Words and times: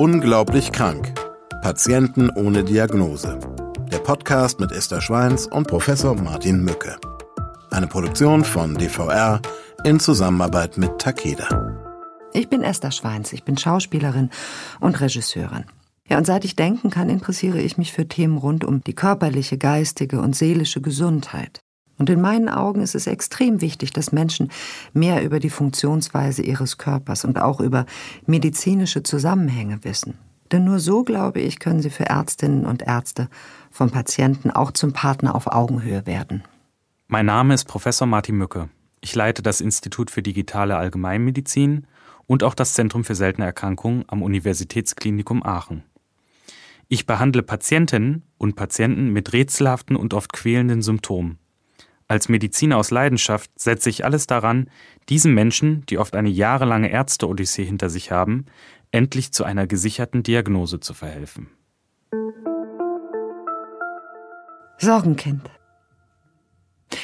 Unglaublich 0.00 0.72
krank. 0.72 1.12
Patienten 1.60 2.30
ohne 2.30 2.64
Diagnose. 2.64 3.38
Der 3.92 3.98
Podcast 3.98 4.58
mit 4.58 4.72
Esther 4.72 5.02
Schweins 5.02 5.46
und 5.46 5.68
Professor 5.68 6.14
Martin 6.14 6.64
Mücke. 6.64 6.96
Eine 7.70 7.86
Produktion 7.86 8.42
von 8.42 8.78
DVR 8.78 9.42
in 9.84 10.00
Zusammenarbeit 10.00 10.78
mit 10.78 10.98
Takeda. 10.98 11.76
Ich 12.32 12.48
bin 12.48 12.62
Esther 12.62 12.92
Schweins, 12.92 13.34
ich 13.34 13.44
bin 13.44 13.58
Schauspielerin 13.58 14.30
und 14.80 14.98
Regisseurin. 15.02 15.66
Ja, 16.08 16.16
und 16.16 16.24
seit 16.24 16.46
ich 16.46 16.56
denken 16.56 16.88
kann, 16.88 17.10
interessiere 17.10 17.60
ich 17.60 17.76
mich 17.76 17.92
für 17.92 18.08
Themen 18.08 18.38
rund 18.38 18.64
um 18.64 18.82
die 18.82 18.94
körperliche, 18.94 19.58
geistige 19.58 20.22
und 20.22 20.34
seelische 20.34 20.80
Gesundheit. 20.80 21.60
Und 22.00 22.08
in 22.08 22.22
meinen 22.22 22.48
Augen 22.48 22.80
ist 22.80 22.94
es 22.94 23.06
extrem 23.06 23.60
wichtig, 23.60 23.92
dass 23.92 24.10
Menschen 24.10 24.50
mehr 24.94 25.22
über 25.22 25.38
die 25.38 25.50
Funktionsweise 25.50 26.40
ihres 26.40 26.78
Körpers 26.78 27.26
und 27.26 27.38
auch 27.38 27.60
über 27.60 27.84
medizinische 28.24 29.02
Zusammenhänge 29.02 29.84
wissen. 29.84 30.14
Denn 30.50 30.64
nur 30.64 30.78
so, 30.78 31.04
glaube 31.04 31.40
ich, 31.40 31.58
können 31.58 31.82
sie 31.82 31.90
für 31.90 32.06
Ärztinnen 32.06 32.64
und 32.64 32.80
Ärzte 32.80 33.28
vom 33.70 33.90
Patienten 33.90 34.50
auch 34.50 34.70
zum 34.70 34.94
Partner 34.94 35.34
auf 35.34 35.46
Augenhöhe 35.46 36.06
werden. 36.06 36.42
Mein 37.06 37.26
Name 37.26 37.52
ist 37.52 37.66
Professor 37.66 38.06
Martin 38.06 38.36
Mücke. 38.36 38.70
Ich 39.02 39.14
leite 39.14 39.42
das 39.42 39.60
Institut 39.60 40.10
für 40.10 40.22
digitale 40.22 40.78
Allgemeinmedizin 40.78 41.86
und 42.26 42.42
auch 42.42 42.54
das 42.54 42.72
Zentrum 42.72 43.04
für 43.04 43.14
seltene 43.14 43.44
Erkrankungen 43.44 44.06
am 44.06 44.22
Universitätsklinikum 44.22 45.42
Aachen. 45.42 45.82
Ich 46.88 47.04
behandle 47.04 47.42
Patientinnen 47.42 48.22
und 48.38 48.56
Patienten 48.56 49.10
mit 49.10 49.34
rätselhaften 49.34 49.96
und 49.96 50.14
oft 50.14 50.32
quälenden 50.32 50.80
Symptomen. 50.80 51.38
Als 52.10 52.28
Mediziner 52.28 52.76
aus 52.76 52.90
Leidenschaft 52.90 53.52
setze 53.54 53.88
ich 53.88 54.04
alles 54.04 54.26
daran, 54.26 54.68
diesen 55.08 55.32
Menschen, 55.32 55.86
die 55.86 55.96
oft 55.96 56.16
eine 56.16 56.28
jahrelange 56.28 56.90
Ärzte-Odyssee 56.90 57.64
hinter 57.64 57.88
sich 57.88 58.10
haben, 58.10 58.46
endlich 58.90 59.30
zu 59.30 59.44
einer 59.44 59.68
gesicherten 59.68 60.24
Diagnose 60.24 60.80
zu 60.80 60.92
verhelfen. 60.92 61.50
Sorgenkind. 64.78 65.48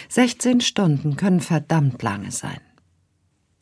16 0.09 0.61
Stunden 0.61 1.15
können 1.15 1.41
verdammt 1.41 2.03
lange 2.03 2.33
sein. 2.33 2.61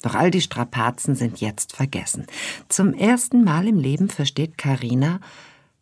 Doch 0.01 0.15
all 0.15 0.31
die 0.31 0.41
Strapazen 0.41 1.15
sind 1.15 1.43
jetzt 1.43 1.77
vergessen. 1.77 2.25
Zum 2.71 2.95
ersten 2.95 3.45
Mal 3.45 3.69
im 3.69 3.79
Leben 3.79 4.09
versteht 4.09 4.57
Karina, 4.57 5.21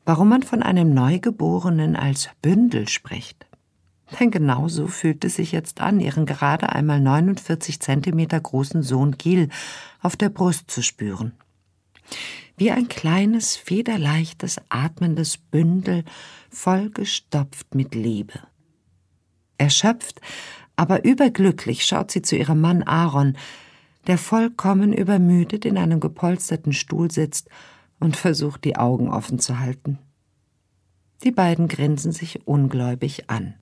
warum 0.05 0.28
man 0.28 0.42
von 0.42 0.61
einem 0.61 0.92
Neugeborenen 0.92 1.94
als 1.94 2.31
Bündel 2.42 2.89
spricht. 2.89 3.47
Denn 4.19 4.31
genau 4.31 4.69
so 4.69 4.86
fühlt 4.86 5.25
es 5.25 5.36
sich 5.36 5.53
jetzt 5.53 5.81
an, 5.81 6.00
ihren 6.00 6.27
gerade 6.27 6.70
einmal 6.70 7.00
49 7.00 7.81
Zentimeter 7.81 8.41
großen 8.41 8.83
Sohn 8.83 9.12
Gil 9.12 9.48
auf 10.00 10.17
der 10.17 10.28
Brust 10.28 10.70
zu 10.70 10.83
spüren. 10.83 11.33
Wie 12.56 12.70
ein 12.70 12.89
kleines, 12.89 13.56
federleichtes, 13.56 14.61
atmendes 14.69 15.39
Bündel, 15.39 16.05
vollgestopft 16.50 17.75
mit 17.75 17.94
Liebe. 17.94 18.41
Erschöpft, 19.56 20.20
aber 20.77 21.05
überglücklich 21.05 21.84
schaut 21.84 22.11
sie 22.11 22.22
zu 22.22 22.37
ihrem 22.37 22.61
Mann 22.61 22.83
Aaron, 22.83 23.37
der 24.06 24.19
vollkommen 24.19 24.92
übermüdet 24.92 25.64
in 25.64 25.78
einem 25.78 26.00
gepolsterten 26.00 26.72
Stuhl 26.72 27.11
sitzt 27.11 27.48
und 28.00 28.16
versucht, 28.16 28.64
die 28.64 28.77
Augen 28.77 29.09
offen 29.09 29.39
zu 29.39 29.61
halten. 29.61 29.98
Die 31.22 31.31
beiden 31.31 31.69
grinsen 31.69 32.11
sich 32.11 32.47
ungläubig 32.47 33.31
an. 33.31 33.55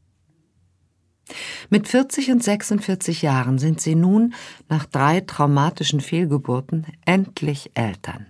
Mit 1.68 1.88
40 1.88 2.30
und 2.30 2.42
46 2.42 3.22
Jahren 3.22 3.58
sind 3.58 3.80
sie 3.80 3.94
nun, 3.94 4.34
nach 4.68 4.86
drei 4.86 5.20
traumatischen 5.20 6.00
Fehlgeburten, 6.00 6.86
endlich 7.04 7.70
Eltern. 7.74 8.26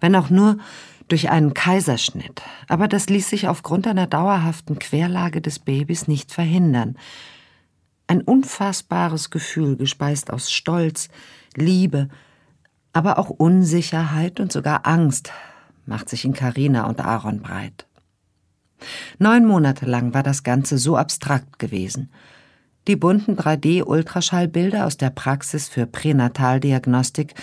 Wenn 0.00 0.16
auch 0.16 0.30
nur 0.30 0.58
durch 1.08 1.30
einen 1.30 1.54
Kaiserschnitt, 1.54 2.42
aber 2.68 2.88
das 2.88 3.08
ließ 3.08 3.28
sich 3.28 3.48
aufgrund 3.48 3.86
einer 3.86 4.06
dauerhaften 4.06 4.78
Querlage 4.78 5.40
des 5.40 5.58
Babys 5.58 6.08
nicht 6.08 6.32
verhindern. 6.32 6.96
Ein 8.06 8.22
unfassbares 8.22 9.30
Gefühl, 9.30 9.76
gespeist 9.76 10.30
aus 10.30 10.50
Stolz, 10.50 11.08
Liebe, 11.56 12.08
aber 12.92 13.18
auch 13.18 13.30
Unsicherheit 13.30 14.40
und 14.40 14.52
sogar 14.52 14.86
Angst, 14.86 15.32
macht 15.86 16.08
sich 16.08 16.24
in 16.24 16.32
Karina 16.32 16.86
und 16.86 17.00
Aaron 17.00 17.40
breit. 17.40 17.86
Neun 19.18 19.46
Monate 19.46 19.86
lang 19.86 20.14
war 20.14 20.22
das 20.22 20.42
Ganze 20.42 20.78
so 20.78 20.96
abstrakt 20.96 21.58
gewesen. 21.58 22.10
Die 22.86 22.96
bunten 22.96 23.36
3D-Ultraschallbilder 23.36 24.84
aus 24.84 24.96
der 24.96 25.10
Praxis 25.10 25.68
für 25.68 25.86
Pränataldiagnostik 25.86 27.34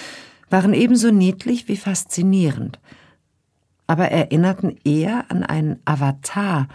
waren 0.49 0.73
ebenso 0.73 1.11
niedlich 1.11 1.67
wie 1.67 1.77
faszinierend, 1.77 2.79
aber 3.87 4.09
erinnerten 4.09 4.77
eher 4.83 5.25
an 5.29 5.43
einen 5.43 5.79
Avatar 5.85 6.67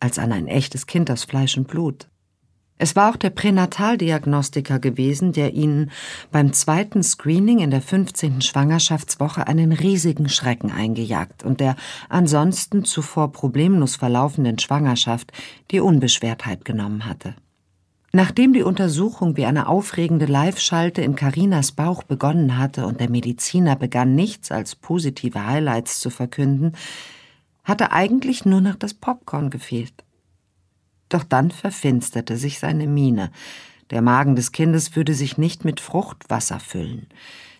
als 0.00 0.18
an 0.18 0.32
ein 0.32 0.48
echtes 0.48 0.86
Kind 0.86 1.10
aus 1.10 1.24
Fleisch 1.24 1.56
und 1.56 1.68
Blut. 1.68 2.08
Es 2.82 2.96
war 2.96 3.12
auch 3.12 3.16
der 3.16 3.30
Pränataldiagnostiker 3.30 4.80
gewesen, 4.80 5.30
der 5.30 5.54
ihnen 5.54 5.92
beim 6.32 6.52
zweiten 6.52 7.04
Screening 7.04 7.60
in 7.60 7.70
der 7.70 7.80
15. 7.80 8.40
Schwangerschaftswoche 8.40 9.46
einen 9.46 9.70
riesigen 9.70 10.28
Schrecken 10.28 10.72
eingejagt 10.72 11.44
und 11.44 11.60
der 11.60 11.76
ansonsten 12.08 12.84
zuvor 12.84 13.30
problemlos 13.30 13.94
verlaufenden 13.94 14.58
Schwangerschaft 14.58 15.30
die 15.70 15.78
Unbeschwertheit 15.78 16.64
genommen 16.64 17.06
hatte. 17.06 17.36
Nachdem 18.12 18.52
die 18.52 18.64
Untersuchung 18.64 19.36
wie 19.36 19.46
eine 19.46 19.68
aufregende 19.68 20.26
Live-Schalte 20.26 21.02
in 21.02 21.14
Karinas 21.14 21.70
Bauch 21.70 22.02
begonnen 22.02 22.58
hatte 22.58 22.84
und 22.88 22.98
der 22.98 23.10
Mediziner 23.10 23.76
begann 23.76 24.16
nichts 24.16 24.50
als 24.50 24.74
positive 24.74 25.46
Highlights 25.46 26.00
zu 26.00 26.10
verkünden, 26.10 26.72
hatte 27.62 27.92
eigentlich 27.92 28.44
nur 28.44 28.60
noch 28.60 28.74
das 28.74 28.92
Popcorn 28.92 29.50
gefehlt. 29.50 29.94
Doch 31.12 31.24
dann 31.24 31.50
verfinsterte 31.50 32.38
sich 32.38 32.58
seine 32.58 32.86
Miene. 32.86 33.30
Der 33.90 34.00
Magen 34.00 34.34
des 34.34 34.50
Kindes 34.50 34.96
würde 34.96 35.12
sich 35.12 35.36
nicht 35.36 35.62
mit 35.62 35.78
Fruchtwasser 35.78 36.58
füllen. 36.58 37.06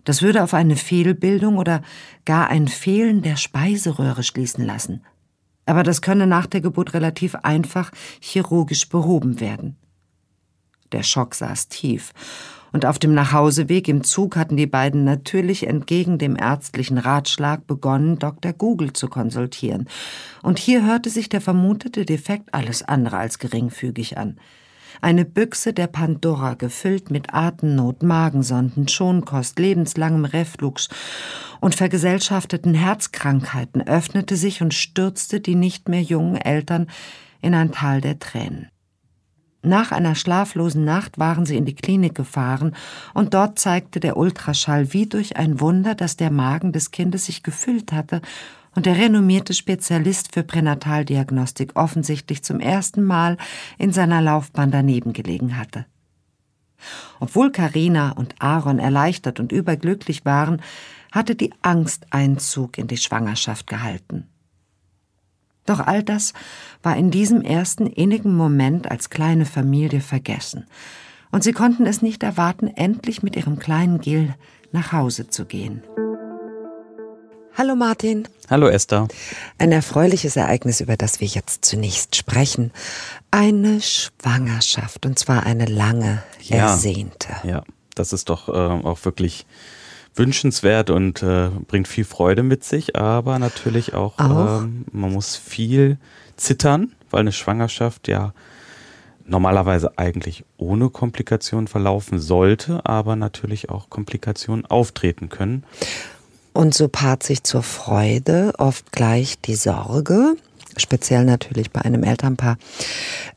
Das 0.05 0.23
würde 0.23 0.43
auf 0.43 0.55
eine 0.55 0.77
Fehlbildung 0.77 1.59
oder 1.59 1.83
gar 2.25 2.49
ein 2.49 2.67
Fehlen 2.67 3.21
der 3.21 3.37
Speiseröhre 3.37 4.23
schließen 4.23 4.65
lassen. 4.65 5.05
Aber 5.67 5.83
das 5.83 6.01
könne 6.01 6.27
nach 6.27 6.47
der 6.47 6.63
Geburt 6.63 6.95
relativ 6.95 7.35
einfach 7.35 7.93
chirurgisch 8.21 8.89
behoben 8.89 9.39
werden. 9.39 9.77
Der 10.93 11.03
Schock 11.03 11.35
saß 11.35 11.69
tief, 11.69 12.15
und 12.73 12.87
auf 12.87 12.99
dem 12.99 13.15
Nachhauseweg 13.15 13.87
im 13.89 14.03
Zug 14.03 14.37
hatten 14.37 14.57
die 14.57 14.67
beiden 14.67 15.05
natürlich 15.05 15.67
entgegen 15.67 16.19
dem 16.19 16.37
ärztlichen 16.37 16.99
Ratschlag 16.99 17.67
begonnen, 17.67 18.19
Dr. 18.19 18.53
Google 18.53 18.93
zu 18.93 19.09
konsultieren. 19.09 19.89
Und 20.43 20.59
hier 20.59 20.85
hörte 20.85 21.11
sich 21.11 21.29
der 21.29 21.41
vermutete 21.41 22.05
Defekt 22.05 22.53
alles 22.53 22.83
andere 22.83 23.19
als 23.19 23.39
geringfügig 23.39 24.17
an. 24.19 24.39
Eine 25.01 25.25
Büchse 25.25 25.73
der 25.73 25.87
Pandora, 25.87 26.55
gefüllt 26.55 27.11
mit 27.11 27.35
Atemnot, 27.35 28.03
Magensonden, 28.03 28.89
Schonkost, 28.89 29.59
lebenslangem 29.59 30.25
Reflux 30.25 30.89
und 31.61 31.75
vergesellschafteten 31.75 32.75
Herzkrankheiten, 32.75 33.87
öffnete 33.87 34.37
sich 34.37 34.63
und 34.63 34.75
stürzte 34.75 35.41
die 35.41 35.55
nicht 35.55 35.89
mehr 35.89 36.03
jungen 36.03 36.37
Eltern 36.37 36.89
in 37.41 37.55
ein 37.55 37.73
Tal 37.73 38.01
der 38.01 38.19
Tränen. 38.19 38.69
Nach 39.63 39.93
einer 39.93 40.17
schlaflosen 40.17 40.85
Nacht 40.85 41.19
waren 41.19 41.47
sie 41.47 41.57
in 41.57 41.65
die 41.65 41.77
Klinik 41.77 42.17
gefahren, 42.17 42.75
und 43.15 43.33
dort 43.33 43.61
zeigte 43.61 44.01
der 44.01 44.17
Ultraschall 44.17 44.93
wie 44.93 45.07
durch 45.07 45.37
ein 45.37 45.61
Wunder, 45.61 45.95
dass 45.95 46.17
der 46.17 46.33
Magen 46.33 46.73
des 46.73 46.91
Kindes 46.91 47.27
sich 47.27 47.45
gefüllt 47.45 47.93
hatte 47.93 48.21
und 48.75 48.87
der 48.87 48.97
renommierte 48.97 49.55
Spezialist 49.55 50.35
für 50.35 50.43
Pränataldiagnostik 50.43 51.77
offensichtlich 51.77 52.43
zum 52.43 52.59
ersten 52.59 53.05
Mal 53.05 53.37
in 53.79 53.93
seiner 53.93 54.21
Laufbahn 54.21 54.71
daneben 54.71 55.13
gelegen 55.13 55.57
hatte. 55.57 55.87
Obwohl 57.21 57.53
Karina 57.53 58.11
und 58.13 58.35
Aaron 58.41 58.81
erleichtert 58.81 59.39
und 59.39 59.53
überglücklich 59.53 60.25
waren, 60.25 60.61
hatte 61.13 61.37
die 61.37 61.53
Angst 61.63 62.07
Einzug 62.11 62.79
in 62.79 62.89
die 62.89 62.97
Schwangerschaft 62.97 63.67
gehalten. 63.69 64.32
Doch 65.67 65.81
all 65.81 66.03
das 66.03 66.33
war 66.83 66.97
in 66.97 67.11
diesem 67.11 67.43
ersten 67.43 67.87
innigen 67.87 68.35
Moment 68.35 68.91
als 68.91 69.11
kleine 69.11 69.47
Familie 69.47 70.01
vergessen, 70.01 70.67
und 71.31 71.43
sie 71.43 71.53
konnten 71.53 71.87
es 71.87 72.03
nicht 72.03 72.23
erwarten, 72.23 72.69
endlich 72.69 73.23
mit 73.23 73.37
ihrem 73.37 73.59
kleinen 73.59 74.01
Gil 74.01 74.35
nach 74.71 74.93
Hause 74.93 75.29
zu 75.29 75.47
gehen. 75.47 75.83
Hallo 77.55 77.75
Martin. 77.75 78.29
Hallo 78.49 78.69
Esther. 78.69 79.09
Ein 79.59 79.73
erfreuliches 79.73 80.37
Ereignis, 80.37 80.81
über 80.81 80.97
das 80.97 81.21
wir 81.21 81.27
jetzt 81.27 81.65
zunächst 81.65 82.17
sprechen. 82.17 82.71
Eine 83.31 83.81
Schwangerschaft, 83.81 85.05
und 85.07 85.19
zwar 85.19 85.45
eine 85.45 85.67
lange, 85.67 86.23
ja, 86.41 86.71
ersehnte. 86.71 87.29
Ja, 87.45 87.63
das 87.95 88.13
ist 88.13 88.29
doch 88.29 88.49
äh, 88.49 88.53
auch 88.53 89.05
wirklich 89.05 89.47
wünschenswert 90.15 90.91
und 90.91 91.23
äh, 91.23 91.49
bringt 91.67 91.89
viel 91.89 92.05
Freude 92.05 92.43
mit 92.43 92.65
sich, 92.65 92.97
aber 92.97 93.39
natürlich 93.39 93.95
auch, 93.95 94.19
auch? 94.19 94.63
Ähm, 94.63 94.85
man 94.93 95.13
muss 95.13 95.37
viel 95.37 95.99
zittern, 96.37 96.93
weil 97.11 97.21
eine 97.21 97.33
Schwangerschaft 97.33 98.09
ja 98.09 98.33
normalerweise 99.25 99.99
eigentlich 99.99 100.45
ohne 100.57 100.91
Komplikationen 100.91 101.69
verlaufen 101.69 102.19
sollte, 102.19 102.85
aber 102.85 103.17
natürlich 103.17 103.71
auch 103.71 103.89
Komplikationen 103.89 104.67
auftreten 104.67 105.29
können. 105.29 105.65
Und 106.53 106.75
so 106.75 106.89
paart 106.89 107.23
sich 107.23 107.45
zur 107.45 107.63
Freude 107.63 108.53
oft 108.59 108.93
gleich 108.93 109.41
die 109.41 109.55
Sorge, 109.55 110.35
speziell 110.77 111.25
natürlich 111.25 111.71
bei 111.71 111.81
einem 111.83 112.03
Elternpaar, 112.03 112.59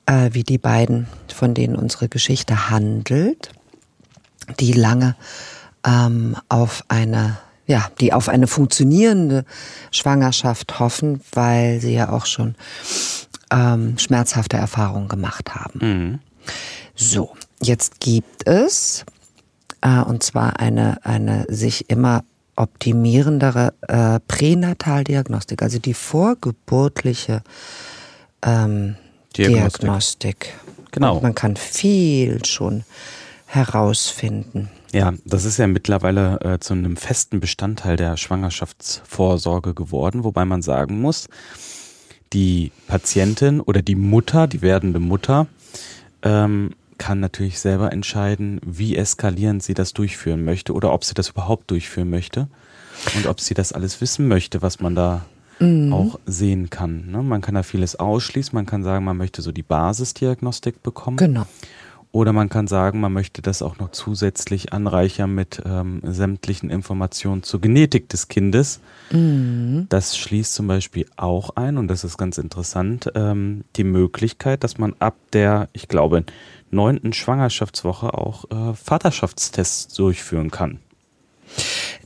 äh, 0.05 0.31
wie 0.33 0.43
die 0.43 0.57
beiden, 0.57 1.07
von 1.33 1.53
denen 1.53 1.75
unsere 1.75 2.09
Geschichte 2.09 2.69
handelt, 2.69 3.51
die 4.59 4.73
lange 4.73 5.15
ähm, 5.85 6.35
auf 6.49 6.83
eine 6.87 7.37
ja, 7.67 7.89
die 7.99 8.13
auf 8.13 8.29
eine 8.29 8.47
funktionierende 8.47 9.43
Schwangerschaft 9.91 10.79
hoffen, 10.79 11.21
weil 11.33 11.79
sie 11.81 11.95
ja 11.95 12.09
auch 12.09 12.25
schon 12.25 12.55
ähm, 13.51 13.97
schmerzhafte 13.97 14.57
Erfahrungen 14.57 15.07
gemacht 15.07 15.55
haben. 15.55 15.79
Mhm. 15.81 16.19
So, 16.95 17.33
jetzt 17.61 17.99
gibt 17.99 18.47
es, 18.47 19.03
äh, 19.81 19.99
und 20.01 20.23
zwar 20.23 20.59
eine, 20.59 21.03
eine 21.03 21.45
sich 21.49 21.89
immer 21.89 22.23
optimierendere 22.55 23.73
äh, 23.87 24.19
Pränataldiagnostik, 24.27 25.61
also 25.61 25.79
die 25.79 25.93
vorgeburtliche 25.93 27.41
ähm, 28.43 28.95
Diagnostik. 29.35 29.81
Diagnostik. 29.81 30.53
Genau. 30.91 31.15
Und 31.17 31.23
man 31.23 31.35
kann 31.35 31.57
viel 31.57 32.45
schon 32.45 32.85
herausfinden. 33.47 34.69
Ja, 34.95 35.13
das 35.25 35.43
ist 35.43 35.57
ja 35.57 35.67
mittlerweile 35.67 36.39
äh, 36.39 36.59
zu 36.59 36.73
einem 36.73 36.95
festen 36.95 37.41
Bestandteil 37.41 37.97
der 37.97 38.15
Schwangerschaftsvorsorge 38.15 39.73
geworden, 39.73 40.23
wobei 40.23 40.45
man 40.45 40.61
sagen 40.61 41.01
muss, 41.01 41.27
die 42.31 42.71
Patientin 42.87 43.59
oder 43.59 43.81
die 43.81 43.95
Mutter, 43.95 44.47
die 44.47 44.61
werdende 44.61 45.01
Mutter, 45.01 45.47
ähm, 46.21 46.71
kann 46.97 47.19
natürlich 47.19 47.59
selber 47.59 47.91
entscheiden, 47.91 48.61
wie 48.65 48.95
eskalierend 48.95 49.63
sie 49.63 49.73
das 49.73 49.91
durchführen 49.91 50.45
möchte 50.45 50.71
oder 50.71 50.93
ob 50.93 51.03
sie 51.03 51.13
das 51.13 51.27
überhaupt 51.27 51.71
durchführen 51.71 52.09
möchte 52.09 52.47
und 53.17 53.27
ob 53.27 53.41
sie 53.41 53.53
das 53.53 53.73
alles 53.73 53.99
wissen 53.99 54.29
möchte, 54.29 54.61
was 54.61 54.79
man 54.79 54.95
da 54.95 55.25
mhm. 55.59 55.91
auch 55.91 56.19
sehen 56.25 56.69
kann. 56.69 57.11
Ne? 57.11 57.21
Man 57.21 57.41
kann 57.41 57.55
da 57.55 57.63
vieles 57.63 57.97
ausschließen, 57.97 58.55
man 58.55 58.65
kann 58.65 58.85
sagen, 58.85 59.03
man 59.03 59.17
möchte 59.17 59.41
so 59.41 59.51
die 59.51 59.61
Basisdiagnostik 59.61 60.83
bekommen. 60.83 61.17
Genau. 61.17 61.45
Oder 62.15 62.31
man 62.31 62.47
kann 62.47 62.65
sagen, 62.67 63.01
man 63.01 63.11
möchte 63.11 63.41
das 63.41 63.61
auch 63.61 63.77
noch 63.77 63.91
zusätzlich 63.91 64.71
anreichern 64.71 65.35
mit 65.35 65.61
ähm, 65.65 65.99
sämtlichen 66.01 66.69
Informationen 66.69 67.43
zur 67.43 67.59
Genetik 67.59 68.07
des 68.07 68.29
Kindes. 68.29 68.79
Mhm. 69.11 69.87
Das 69.89 70.17
schließt 70.17 70.53
zum 70.53 70.65
Beispiel 70.67 71.07
auch 71.17 71.57
ein, 71.57 71.77
und 71.77 71.89
das 71.89 72.05
ist 72.05 72.17
ganz 72.17 72.37
interessant, 72.37 73.11
ähm, 73.15 73.65
die 73.75 73.83
Möglichkeit, 73.83 74.63
dass 74.63 74.77
man 74.77 74.95
ab 74.99 75.17
der, 75.33 75.67
ich 75.73 75.89
glaube, 75.89 76.23
neunten 76.71 77.11
Schwangerschaftswoche 77.11 78.13
auch 78.13 78.45
äh, 78.49 78.73
Vaterschaftstests 78.73 79.93
durchführen 79.93 80.51
kann. 80.51 80.79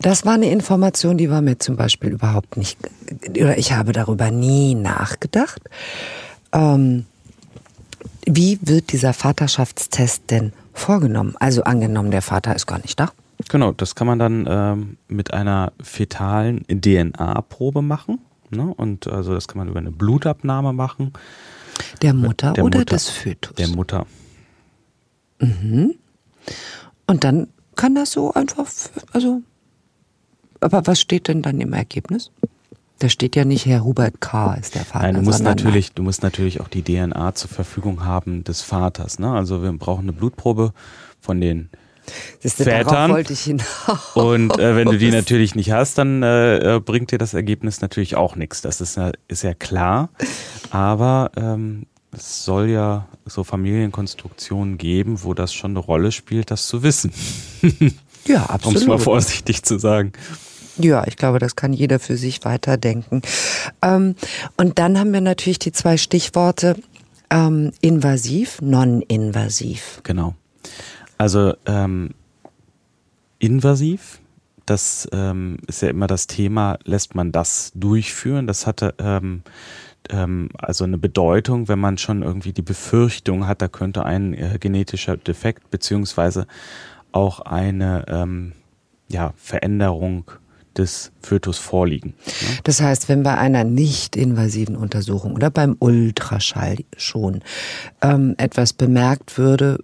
Das 0.01 0.25
war 0.25 0.33
eine 0.33 0.49
Information, 0.49 1.19
die 1.19 1.29
war 1.29 1.43
mir 1.43 1.59
zum 1.59 1.75
Beispiel 1.75 2.09
überhaupt 2.09 2.57
nicht, 2.57 2.79
oder 3.29 3.59
ich 3.59 3.73
habe 3.73 3.91
darüber 3.91 4.31
nie 4.31 4.73
nachgedacht. 4.73 5.61
Ähm, 6.51 7.05
wie 8.35 8.59
wird 8.61 8.91
dieser 8.91 9.13
Vaterschaftstest 9.13 10.29
denn 10.29 10.53
vorgenommen? 10.73 11.35
Also 11.39 11.63
angenommen, 11.63 12.11
der 12.11 12.21
Vater 12.21 12.55
ist 12.55 12.67
gar 12.67 12.79
nicht 12.79 12.99
da. 12.99 13.11
Genau, 13.47 13.71
das 13.71 13.95
kann 13.95 14.05
man 14.05 14.19
dann 14.19 14.45
ähm, 14.47 14.97
mit 15.07 15.33
einer 15.33 15.71
fetalen 15.81 16.63
DNA-Probe 16.67 17.81
machen. 17.81 18.19
Ne? 18.51 18.73
Und 18.75 19.07
also 19.07 19.33
das 19.33 19.47
kann 19.47 19.57
man 19.57 19.69
über 19.69 19.79
eine 19.79 19.91
Blutabnahme 19.91 20.73
machen. 20.73 21.13
Der 22.01 22.13
Mutter 22.13 22.53
der 22.53 22.65
oder 22.65 22.79
Mutter, 22.79 22.95
des 22.95 23.09
Fötus? 23.09 23.55
Der 23.55 23.69
Mutter. 23.69 24.05
Mhm. 25.39 25.95
Und 27.07 27.23
dann 27.23 27.47
kann 27.75 27.95
das 27.95 28.11
so 28.11 28.33
einfach, 28.33 28.67
also, 29.13 29.41
aber 30.59 30.85
was 30.85 30.99
steht 30.99 31.29
denn 31.29 31.41
dann 31.41 31.61
im 31.61 31.73
Ergebnis? 31.73 32.31
Da 32.99 33.07
steht 33.07 33.37
ja 33.37 33.45
nicht 33.45 33.65
Herr 33.65 33.83
Hubert 33.85 34.19
K. 34.19 34.55
ist 34.55 34.75
der 34.75 34.83
Vater. 34.83 35.05
Nein, 35.05 35.15
du 35.15 35.21
musst 35.21 35.41
natürlich, 35.41 35.93
du 35.93 36.03
musst 36.03 36.21
natürlich 36.21 36.59
auch 36.59 36.67
die 36.67 36.83
DNA 36.83 37.33
zur 37.33 37.49
Verfügung 37.49 38.03
haben 38.03 38.43
des 38.43 38.61
Vaters. 38.61 39.19
Ne? 39.19 39.31
Also 39.31 39.63
wir 39.63 39.71
brauchen 39.71 40.01
eine 40.01 40.13
Blutprobe 40.13 40.73
von 41.21 41.39
den 41.39 41.69
das 42.41 42.55
Vätern. 42.55 43.11
wollte 43.11 43.33
ich 43.33 43.41
hinaus. 43.41 44.15
Und 44.15 44.57
äh, 44.59 44.75
wenn 44.75 44.87
du 44.87 44.97
die 44.97 45.11
natürlich 45.11 45.55
nicht 45.55 45.71
hast, 45.71 45.97
dann 45.97 46.23
äh, 46.23 46.81
bringt 46.83 47.11
dir 47.11 47.17
das 47.17 47.33
Ergebnis 47.33 47.81
natürlich 47.81 48.15
auch 48.15 48.35
nichts. 48.35 48.61
Das 48.61 48.81
ist 48.81 48.97
ja, 48.97 49.11
ist 49.27 49.43
ja 49.43 49.53
klar. 49.53 50.09
Aber 50.71 51.31
ähm, 51.37 51.85
es 52.11 52.43
soll 52.43 52.69
ja 52.69 53.07
so 53.25 53.43
Familienkonstruktionen 53.43 54.77
geben, 54.77 55.23
wo 55.23 55.33
das 55.33 55.53
schon 55.53 55.71
eine 55.71 55.79
Rolle 55.79 56.11
spielt, 56.11 56.51
das 56.51 56.67
zu 56.67 56.83
wissen. 56.83 57.11
ja, 58.25 58.43
absolut. 58.47 58.77
Um 58.77 58.81
es 58.81 58.87
mal 58.87 58.97
vorsichtig 58.97 59.63
zu 59.63 59.77
sagen. 59.77 60.13
Ja, 60.79 61.05
ich 61.05 61.17
glaube, 61.17 61.39
das 61.39 61.57
kann 61.57 61.73
jeder 61.73 61.99
für 61.99 62.15
sich 62.15 62.45
weiterdenken. 62.45 63.21
Ähm, 63.81 64.15
und 64.55 64.79
dann 64.79 64.97
haben 64.97 65.11
wir 65.11 65.19
natürlich 65.19 65.59
die 65.59 65.73
zwei 65.73 65.97
Stichworte 65.97 66.75
ähm, 67.29 67.73
invasiv, 67.81 68.61
non-invasiv. 68.61 69.99
Genau. 70.03 70.35
Also 71.17 71.53
ähm, 71.65 72.11
invasiv, 73.39 74.21
das 74.65 75.05
ähm, 75.11 75.57
ist 75.67 75.81
ja 75.81 75.89
immer 75.89 76.07
das 76.07 76.27
Thema, 76.27 76.79
lässt 76.85 77.13
man 77.13 77.33
das 77.33 77.73
durchführen? 77.75 78.47
Das 78.47 78.65
hatte 78.65 78.95
ähm, 78.99 79.43
ähm, 80.09 80.47
also 80.57 80.85
eine 80.85 80.97
Bedeutung, 80.97 81.67
wenn 81.67 81.79
man 81.79 81.97
schon 81.97 82.23
irgendwie 82.23 82.53
die 82.53 82.61
Befürchtung 82.61 83.47
hat, 83.47 83.61
da 83.61 83.67
könnte 83.67 84.05
ein 84.05 84.33
äh, 84.33 84.57
genetischer 84.61 85.17
Defekt 85.17 85.69
beziehungsweise 85.71 86.47
auch 87.11 87.41
eine 87.41 88.43
ja, 89.09 89.33
Veränderung 89.35 90.31
des 90.79 91.11
Fötus 91.21 91.57
vorliegen. 91.57 92.13
Das 92.63 92.81
heißt, 92.81 93.09
wenn 93.09 93.23
bei 93.23 93.37
einer 93.37 93.63
nicht 93.63 94.15
invasiven 94.15 94.75
Untersuchung 94.75 95.33
oder 95.33 95.49
beim 95.49 95.75
Ultraschall 95.79 96.77
schon 96.97 97.41
ähm, 98.01 98.35
etwas 98.37 98.73
bemerkt 98.73 99.37
würde 99.37 99.83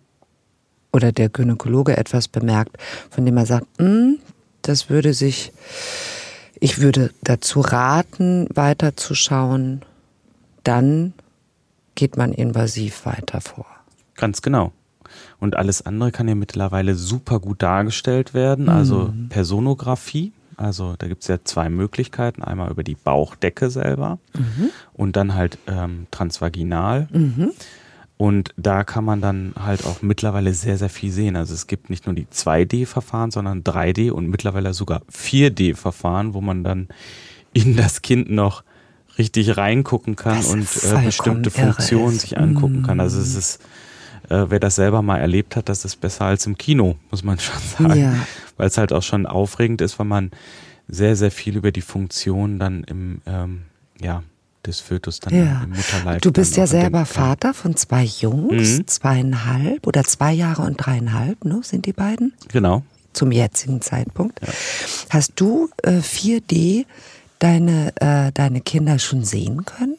oder 0.92 1.12
der 1.12 1.30
Gynäkologe 1.30 1.97
etwas 1.97 2.27
bemerkt, 2.27 2.77
von 3.09 3.25
dem 3.25 3.38
er 3.38 3.45
sagt, 3.45 3.68
hm, 3.77 4.19
das 4.62 4.89
würde 4.89 5.13
sich, 5.13 5.51
ich 6.59 6.80
würde 6.80 7.12
dazu 7.21 7.59
raten, 7.59 8.47
weiterzuschauen, 8.53 9.81
dann 10.63 11.13
geht 11.95 12.18
man 12.18 12.31
invasiv 12.33 13.06
weiter 13.06 13.42
vor. 13.42 13.68
Ganz 14.15 14.42
genau. 14.42 14.71
Und 15.39 15.56
alles 15.56 15.86
andere 15.86 16.12
kann 16.12 16.27
ja 16.27 16.36
mittlerweile 16.36 16.95
super 16.95 17.39
gut 17.39 17.62
dargestellt 17.62 18.33
werden. 18.33 18.69
Also 18.69 19.12
mhm. 19.13 19.30
Personographie, 19.30 20.31
also 20.57 20.96
da 20.98 21.07
gibt 21.07 21.24
es 21.24 21.28
ja 21.28 21.38
zwei 21.44 21.69
Möglichkeiten. 21.69 22.44
Einmal 22.44 22.71
über 22.71 22.83
die 22.83 22.95
Bauchdecke 22.95 23.69
selber 23.69 24.19
mhm. 24.33 24.69
und 24.94 25.16
dann 25.16 25.35
halt 25.35 25.57
ähm, 25.68 26.07
transvaginal. 26.12 27.07
Mhm. 27.12 27.52
Und 28.18 28.54
da 28.56 28.85
kann 28.85 29.04
man 29.04 29.19
dann 29.19 29.54
halt 29.62 29.85
auch 29.85 30.02
mittlerweile 30.02 30.54
sehr, 30.54 30.78
sehr 30.78 30.90
viel 30.90 31.12
sehen. 31.12 31.35
Also 31.35 31.54
es 31.54 31.68
gibt 31.68 31.90
nicht 31.90 32.06
nur 32.06 32.16
die 32.16 32.28
2D-Verfahren, 32.28 33.31
sondern 33.31 33.64
3D 33.64 34.12
und 34.12 34.30
mittlerweile 34.30 34.74
sogar 34.74 35.02
4D-Verfahren, 35.12 36.33
wo 36.33 36.40
man 36.40 36.64
dann 36.64 36.88
in 37.52 37.76
das 37.76 38.02
Kind 38.02 38.31
noch 38.31 38.64
richtig 39.18 39.57
reingucken 39.57 40.16
kann 40.16 40.44
und 40.45 40.68
äh, 40.83 41.04
bestimmte 41.04 41.52
Funktionen 41.52 42.18
sich 42.18 42.38
angucken 42.38 42.83
kann. 42.83 43.00
Also 43.00 43.19
es 43.19 43.33
mhm. 43.33 43.40
ist 43.40 43.59
äh, 44.30 44.45
wer 44.50 44.59
das 44.59 44.76
selber 44.76 45.02
mal 45.02 45.18
erlebt 45.18 45.56
hat, 45.56 45.69
das 45.69 45.85
ist 45.85 45.97
besser 45.97 46.26
als 46.26 46.45
im 46.45 46.57
Kino, 46.57 46.95
muss 47.12 47.24
man 47.24 47.40
schon 47.40 47.59
sagen. 47.88 48.00
Ja. 48.00 48.16
Weil 48.57 48.68
es 48.68 48.78
halt 48.78 48.94
auch 48.94 49.04
schon 49.04 49.26
aufregend 49.26 49.81
ist, 49.81 50.00
weil 50.00 50.06
man 50.06 50.31
sehr, 50.88 51.16
sehr 51.16 51.31
viel 51.31 51.57
über 51.57 51.71
die 51.71 51.81
Funktion 51.81 52.59
dann 52.59 52.83
im, 52.83 53.21
ähm, 53.26 53.64
ja, 54.00 54.24
des 54.66 54.80
Fötus 54.80 55.19
dann 55.19 55.33
ja. 55.33 55.64
im 55.64 55.71
Mutterleib. 55.71 56.21
Du 56.21 56.31
bist 56.31 56.57
ja 56.57 56.68
selber 56.68 57.06
Vater 57.06 57.54
von 57.54 57.76
zwei 57.76 58.04
Jungs, 58.04 58.80
mhm. 58.80 58.88
zweieinhalb 58.88 59.85
oder 59.88 60.04
zwei 60.04 60.33
Jahre 60.33 60.64
und 60.64 60.78
dreieinhalb, 60.78 61.44
ne, 61.45 61.59
sind 61.64 61.85
die 61.85 61.94
beiden? 61.94 62.33
Genau. 62.52 62.83
Zum 63.14 63.31
jetzigen 63.31 63.81
Zeitpunkt. 63.81 64.40
Ja. 64.42 64.54
Hast 65.09 65.33
du 65.35 65.69
äh, 65.83 66.00
4D 66.00 66.85
deine, 67.40 67.94
äh, 68.02 68.31
deine 68.33 68.62
Kinder 68.62 69.00
schon 69.00 69.24
sehen 69.24 69.66
können? 69.66 69.95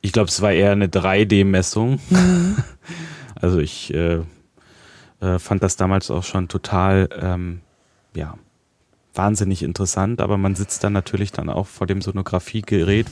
Ich 0.00 0.12
glaube, 0.12 0.28
es 0.28 0.40
war 0.40 0.52
eher 0.52 0.72
eine 0.72 0.86
3D-Messung. 0.86 2.00
Mhm. 2.10 2.56
Also 3.38 3.58
ich 3.58 3.92
äh, 3.92 4.20
äh, 5.20 5.38
fand 5.38 5.62
das 5.62 5.76
damals 5.76 6.10
auch 6.10 6.24
schon 6.24 6.48
total, 6.48 7.06
ähm, 7.20 7.60
ja, 8.16 8.34
wahnsinnig 9.14 9.62
interessant, 9.62 10.20
aber 10.20 10.36
man 10.36 10.54
sitzt 10.54 10.84
dann 10.84 10.92
natürlich 10.92 11.32
dann 11.32 11.48
auch 11.48 11.66
vor 11.66 11.86
dem 11.86 12.02
Sonographiegerät, 12.02 13.06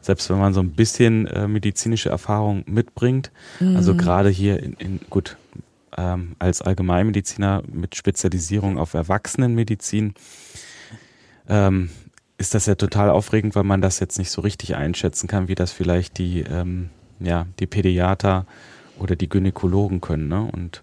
selbst 0.00 0.30
wenn 0.30 0.38
man 0.38 0.54
so 0.54 0.60
ein 0.60 0.70
bisschen 0.70 1.26
äh, 1.26 1.48
medizinische 1.48 2.08
Erfahrung 2.08 2.64
mitbringt. 2.66 3.30
Mhm. 3.60 3.76
Also 3.76 3.94
gerade 3.94 4.28
hier 4.28 4.62
in, 4.62 4.74
in 4.74 5.00
gut, 5.10 5.36
ähm, 5.96 6.36
als 6.38 6.62
Allgemeinmediziner 6.62 7.62
mit 7.70 7.96
Spezialisierung 7.96 8.78
auf 8.78 8.94
Erwachsenenmedizin 8.94 10.14
ähm, 11.48 11.90
ist 12.38 12.54
das 12.54 12.66
ja 12.66 12.74
total 12.74 13.10
aufregend, 13.10 13.54
weil 13.54 13.64
man 13.64 13.80
das 13.80 14.00
jetzt 14.00 14.18
nicht 14.18 14.30
so 14.30 14.40
richtig 14.40 14.74
einschätzen 14.74 15.28
kann, 15.28 15.48
wie 15.48 15.54
das 15.54 15.70
vielleicht 15.70 16.18
die, 16.18 16.40
ähm, 16.40 16.90
ja, 17.20 17.46
die 17.60 17.66
Pädiater 17.66 18.46
oder 18.98 19.16
die 19.16 19.28
Gynäkologen 19.28 20.00
können. 20.00 20.28
Ne? 20.28 20.42
Und 20.42 20.82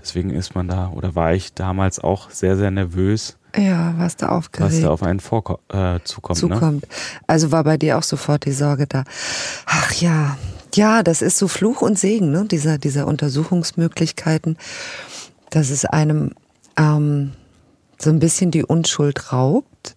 deswegen 0.00 0.30
ist 0.30 0.54
man 0.54 0.68
da 0.68 0.90
oder 0.90 1.14
war 1.14 1.32
ich 1.34 1.54
damals 1.54 1.98
auch 1.98 2.30
sehr, 2.30 2.56
sehr 2.56 2.70
nervös, 2.70 3.36
Ja, 3.56 3.94
was 3.98 4.16
da 4.16 4.28
aufgeregt. 4.28 4.72
Was 4.72 4.80
da 4.80 4.90
auf 4.90 5.02
einen 5.02 5.20
vorko 5.20 5.58
äh, 5.68 6.00
zukommt. 6.04 6.38
zukommt. 6.38 6.82
Ne? 6.82 6.88
Also 7.26 7.52
war 7.52 7.64
bei 7.64 7.76
dir 7.76 7.98
auch 7.98 8.02
sofort 8.02 8.44
die 8.44 8.52
Sorge 8.52 8.86
da. 8.86 9.04
Ach 9.66 9.92
ja, 9.92 10.36
ja, 10.74 11.02
das 11.02 11.22
ist 11.22 11.38
so 11.38 11.48
Fluch 11.48 11.82
und 11.82 11.98
Segen, 11.98 12.30
ne? 12.30 12.46
Dieser, 12.50 12.78
dieser 12.78 13.06
Untersuchungsmöglichkeiten, 13.06 14.56
dass 15.50 15.70
es 15.70 15.84
einem 15.84 16.32
ähm, 16.78 17.32
so 17.98 18.10
ein 18.10 18.18
bisschen 18.18 18.50
die 18.50 18.64
Unschuld 18.64 19.32
raubt, 19.32 19.94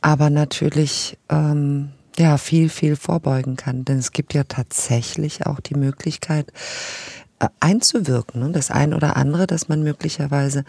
aber 0.00 0.30
natürlich 0.30 1.18
ähm, 1.28 1.90
ja 2.18 2.38
viel, 2.38 2.68
viel 2.68 2.96
vorbeugen 2.96 3.56
kann. 3.56 3.84
Denn 3.84 3.98
es 3.98 4.12
gibt 4.12 4.32
ja 4.34 4.44
tatsächlich 4.44 5.46
auch 5.46 5.60
die 5.60 5.74
Möglichkeit, 5.74 6.52
einzuwirken. 7.60 8.42
Ne? 8.42 8.50
Das 8.52 8.70
ein 8.70 8.94
oder 8.94 9.16
andere, 9.16 9.46
das 9.46 9.68
man 9.68 9.82
möglicherweise 9.82 10.64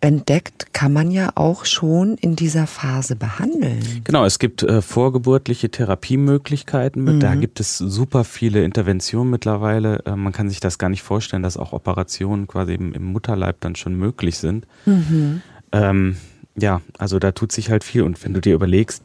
entdeckt, 0.00 0.72
kann 0.72 0.92
man 0.92 1.10
ja 1.10 1.30
auch 1.34 1.66
schon 1.66 2.16
in 2.16 2.36
dieser 2.36 2.66
Phase 2.66 3.16
behandeln. 3.16 3.80
Genau, 4.04 4.24
es 4.24 4.38
gibt 4.38 4.62
äh, 4.62 4.80
vorgeburtliche 4.80 5.70
Therapiemöglichkeiten. 5.70 7.04
Mhm. 7.04 7.20
Da 7.20 7.34
gibt 7.34 7.60
es 7.60 7.76
super 7.76 8.24
viele 8.24 8.64
Interventionen 8.64 9.30
mittlerweile. 9.30 10.02
Äh, 10.06 10.16
man 10.16 10.32
kann 10.32 10.48
sich 10.48 10.60
das 10.60 10.78
gar 10.78 10.88
nicht 10.88 11.02
vorstellen, 11.02 11.42
dass 11.42 11.56
auch 11.56 11.72
Operationen 11.72 12.46
quasi 12.46 12.74
im, 12.74 12.94
im 12.94 13.04
Mutterleib 13.04 13.60
dann 13.60 13.76
schon 13.76 13.94
möglich 13.94 14.38
sind. 14.38 14.66
Mhm. 14.86 15.42
Ähm, 15.72 16.16
ja, 16.56 16.80
also 16.98 17.18
da 17.18 17.32
tut 17.32 17.52
sich 17.52 17.70
halt 17.70 17.84
viel. 17.84 18.02
Und 18.02 18.22
wenn 18.24 18.32
du 18.32 18.40
dir 18.40 18.54
überlegst, 18.54 19.02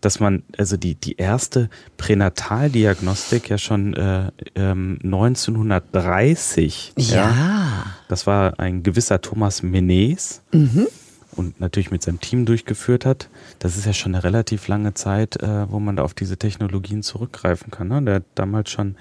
dass 0.00 0.20
man, 0.20 0.44
also 0.56 0.76
die, 0.76 0.94
die 0.94 1.16
erste 1.16 1.70
Pränataldiagnostik 1.96 3.48
ja 3.48 3.58
schon 3.58 3.94
äh, 3.94 4.30
ähm, 4.54 4.98
1930. 5.02 6.92
Ja. 6.96 7.16
ja. 7.16 7.86
Das 8.08 8.26
war 8.26 8.60
ein 8.60 8.82
gewisser 8.82 9.20
Thomas 9.20 9.62
Menes. 9.62 10.42
Mhm. 10.52 10.86
Und 11.32 11.60
natürlich 11.60 11.90
mit 11.92 12.02
seinem 12.02 12.20
Team 12.20 12.46
durchgeführt 12.46 13.04
hat. 13.06 13.28
Das 13.60 13.76
ist 13.76 13.86
ja 13.86 13.92
schon 13.92 14.14
eine 14.14 14.24
relativ 14.24 14.66
lange 14.66 14.94
Zeit, 14.94 15.40
äh, 15.40 15.70
wo 15.70 15.78
man 15.78 15.94
da 15.96 16.02
auf 16.02 16.14
diese 16.14 16.36
Technologien 16.36 17.04
zurückgreifen 17.04 17.70
kann. 17.70 17.88
Ne? 17.88 18.02
Der 18.02 18.14
hat 18.16 18.24
damals 18.34 18.70
schon 18.70 18.96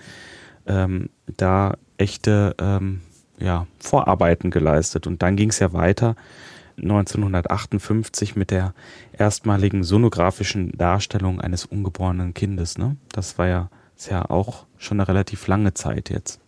ähm, 0.68 1.10
da 1.36 1.77
echte 1.98 2.56
ähm, 2.60 3.01
ja, 3.39 3.66
Vorarbeiten 3.80 4.51
geleistet. 4.51 5.08
Und 5.08 5.24
dann 5.24 5.36
ging 5.36 5.50
es 5.50 5.60
ja 5.60 5.74
weiter 5.74 6.16
1958 6.77 8.36
mit 8.36 8.51
der 8.51 8.74
erstmaligen 9.17 9.84
sonografischen 9.84 10.72
Darstellung 10.77 11.41
eines 11.41 11.65
ungeborenen 11.65 12.34
Kindes. 12.34 12.77
Ne? 12.77 12.98
Das 13.12 13.38
war 13.38 13.48
ja, 13.48 13.69
ist 13.98 14.10
ja 14.10 14.29
auch 14.29 14.65
schon 14.77 15.00
eine 15.00 15.07
relativ 15.07 15.48
lange 15.48 15.74
Zeit 15.74 16.10
jetzt. 16.10 16.39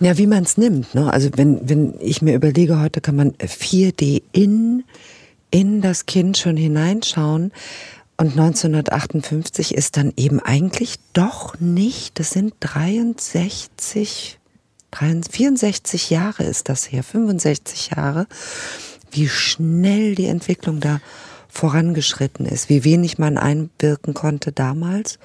Ja, 0.00 0.18
wie 0.18 0.26
man 0.26 0.42
es 0.42 0.58
nimmt. 0.58 0.94
Ne? 0.94 1.12
Also 1.12 1.30
wenn, 1.36 1.68
wenn 1.68 1.94
ich 2.00 2.20
mir 2.22 2.34
überlege, 2.34 2.80
heute 2.80 3.00
kann 3.00 3.16
man 3.16 3.32
4D 3.32 4.22
in, 4.32 4.84
in 5.50 5.80
das 5.80 6.06
Kind 6.06 6.36
schon 6.36 6.56
hineinschauen. 6.56 7.52
Und 8.16 8.38
1958 8.38 9.74
ist 9.74 9.96
dann 9.96 10.12
eben 10.16 10.38
eigentlich 10.40 10.96
doch 11.14 11.58
nicht, 11.58 12.20
das 12.20 12.30
sind 12.30 12.54
63, 12.60 14.38
64 14.92 16.10
Jahre 16.10 16.44
ist 16.44 16.68
das 16.68 16.92
her, 16.92 17.02
65 17.02 17.90
Jahre 17.96 18.28
wie 19.14 19.28
schnell 19.28 20.14
die 20.14 20.26
Entwicklung 20.26 20.80
da 20.80 21.00
vorangeschritten 21.48 22.46
ist, 22.46 22.68
wie 22.68 22.84
wenig 22.84 23.18
man 23.18 23.38
einwirken 23.38 24.12
konnte 24.12 24.52
damals 24.52 25.18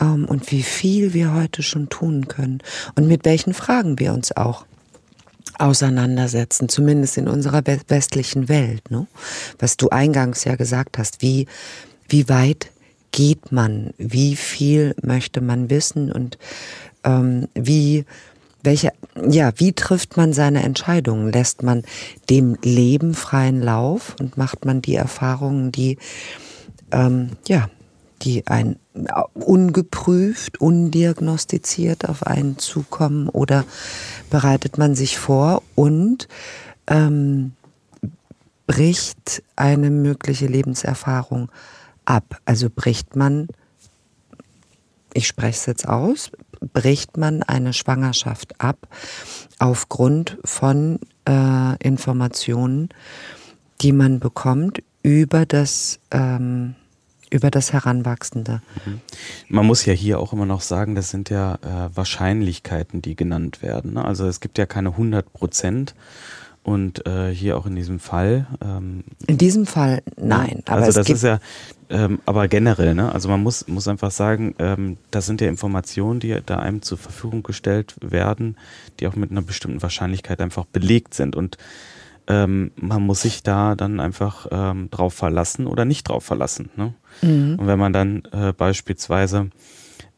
ähm, 0.00 0.24
und 0.24 0.50
wie 0.50 0.62
viel 0.62 1.12
wir 1.12 1.34
heute 1.34 1.62
schon 1.62 1.88
tun 1.88 2.28
können 2.28 2.62
und 2.94 3.06
mit 3.06 3.24
welchen 3.24 3.54
Fragen 3.54 3.98
wir 3.98 4.14
uns 4.14 4.34
auch 4.34 4.64
auseinandersetzen, 5.58 6.68
zumindest 6.68 7.18
in 7.18 7.28
unserer 7.28 7.62
westlichen 7.88 8.48
Welt. 8.48 8.90
Ne? 8.90 9.06
Was 9.58 9.76
du 9.76 9.90
eingangs 9.90 10.44
ja 10.44 10.56
gesagt 10.56 10.98
hast, 10.98 11.20
wie, 11.20 11.46
wie 12.08 12.28
weit 12.28 12.70
geht 13.12 13.52
man, 13.52 13.92
wie 13.98 14.34
viel 14.34 14.94
möchte 15.02 15.42
man 15.42 15.68
wissen 15.68 16.10
und 16.10 16.38
ähm, 17.04 17.48
wie 17.54 18.06
welche, 18.62 18.92
ja, 19.28 19.52
wie 19.56 19.72
trifft 19.72 20.16
man 20.16 20.32
seine 20.32 20.62
Entscheidungen? 20.62 21.32
Lässt 21.32 21.62
man 21.62 21.82
dem 22.30 22.56
Leben 22.62 23.14
freien 23.14 23.60
Lauf 23.60 24.14
und 24.20 24.36
macht 24.36 24.64
man 24.64 24.82
die 24.82 24.94
Erfahrungen, 24.94 25.72
die, 25.72 25.98
ähm, 26.92 27.30
ja, 27.46 27.68
die 28.22 28.46
ein 28.46 28.76
ungeprüft, 29.34 30.60
undiagnostiziert 30.60 32.08
auf 32.08 32.26
einen 32.26 32.58
zukommen 32.58 33.28
oder 33.28 33.64
bereitet 34.30 34.78
man 34.78 34.94
sich 34.94 35.18
vor 35.18 35.62
und 35.74 36.28
ähm, 36.86 37.52
bricht 38.66 39.42
eine 39.56 39.90
mögliche 39.90 40.46
Lebenserfahrung 40.46 41.50
ab? 42.04 42.38
Also 42.44 42.68
bricht 42.74 43.16
man, 43.16 43.48
ich 45.14 45.26
spreche 45.26 45.58
es 45.58 45.66
jetzt 45.66 45.88
aus, 45.88 46.30
bricht 46.72 47.16
man 47.16 47.42
eine 47.42 47.72
Schwangerschaft 47.72 48.60
ab 48.60 48.88
aufgrund 49.58 50.38
von 50.44 50.98
äh, 51.28 51.76
Informationen, 51.82 52.88
die 53.80 53.92
man 53.92 54.20
bekommt 54.20 54.82
über 55.02 55.46
das 55.46 55.98
ähm, 56.10 56.74
über 57.30 57.50
das 57.50 57.72
Heranwachsende. 57.72 58.60
Mhm. 58.84 59.00
Man 59.48 59.66
muss 59.66 59.86
ja 59.86 59.94
hier 59.94 60.20
auch 60.20 60.34
immer 60.34 60.44
noch 60.44 60.60
sagen, 60.60 60.94
das 60.94 61.08
sind 61.08 61.30
ja 61.30 61.54
äh, 61.54 61.96
Wahrscheinlichkeiten, 61.96 63.00
die 63.00 63.16
genannt 63.16 63.62
werden. 63.62 63.94
Ne? 63.94 64.04
Also 64.04 64.26
es 64.26 64.40
gibt 64.40 64.58
ja 64.58 64.66
keine 64.66 64.90
100 64.90 65.32
Prozent 65.32 65.94
und 66.62 67.06
äh, 67.06 67.34
hier 67.34 67.56
auch 67.56 67.66
in 67.66 67.74
diesem 67.74 67.98
Fall. 67.98 68.46
Ähm, 68.62 69.04
in 69.26 69.38
diesem 69.38 69.66
Fall 69.66 70.02
nein. 70.16 70.62
Aber 70.66 70.82
also 70.82 71.00
das 71.00 71.10
ist 71.10 71.24
ja, 71.24 71.40
ähm, 71.90 72.20
aber 72.24 72.48
generell, 72.48 72.94
ne? 72.94 73.12
Also 73.12 73.28
man 73.28 73.42
muss, 73.42 73.66
muss 73.66 73.88
einfach 73.88 74.10
sagen, 74.10 74.54
ähm, 74.58 74.96
das 75.10 75.26
sind 75.26 75.40
ja 75.40 75.48
Informationen, 75.48 76.20
die 76.20 76.38
da 76.44 76.58
einem 76.58 76.82
zur 76.82 76.98
Verfügung 76.98 77.42
gestellt 77.42 77.96
werden, 78.00 78.56
die 79.00 79.08
auch 79.08 79.16
mit 79.16 79.30
einer 79.30 79.42
bestimmten 79.42 79.82
Wahrscheinlichkeit 79.82 80.40
einfach 80.40 80.64
belegt 80.64 81.14
sind. 81.14 81.34
Und 81.34 81.58
ähm, 82.28 82.70
man 82.76 83.02
muss 83.02 83.22
sich 83.22 83.42
da 83.42 83.74
dann 83.74 83.98
einfach 83.98 84.46
ähm, 84.50 84.88
drauf 84.90 85.14
verlassen 85.14 85.66
oder 85.66 85.84
nicht 85.84 86.08
drauf 86.08 86.24
verlassen. 86.24 86.70
Ne? 86.76 86.94
Mhm. 87.22 87.56
Und 87.58 87.66
wenn 87.66 87.78
man 87.78 87.92
dann 87.92 88.22
äh, 88.32 88.52
beispielsweise 88.52 89.50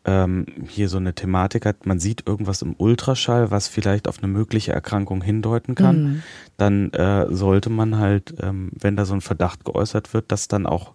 ähm, 0.05 0.47
hier 0.69 0.89
so 0.89 0.99
eine 0.99 1.15
Thematik 1.15 1.65
hat, 1.67 1.87
man 1.87 1.99
sieht 1.99 2.27
irgendwas 2.27 2.63
im 2.63 2.75
Ultraschall, 2.77 3.51
was 3.51 3.69
vielleicht 3.69 4.07
auf 4.09 4.19
eine 4.19 4.29
mögliche 4.29 4.73
Erkrankung 4.73 5.23
hindeuten 5.23 5.75
kann, 5.75 6.03
mhm. 6.03 6.23
dann 6.57 6.93
äh, 6.93 7.27
sollte 7.31 7.71
man 7.71 7.99
halt, 7.99 8.35
ähm, 8.41 8.71
wenn 8.79 8.97
da 8.97 9.05
so 9.05 9.15
ein 9.15 9.23
Verdacht 9.23 9.65
geäußert 9.65 10.13
wird, 10.13 10.31
das 10.31 10.49
dann 10.49 10.67
auch 10.67 10.93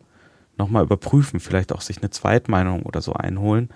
nochmal 0.57 0.83
überprüfen, 0.83 1.39
vielleicht 1.39 1.71
auch 1.71 1.81
sich 1.81 1.97
eine 1.99 2.11
Zweitmeinung 2.11 2.83
oder 2.83 3.01
so 3.01 3.13
einholen, 3.13 3.69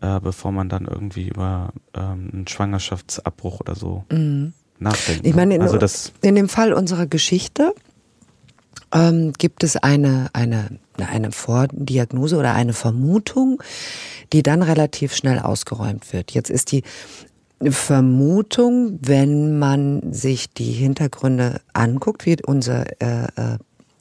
äh, 0.00 0.20
bevor 0.20 0.52
man 0.52 0.68
dann 0.68 0.86
irgendwie 0.86 1.28
über 1.28 1.72
ähm, 1.94 2.30
einen 2.32 2.46
Schwangerschaftsabbruch 2.46 3.60
oder 3.60 3.74
so 3.74 4.04
mhm. 4.12 4.52
nachdenkt. 4.78 5.26
Ich 5.26 5.34
meine, 5.34 5.56
in, 5.56 5.62
also 5.62 5.78
das, 5.78 6.12
in 6.22 6.36
dem 6.36 6.48
Fall 6.48 6.72
unserer 6.72 7.06
Geschichte 7.06 7.74
ähm, 8.92 9.32
gibt 9.38 9.64
es 9.64 9.76
eine, 9.76 10.30
eine, 10.32 10.78
eine 10.96 11.32
Vordiagnose 11.32 12.36
oder 12.36 12.54
eine 12.54 12.72
Vermutung, 12.72 13.62
die 14.32 14.42
dann 14.42 14.62
relativ 14.62 15.14
schnell 15.14 15.38
ausgeräumt 15.38 16.12
wird. 16.12 16.32
Jetzt 16.32 16.50
ist 16.50 16.72
die 16.72 16.82
Vermutung, 17.62 18.98
wenn 19.02 19.58
man 19.58 20.12
sich 20.12 20.52
die 20.52 20.72
Hintergründe 20.72 21.60
anguckt, 21.72 22.24
wie 22.24 22.36
unser 22.44 22.86
äh, 23.02 23.24
äh, 23.24 23.58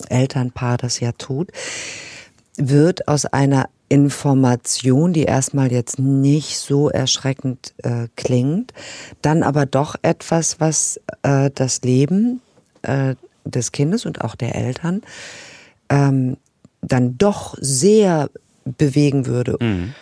Elternpaar 0.07 0.77
das 0.77 0.99
ja 1.01 1.11
tut, 1.11 1.51
wird 2.55 3.07
aus 3.07 3.25
einer 3.25 3.69
Information, 3.89 5.13
die 5.13 5.23
erstmal 5.23 5.71
jetzt 5.71 5.99
nicht 5.99 6.57
so 6.59 6.89
erschreckend 6.89 7.73
äh, 7.79 8.07
klingt, 8.15 8.73
dann 9.21 9.43
aber 9.43 9.65
doch 9.65 9.95
etwas, 10.03 10.59
was 10.59 11.01
äh, 11.23 11.49
das 11.53 11.81
Leben 11.81 12.41
äh, 12.83 13.15
des 13.51 13.71
Kindes 13.71 14.05
und 14.05 14.21
auch 14.21 14.35
der 14.35 14.55
Eltern 14.55 15.01
ähm, 15.89 16.37
dann 16.81 17.17
doch 17.17 17.55
sehr 17.59 18.29
bewegen 18.65 19.25
würde. 19.25 19.57
Mhm. 19.59 19.93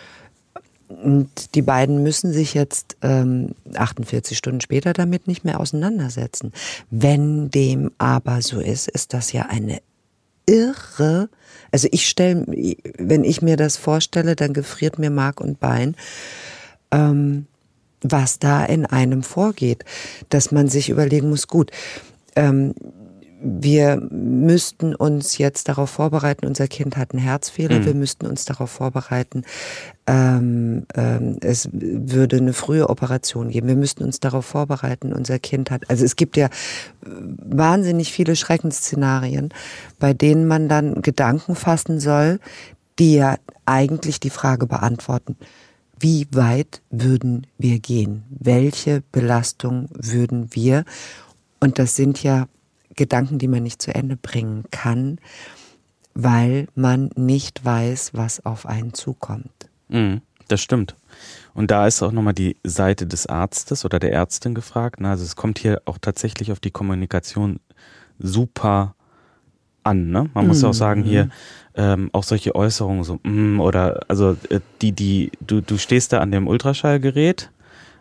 Und 0.88 1.54
die 1.54 1.62
beiden 1.62 2.02
müssen 2.02 2.32
sich 2.32 2.54
jetzt 2.54 2.96
ähm, 3.02 3.54
48 3.74 4.36
Stunden 4.36 4.62
später 4.62 4.94
damit 4.94 5.26
nicht 5.26 5.44
mehr 5.44 5.60
auseinandersetzen. 5.60 6.52
Wenn 6.90 7.50
dem 7.50 7.90
aber 7.98 8.40
so 8.40 8.58
ist, 8.58 8.88
ist 8.88 9.12
das 9.12 9.32
ja 9.32 9.46
eine 9.50 9.80
irre. 10.46 11.28
Also 11.70 11.88
ich 11.90 12.08
stelle, 12.08 12.46
wenn 12.96 13.22
ich 13.24 13.42
mir 13.42 13.58
das 13.58 13.76
vorstelle, 13.76 14.34
dann 14.34 14.54
gefriert 14.54 14.98
mir 14.98 15.10
Mark 15.10 15.42
und 15.42 15.60
Bein, 15.60 15.94
ähm, 16.90 17.46
was 18.00 18.38
da 18.38 18.64
in 18.64 18.86
einem 18.86 19.22
vorgeht, 19.22 19.84
dass 20.30 20.52
man 20.52 20.68
sich 20.68 20.88
überlegen 20.88 21.28
muss, 21.28 21.48
gut, 21.48 21.70
ähm, 22.34 22.74
wir 23.40 24.00
müssten 24.10 24.94
uns 24.94 25.38
jetzt 25.38 25.68
darauf 25.68 25.90
vorbereiten, 25.90 26.46
unser 26.46 26.66
Kind 26.66 26.96
hat 26.96 27.12
einen 27.12 27.22
Herzfehler, 27.22 27.80
mhm. 27.80 27.84
wir 27.84 27.94
müssten 27.94 28.26
uns 28.26 28.44
darauf 28.44 28.70
vorbereiten, 28.70 29.44
ähm, 30.06 30.86
ähm, 30.94 31.36
es 31.40 31.68
würde 31.72 32.38
eine 32.38 32.52
frühe 32.52 32.88
Operation 32.88 33.50
geben, 33.50 33.68
wir 33.68 33.76
müssten 33.76 34.04
uns 34.04 34.20
darauf 34.20 34.44
vorbereiten, 34.44 35.12
unser 35.12 35.38
Kind 35.38 35.70
hat, 35.70 35.88
also 35.88 36.04
es 36.04 36.16
gibt 36.16 36.36
ja 36.36 36.48
wahnsinnig 37.02 38.12
viele 38.12 38.34
Schreckensszenarien, 38.34 39.50
bei 39.98 40.14
denen 40.14 40.46
man 40.46 40.68
dann 40.68 41.02
Gedanken 41.02 41.54
fassen 41.54 42.00
soll, 42.00 42.40
die 42.98 43.14
ja 43.14 43.36
eigentlich 43.66 44.18
die 44.18 44.30
Frage 44.30 44.66
beantworten, 44.66 45.36
wie 46.00 46.28
weit 46.30 46.80
würden 46.90 47.46
wir 47.58 47.80
gehen? 47.80 48.22
Welche 48.30 49.02
Belastung 49.10 49.88
würden 49.92 50.48
wir? 50.52 50.84
Und 51.60 51.80
das 51.80 51.96
sind 51.96 52.22
ja 52.22 52.46
Gedanken, 52.98 53.38
die 53.38 53.48
man 53.48 53.62
nicht 53.62 53.80
zu 53.80 53.94
Ende 53.94 54.16
bringen 54.16 54.64
kann, 54.70 55.18
weil 56.14 56.66
man 56.74 57.10
nicht 57.16 57.64
weiß, 57.64 58.10
was 58.12 58.44
auf 58.44 58.66
einen 58.66 58.92
zukommt. 58.92 59.70
Mhm, 59.88 60.20
das 60.48 60.60
stimmt. 60.60 60.96
Und 61.54 61.70
da 61.70 61.86
ist 61.86 62.02
auch 62.02 62.12
nochmal 62.12 62.34
die 62.34 62.56
Seite 62.64 63.06
des 63.06 63.26
Arztes 63.26 63.84
oder 63.84 63.98
der 63.98 64.12
Ärztin 64.12 64.54
gefragt. 64.54 65.00
Also 65.02 65.24
es 65.24 65.36
kommt 65.36 65.58
hier 65.58 65.80
auch 65.86 65.98
tatsächlich 65.98 66.52
auf 66.52 66.60
die 66.60 66.70
Kommunikation 66.70 67.60
super 68.18 68.94
an. 69.84 70.10
Ne? 70.10 70.28
Man 70.34 70.46
muss 70.46 70.62
mhm. 70.62 70.68
auch 70.68 70.74
sagen, 70.74 71.02
hier 71.02 71.30
ähm, 71.74 72.10
auch 72.12 72.24
solche 72.24 72.54
Äußerungen 72.54 73.04
so, 73.04 73.20
mm, 73.22 73.60
oder 73.60 74.00
also 74.08 74.36
äh, 74.50 74.60
die, 74.82 74.92
die, 74.92 75.30
du, 75.40 75.60
du 75.60 75.78
stehst 75.78 76.12
da 76.12 76.18
an 76.18 76.32
dem 76.32 76.46
Ultraschallgerät 76.46 77.50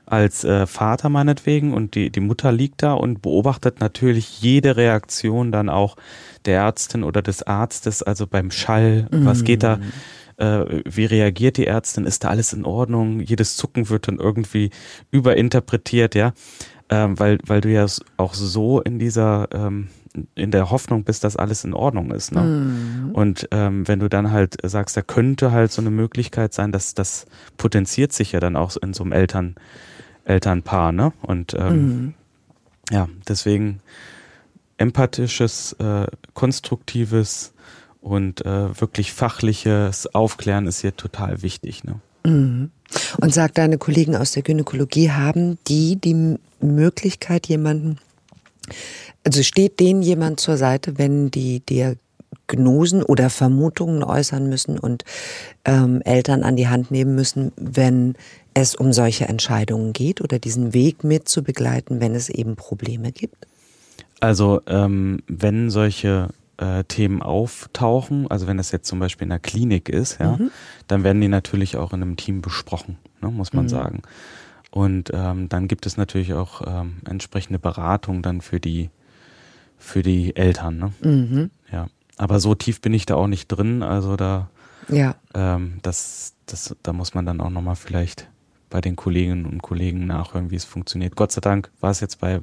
als 0.08 0.44
äh, 0.44 0.66
Vater 0.66 1.10
meinetwegen 1.10 1.74
und 1.74 1.96
die, 1.96 2.10
die 2.10 2.20
Mutter 2.22 2.52
liegt 2.52 2.82
da 2.82 2.94
und 2.94 3.22
beobachtet 3.22 3.80
natürlich 3.82 4.42
jede 4.42 4.78
Reaktion 4.78 5.52
dann 5.52 5.70
auch 5.70 5.98
der 6.46 6.62
Ärztin 6.62 7.04
oder 7.04 7.22
des 7.22 7.44
Arztes, 7.44 8.02
also 8.04 8.26
beim 8.26 8.50
Schall, 8.52 9.08
mhm. 9.12 9.26
was 9.26 9.44
geht 9.44 9.64
da, 9.64 9.80
äh, 10.38 10.82
wie 10.86 11.06
reagiert 11.06 11.58
die 11.58 11.68
Ärztin, 11.68 12.06
ist 12.06 12.24
da 12.24 12.30
alles 12.30 12.54
in 12.54 12.66
Ordnung, 12.66 13.20
jedes 13.20 13.58
Zucken 13.58 13.90
wird 13.90 14.08
dann 14.08 14.18
irgendwie 14.18 14.70
überinterpretiert, 15.12 16.16
ja, 16.16 16.34
ähm, 16.90 17.20
weil, 17.20 17.40
weil 17.46 17.60
du 17.60 17.70
ja 17.70 17.86
auch 18.16 18.34
so 18.34 18.82
in 18.82 19.00
dieser 19.00 19.50
ähm, 19.52 19.90
in 20.36 20.52
der 20.52 20.72
Hoffnung 20.72 21.04
bist, 21.04 21.24
dass 21.24 21.36
alles 21.36 21.64
in 21.64 21.74
Ordnung 21.74 22.12
ist. 22.12 22.32
Ne? 22.32 22.42
Mhm. 22.42 23.12
Und 23.12 23.48
ähm, 23.52 23.88
wenn 23.88 24.00
du 24.00 24.10
dann 24.10 24.32
halt 24.32 24.58
sagst, 24.64 24.98
da 24.98 25.02
könnte 25.02 25.52
halt 25.52 25.72
so 25.72 25.82
eine 25.82 25.92
Möglichkeit 25.92 26.54
sein, 26.54 26.72
dass 26.72 26.96
das 26.96 27.26
potenziert 27.58 28.14
sich 28.14 28.32
ja 28.32 28.40
dann 28.40 28.56
auch 28.56 28.76
in 28.78 28.94
so 28.94 29.04
einem 29.04 29.12
Eltern, 29.12 29.56
Elternpaar, 30.28 30.92
ne? 30.92 31.14
Und 31.22 31.56
ähm, 31.58 31.76
mhm. 31.76 32.14
ja, 32.92 33.08
deswegen 33.28 33.80
empathisches, 34.78 35.74
äh, 35.80 36.08
konstruktives 36.34 37.54
und 38.02 38.46
äh, 38.46 38.80
wirklich 38.80 39.12
fachliches 39.12 40.14
Aufklären 40.14 40.68
ist 40.68 40.82
hier 40.82 40.96
total 40.96 41.42
wichtig. 41.42 41.84
Ne? 41.84 42.00
Mhm. 42.26 42.72
Und 43.20 43.34
sagt 43.34 43.58
deine 43.58 43.78
Kollegen 43.78 44.16
aus 44.16 44.32
der 44.32 44.44
Gynäkologie, 44.44 45.12
haben 45.12 45.58
die 45.68 45.98
die 45.98 46.38
Möglichkeit, 46.62 47.48
jemanden, 47.48 47.98
also 49.26 49.44
steht 49.44 49.80
denen 49.80 50.02
jemand 50.02 50.40
zur 50.40 50.58
Seite, 50.58 50.98
wenn 50.98 51.32
die 51.32 51.60
Diagnosen 51.60 53.04
oder 53.04 53.30
Vermutungen 53.30 54.04
äußern 54.04 54.48
müssen 54.48 54.80
und 54.80 55.04
ähm, 55.66 56.02
Eltern 56.04 56.44
an 56.44 56.56
die 56.56 56.70
Hand 56.70 56.92
nehmen 56.92 57.16
müssen, 57.16 57.52
wenn 57.58 58.16
es 58.58 58.76
um 58.76 58.92
solche 58.92 59.26
Entscheidungen 59.26 59.94
geht 59.94 60.22
oder 60.22 60.40
diesen 60.40 60.74
Weg 60.74 61.04
mit 61.04 61.30
zu 61.30 61.44
begleiten, 61.44 62.02
wenn 62.02 62.16
es 62.16 62.30
eben 62.30 62.56
Probleme 62.56 63.12
gibt? 63.12 63.48
Also 64.20 64.62
ähm, 64.66 65.22
wenn 65.28 65.70
solche 65.70 66.30
äh, 66.58 66.84
Themen 66.86 67.22
auftauchen, 67.22 68.30
also 68.30 68.48
wenn 68.48 68.58
das 68.58 68.72
jetzt 68.72 68.88
zum 68.88 69.00
Beispiel 69.00 69.26
in 69.26 69.30
der 69.30 69.40
Klinik 69.40 69.90
ist, 69.90 70.20
ja, 70.20 70.38
mhm. 70.38 70.52
dann 70.88 71.04
werden 71.04 71.22
die 71.22 71.28
natürlich 71.28 71.78
auch 71.78 71.94
in 71.94 72.02
einem 72.02 72.16
Team 72.16 72.42
besprochen, 72.42 72.98
ne, 73.22 73.30
muss 73.30 73.54
man 73.54 73.66
mhm. 73.66 73.70
sagen. 73.70 74.02
Und 74.72 75.12
ähm, 75.14 75.50
dann 75.50 75.68
gibt 75.68 75.86
es 75.86 75.98
natürlich 75.98 76.34
auch 76.34 76.62
ähm, 76.66 76.98
entsprechende 77.08 77.60
Beratung 77.60 78.22
dann 78.22 78.42
für 78.42 78.60
die 78.60 78.90
für 79.78 80.02
die 80.02 80.36
Eltern. 80.36 80.78
Ne? 80.78 80.94
Mhm. 81.02 81.52
Ja, 81.72 81.88
aber 82.18 82.40
so 82.40 82.56
tief 82.56 82.82
bin 82.82 82.94
ich 82.94 83.06
da 83.06 83.16
auch 83.16 83.28
nicht 83.28 83.48
drin, 83.48 83.84
also 83.84 84.16
da 84.16 84.50
ja. 84.90 85.16
ähm, 85.36 85.78
das 85.84 86.34
das 86.48 86.76
da 86.82 86.94
muss 86.94 87.14
man 87.14 87.26
dann 87.28 87.40
auch 87.40 87.52
noch 87.52 87.62
mal 87.62 87.76
vielleicht 87.76 88.28
bei 88.70 88.82
den 88.82 88.96
Kolleginnen 88.96 89.46
und 89.46 89.62
Kollegen 89.62 90.06
nachhören, 90.06 90.52
wie 90.52 90.56
es 90.56 90.66
funktioniert. 90.66 91.16
Gott 91.16 91.32
sei 91.32 91.42
Dank 91.42 91.72
war 91.80 91.92
es 91.92 92.00
jetzt 92.00 92.20
bei 92.20 92.42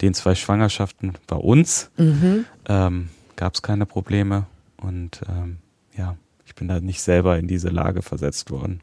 den 0.00 0.14
zwei 0.14 0.34
Schwangerschaften 0.34 1.14
bei 1.26 1.36
uns, 1.36 1.90
mhm. 1.96 2.44
ähm, 2.68 3.08
gab 3.36 3.54
es 3.54 3.62
keine 3.62 3.86
Probleme 3.86 4.46
und 4.76 5.22
ähm, 5.28 5.58
ja, 5.96 6.16
ich 6.44 6.54
bin 6.54 6.68
da 6.68 6.80
nicht 6.80 7.02
selber 7.02 7.38
in 7.38 7.48
diese 7.48 7.68
Lage 7.68 8.02
versetzt 8.02 8.50
worden. 8.50 8.80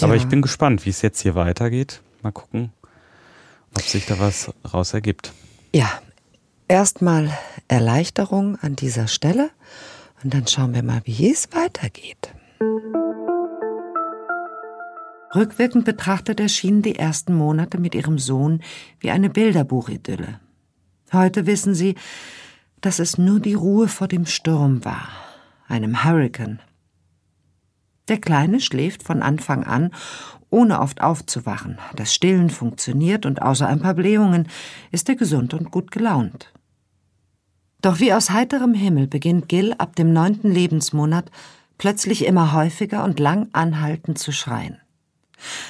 Ja. 0.00 0.06
Aber 0.06 0.16
ich 0.16 0.26
bin 0.26 0.42
gespannt, 0.42 0.86
wie 0.86 0.90
es 0.90 1.02
jetzt 1.02 1.20
hier 1.20 1.34
weitergeht. 1.34 2.00
Mal 2.22 2.32
gucken, 2.32 2.72
ob 3.74 3.82
sich 3.82 4.06
da 4.06 4.18
was 4.18 4.52
raus 4.72 4.94
ergibt. 4.94 5.32
Ja, 5.74 5.90
erstmal 6.68 7.30
Erleichterung 7.68 8.56
an 8.60 8.76
dieser 8.76 9.08
Stelle 9.08 9.50
und 10.22 10.32
dann 10.32 10.46
schauen 10.46 10.74
wir 10.74 10.82
mal, 10.82 11.02
wie 11.04 11.30
es 11.30 11.48
weitergeht. 11.52 12.32
Rückwirkend 15.34 15.84
betrachtet 15.84 16.40
erschienen 16.40 16.82
die 16.82 16.96
ersten 16.96 17.34
Monate 17.34 17.78
mit 17.78 17.94
ihrem 17.94 18.18
Sohn 18.18 18.60
wie 19.00 19.10
eine 19.10 19.30
Bilderbuchidylle. 19.30 20.40
Heute 21.12 21.46
wissen 21.46 21.74
sie, 21.74 21.94
dass 22.82 22.98
es 22.98 23.16
nur 23.16 23.40
die 23.40 23.54
Ruhe 23.54 23.88
vor 23.88 24.08
dem 24.08 24.26
Sturm 24.26 24.84
war, 24.84 25.08
einem 25.68 26.04
Hurrikan. 26.04 26.60
Der 28.08 28.20
Kleine 28.20 28.60
schläft 28.60 29.02
von 29.04 29.22
Anfang 29.22 29.64
an, 29.64 29.90
ohne 30.50 30.80
oft 30.80 31.00
aufzuwachen. 31.00 31.78
Das 31.96 32.12
Stillen 32.12 32.50
funktioniert 32.50 33.24
und 33.24 33.40
außer 33.40 33.66
ein 33.66 33.80
paar 33.80 33.94
Blähungen 33.94 34.48
ist 34.90 35.08
er 35.08 35.14
gesund 35.14 35.54
und 35.54 35.70
gut 35.70 35.90
gelaunt. 35.92 36.52
Doch 37.80 38.00
wie 38.00 38.12
aus 38.12 38.30
heiterem 38.30 38.74
Himmel 38.74 39.06
beginnt 39.06 39.48
Gil 39.48 39.72
ab 39.78 39.96
dem 39.96 40.12
neunten 40.12 40.50
Lebensmonat 40.50 41.30
plötzlich 41.78 42.26
immer 42.26 42.52
häufiger 42.52 43.02
und 43.02 43.18
lang 43.18 43.48
anhaltend 43.52 44.18
zu 44.18 44.30
schreien. 44.30 44.81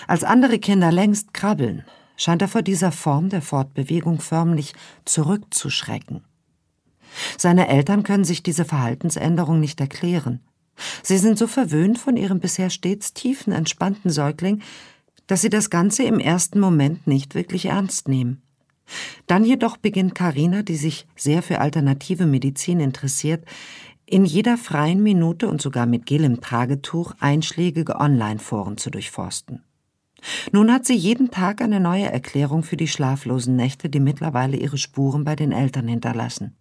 Als 0.07 0.25
andere 0.25 0.59
Kinder 0.59 0.93
längst 0.93 1.35
krabbeln, 1.35 1.85
scheint 2.17 2.43
er 2.43 2.49
vor 2.49 2.63
dieser 2.63 2.93
Form 2.93 3.29
der 3.29 3.43
Fortbewegung 3.43 4.21
förmlich 4.21 4.75
zurückzuschrecken. 5.05 6.25
Seine 7.37 7.69
Eltern 7.69 8.03
können 8.03 8.25
sich 8.25 8.43
diese 8.43 8.65
Verhaltensänderung 8.65 9.61
nicht 9.61 9.81
erklären. 9.81 10.41
Sie 11.03 11.19
sind 11.19 11.39
so 11.39 11.47
verwöhnt 11.47 11.99
von 11.99 12.17
ihrem 12.17 12.41
bisher 12.41 12.71
stets 12.71 13.13
tiefen, 13.13 13.53
entspannten 13.53 14.11
Säugling, 14.11 14.63
dass 15.27 15.43
sie 15.43 15.51
das 15.51 15.71
Ganze 15.71 16.05
im 16.05 16.19
ersten 16.19 16.59
Moment 16.59 17.07
nicht 17.07 17.35
wirklich 17.35 17.67
ernst 17.67 18.09
nehmen. 18.09 18.43
Dann 19.27 19.45
jedoch 19.45 19.77
beginnt 19.77 20.15
Karina, 20.15 20.63
die 20.63 20.77
sich 20.77 21.07
sehr 21.17 21.43
für 21.43 21.61
alternative 21.61 22.27
Medizin 22.27 22.81
interessiert, 22.81 23.45
in 24.07 24.25
jeder 24.25 24.59
freien 24.59 25.03
Minute 25.03 25.49
und 25.49 25.63
sogar 25.63 25.87
mit 25.87 26.07
Gel 26.07 26.25
im 26.25 26.41
Tragetuch 26.41 27.15
einschlägige 27.21 27.97
Online-Foren 27.97 28.77
zu 28.77 28.91
durchforsten. 28.91 29.63
Nun 30.53 30.73
hat 30.73 30.87
sie 30.87 30.95
jeden 30.95 31.31
Tag 31.31 31.61
eine 31.61 31.81
neue 31.81 32.11
Erklärung 32.11 32.63
für 32.63 32.77
die 32.77 32.89
schlaflosen 32.89 33.57
Nächte, 33.57 33.89
die 33.89 34.01
mittlerweile 34.01 34.57
ihre 34.57 34.79
Spuren 34.79 35.25
bei 35.25 35.37
den 35.37 35.53
Eltern 35.53 35.89
hinterlassen. 35.89 36.57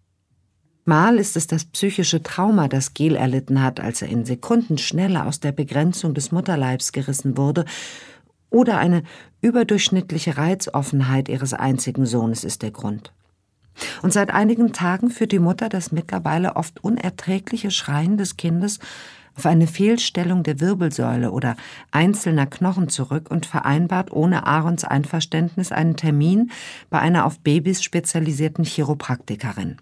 Mal 0.84 1.18
ist 1.18 1.36
es 1.36 1.46
das 1.46 1.64
psychische 1.66 2.24
Trauma, 2.24 2.66
das 2.66 2.92
Gel 2.92 3.14
erlitten 3.14 3.62
hat, 3.62 3.78
als 3.78 4.02
er 4.02 4.08
in 4.08 4.24
Sekundenschnelle 4.24 5.24
aus 5.24 5.38
der 5.38 5.52
Begrenzung 5.52 6.12
des 6.12 6.32
Mutterleibs 6.32 6.90
gerissen 6.90 7.36
wurde, 7.36 7.64
oder 8.50 8.78
eine 8.78 9.04
überdurchschnittliche 9.40 10.36
Reizoffenheit 10.36 11.28
ihres 11.28 11.54
einzigen 11.54 12.04
Sohnes 12.04 12.44
ist 12.44 12.62
der 12.62 12.72
Grund. 12.72 13.12
Und 14.02 14.12
seit 14.12 14.30
einigen 14.30 14.72
Tagen 14.72 15.10
führt 15.10 15.32
die 15.32 15.38
Mutter 15.38 15.68
das 15.68 15.92
mittlerweile 15.92 16.56
oft 16.56 16.82
unerträgliche 16.84 17.70
Schreien 17.70 18.16
des 18.16 18.36
Kindes 18.36 18.78
auf 19.34 19.46
eine 19.46 19.66
Fehlstellung 19.66 20.42
der 20.42 20.60
Wirbelsäule 20.60 21.30
oder 21.30 21.56
einzelner 21.90 22.46
Knochen 22.46 22.88
zurück 22.88 23.30
und 23.30 23.46
vereinbart 23.46 24.12
ohne 24.12 24.46
Aarons 24.46 24.84
Einverständnis 24.84 25.72
einen 25.72 25.96
Termin 25.96 26.50
bei 26.90 26.98
einer 26.98 27.24
auf 27.24 27.40
Babys 27.40 27.82
spezialisierten 27.82 28.64
Chiropraktikerin. 28.64 29.78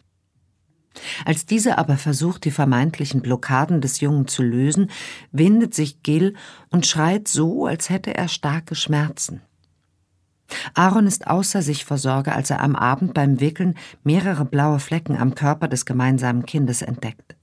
Als 1.25 1.47
diese 1.47 1.79
aber 1.79 1.97
versucht, 1.97 2.45
die 2.45 2.51
vermeintlichen 2.51 3.23
Blockaden 3.23 3.81
des 3.81 4.01
Jungen 4.01 4.27
zu 4.27 4.43
lösen, 4.43 4.91
windet 5.33 5.75
sich 5.75 6.03
Gil 6.03 6.35
und 6.71 6.87
schreit 6.87 7.29
so, 7.29 7.67
als 7.67 7.91
hätte 7.91 8.15
er 8.15 8.29
starke 8.29 8.75
Schmerzen. 8.75 9.41
Aaron 10.75 11.07
ist 11.07 11.27
außer 11.27 11.63
sich 11.63 11.85
vor 11.85 11.99
Sorge, 11.99 12.33
als 12.33 12.51
er 12.51 12.61
am 12.61 12.77
Abend 12.77 13.15
beim 13.15 13.41
Wickeln 13.41 13.75
mehrere 14.05 14.45
blaue 14.45 14.81
Flecken 14.81 15.17
am 15.17 15.35
Körper 15.35 15.69
des 15.69 15.87
gemeinsamen 15.87 16.47
Kindes 16.47 16.83
entdeckt. 16.83 17.37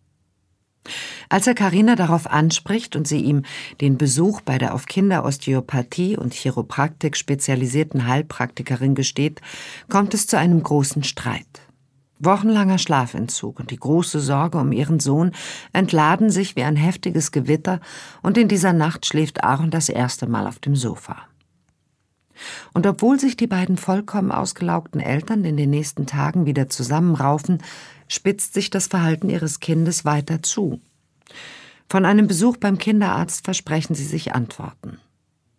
Als 1.30 1.46
er 1.48 1.56
Karina 1.56 1.96
darauf 1.96 2.28
anspricht 2.28 2.96
und 2.96 3.08
sie 3.08 3.20
ihm 3.20 3.44
den 3.82 3.98
Besuch 3.98 4.42
bei 4.42 4.58
der 4.58 4.74
auf 4.74 4.86
Kinderosteopathie 4.86 6.18
und 6.18 6.34
Chiropraktik 6.34 7.18
spezialisierten 7.18 8.08
Heilpraktikerin 8.08 8.96
gesteht, 8.96 9.42
kommt 9.90 10.14
es 10.14 10.28
zu 10.28 10.38
einem 10.38 10.64
großen 10.64 11.04
Streit. 11.04 11.46
Wochenlanger 12.20 12.78
Schlafentzug 12.78 13.60
und 13.60 13.70
die 13.70 13.78
große 13.78 14.20
Sorge 14.20 14.58
um 14.58 14.72
ihren 14.72 15.00
Sohn 15.00 15.34
entladen 15.74 16.32
sich 16.32 16.56
wie 16.56 16.64
ein 16.64 16.76
heftiges 16.76 17.32
Gewitter, 17.32 17.80
und 18.24 18.38
in 18.38 18.48
dieser 18.48 18.74
Nacht 18.74 19.06
schläft 19.06 19.44
Aaron 19.44 19.70
das 19.70 19.90
erste 19.90 20.26
Mal 20.28 20.48
auf 20.48 20.60
dem 20.60 20.76
Sofa. 20.76 21.18
Und 22.74 22.86
obwohl 22.86 23.20
sich 23.20 23.38
die 23.38 23.48
beiden 23.48 23.78
vollkommen 23.78 24.32
ausgelaugten 24.32 25.02
Eltern 25.02 25.44
in 25.46 25.58
den 25.58 25.70
nächsten 25.70 26.06
Tagen 26.06 26.46
wieder 26.46 26.70
zusammenraufen, 26.70 27.60
spitzt 28.08 28.54
sich 28.54 28.70
das 28.70 28.88
Verhalten 28.88 29.30
ihres 29.30 29.60
Kindes 29.60 30.06
weiter 30.06 30.42
zu. 30.44 30.80
Von 31.90 32.06
einem 32.06 32.28
Besuch 32.28 32.58
beim 32.58 32.78
Kinderarzt 32.78 33.46
versprechen 33.46 33.96
sie 33.96 34.06
sich 34.06 34.36
Antworten. 34.36 35.00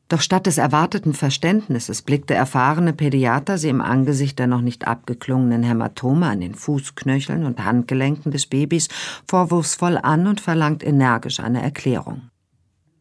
Doch 0.08 0.22
statt 0.22 0.46
des 0.46 0.56
erwarteten 0.56 1.12
Verständnisses 1.12 2.00
blickte 2.00 2.32
erfahrene 2.32 2.94
Pädiater 2.94 3.58
sie 3.58 3.68
im 3.68 3.82
Angesicht 3.82 4.38
der 4.38 4.46
noch 4.46 4.62
nicht 4.62 4.88
abgeklungenen 4.88 5.62
Hämatome 5.62 6.26
an 6.26 6.40
den 6.40 6.54
Fußknöcheln 6.54 7.44
und 7.44 7.62
Handgelenken 7.62 8.32
des 8.32 8.46
Babys 8.46 8.88
vorwurfsvoll 9.26 9.98
an 9.98 10.26
und 10.26 10.40
verlangt 10.40 10.82
energisch 10.82 11.40
eine 11.40 11.62
Erklärung. 11.62 12.22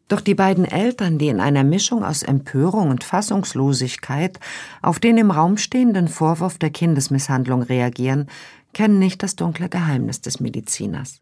Doch 0.08 0.22
die 0.22 0.36
beiden 0.36 0.64
Eltern, 0.64 1.18
die 1.18 1.28
in 1.28 1.42
einer 1.42 1.64
Mischung 1.64 2.04
aus 2.04 2.24
Empörung 2.24 2.90
und 2.90 3.04
Fassungslosigkeit 3.04 4.40
auf 4.82 5.00
den 5.00 5.18
im 5.18 5.32
Raum 5.32 5.58
stehenden 5.58 6.08
Vorwurf 6.08 6.58
der 6.58 6.70
Kindesmisshandlung 6.70 7.62
reagieren, 7.62 8.28
kennen 8.74 9.00
nicht 9.00 9.22
das 9.22 9.36
dunkle 9.36 9.68
Geheimnis 9.70 10.22
des 10.22 10.40
Mediziners. 10.40 11.22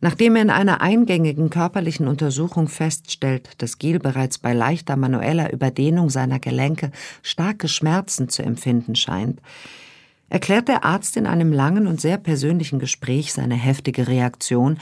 Nachdem 0.00 0.34
er 0.34 0.42
in 0.42 0.50
einer 0.50 0.80
eingängigen 0.80 1.50
körperlichen 1.50 2.08
Untersuchung 2.08 2.68
feststellt, 2.68 3.50
dass 3.58 3.78
Giel 3.78 3.98
bereits 3.98 4.38
bei 4.38 4.54
leichter 4.54 4.96
manueller 4.96 5.52
Überdehnung 5.52 6.08
seiner 6.08 6.38
Gelenke 6.38 6.90
starke 7.22 7.68
Schmerzen 7.68 8.30
zu 8.30 8.42
empfinden 8.42 8.96
scheint, 8.96 9.40
erklärt 10.30 10.68
der 10.68 10.84
Arzt 10.84 11.16
in 11.16 11.26
einem 11.26 11.52
langen 11.52 11.86
und 11.86 12.00
sehr 12.00 12.16
persönlichen 12.16 12.78
Gespräch 12.78 13.32
seine 13.34 13.56
heftige 13.56 14.08
Reaktion 14.08 14.78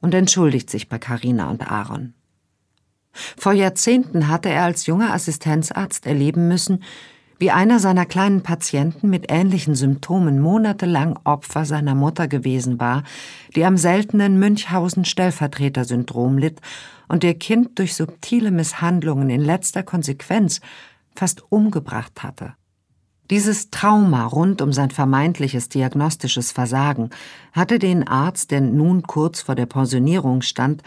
und 0.00 0.14
entschuldigt 0.14 0.68
sich 0.68 0.88
bei 0.88 0.98
Karina 0.98 1.50
und 1.50 1.70
Aaron. 1.70 2.12
Vor 3.36 3.52
Jahrzehnten 3.52 4.28
hatte 4.28 4.48
er 4.48 4.64
als 4.64 4.86
junger 4.86 5.12
Assistenzarzt 5.12 6.06
erleben 6.06 6.48
müssen, 6.48 6.82
wie 7.38 7.50
einer 7.52 7.78
seiner 7.78 8.04
kleinen 8.04 8.42
Patienten 8.42 9.08
mit 9.10 9.26
ähnlichen 9.28 9.76
Symptomen 9.76 10.40
monatelang 10.40 11.18
Opfer 11.24 11.64
seiner 11.64 11.94
Mutter 11.94 12.26
gewesen 12.26 12.80
war, 12.80 13.04
die 13.54 13.64
am 13.64 13.76
seltenen 13.76 14.40
Münchhausen-Stellvertreter-Syndrom 14.40 16.36
litt 16.38 16.60
und 17.06 17.22
ihr 17.22 17.34
Kind 17.34 17.78
durch 17.78 17.94
subtile 17.94 18.50
Misshandlungen 18.50 19.30
in 19.30 19.40
letzter 19.40 19.84
Konsequenz 19.84 20.60
fast 21.14 21.44
umgebracht 21.50 22.24
hatte. 22.24 22.54
Dieses 23.30 23.70
Trauma 23.70 24.24
rund 24.24 24.62
um 24.62 24.72
sein 24.72 24.90
vermeintliches 24.90 25.68
diagnostisches 25.68 26.50
Versagen 26.50 27.10
hatte 27.52 27.78
den 27.78 28.08
Arzt, 28.08 28.50
der 28.50 28.62
nun 28.62 29.02
kurz 29.02 29.42
vor 29.42 29.54
der 29.54 29.66
Pensionierung 29.66 30.40
stand, 30.42 30.82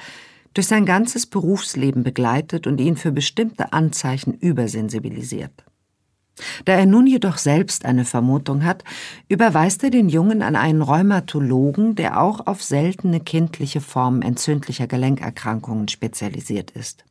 durch 0.53 0.67
sein 0.67 0.85
ganzes 0.85 1.25
Berufsleben 1.25 2.03
begleitet 2.03 2.67
und 2.67 2.79
ihn 2.79 2.97
für 2.97 3.11
bestimmte 3.11 3.73
Anzeichen 3.73 4.33
übersensibilisiert. 4.33 5.63
Da 6.65 6.73
er 6.73 6.85
nun 6.85 7.07
jedoch 7.07 7.37
selbst 7.37 7.85
eine 7.85 8.05
Vermutung 8.05 8.63
hat, 8.63 8.83
überweist 9.27 9.83
er 9.83 9.89
den 9.89 10.09
Jungen 10.09 10.41
an 10.41 10.55
einen 10.55 10.81
Rheumatologen, 10.81 11.95
der 11.95 12.21
auch 12.21 12.47
auf 12.47 12.63
seltene 12.63 13.19
kindliche 13.19 13.81
Formen 13.81 14.21
entzündlicher 14.21 14.87
Gelenkerkrankungen 14.87 15.87
spezialisiert 15.87 16.71
ist. 16.71 17.03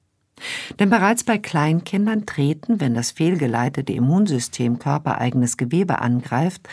Denn 0.78 0.88
bereits 0.88 1.22
bei 1.22 1.36
Kleinkindern 1.36 2.24
treten, 2.24 2.80
wenn 2.80 2.94
das 2.94 3.10
fehlgeleitete 3.10 3.92
Immunsystem 3.92 4.78
körpereigenes 4.78 5.58
Gewebe 5.58 6.00
angreift, 6.00 6.66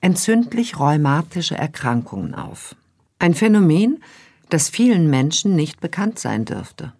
entzündlich 0.00 0.78
rheumatische 0.78 1.56
Erkrankungen 1.56 2.34
auf. 2.34 2.74
Ein 3.20 3.34
Phänomen, 3.34 4.02
das 4.48 4.68
vielen 4.68 5.08
Menschen 5.10 5.56
nicht 5.56 5.80
bekannt 5.80 6.18
sein 6.18 6.44
dürfte. 6.44 6.92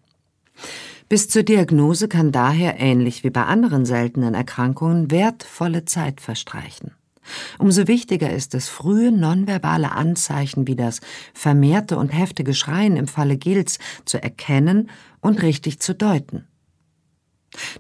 Bis 1.09 1.29
zur 1.29 1.45
Diagnose 1.45 2.09
kann 2.09 2.33
daher, 2.33 2.81
ähnlich 2.81 3.23
wie 3.23 3.31
bei 3.31 3.45
anderen 3.45 3.87
seltenen 3.87 4.35
Erkrankungen, 4.35 5.11
wertvolle 5.11 5.85
Zeit 5.85 6.21
verstreichen. 6.21 6.93
Umso 7.59 7.87
wichtiger 7.89 8.31
ist 8.31 8.55
es, 8.55 8.69
frühe 8.69 9.13
nonverbale 9.13 9.93
Anzeichen 9.93 10.67
wie 10.67 10.77
das 10.77 11.01
vermehrte 11.35 11.97
und 11.97 12.09
heftige 12.09 12.55
Schreien 12.55 12.97
im 12.97 13.09
Falle 13.09 13.37
Gils 13.37 13.79
zu 14.05 14.23
erkennen 14.23 14.91
und 15.21 15.43
richtig 15.43 15.81
zu 15.81 15.95
deuten. 15.95 16.47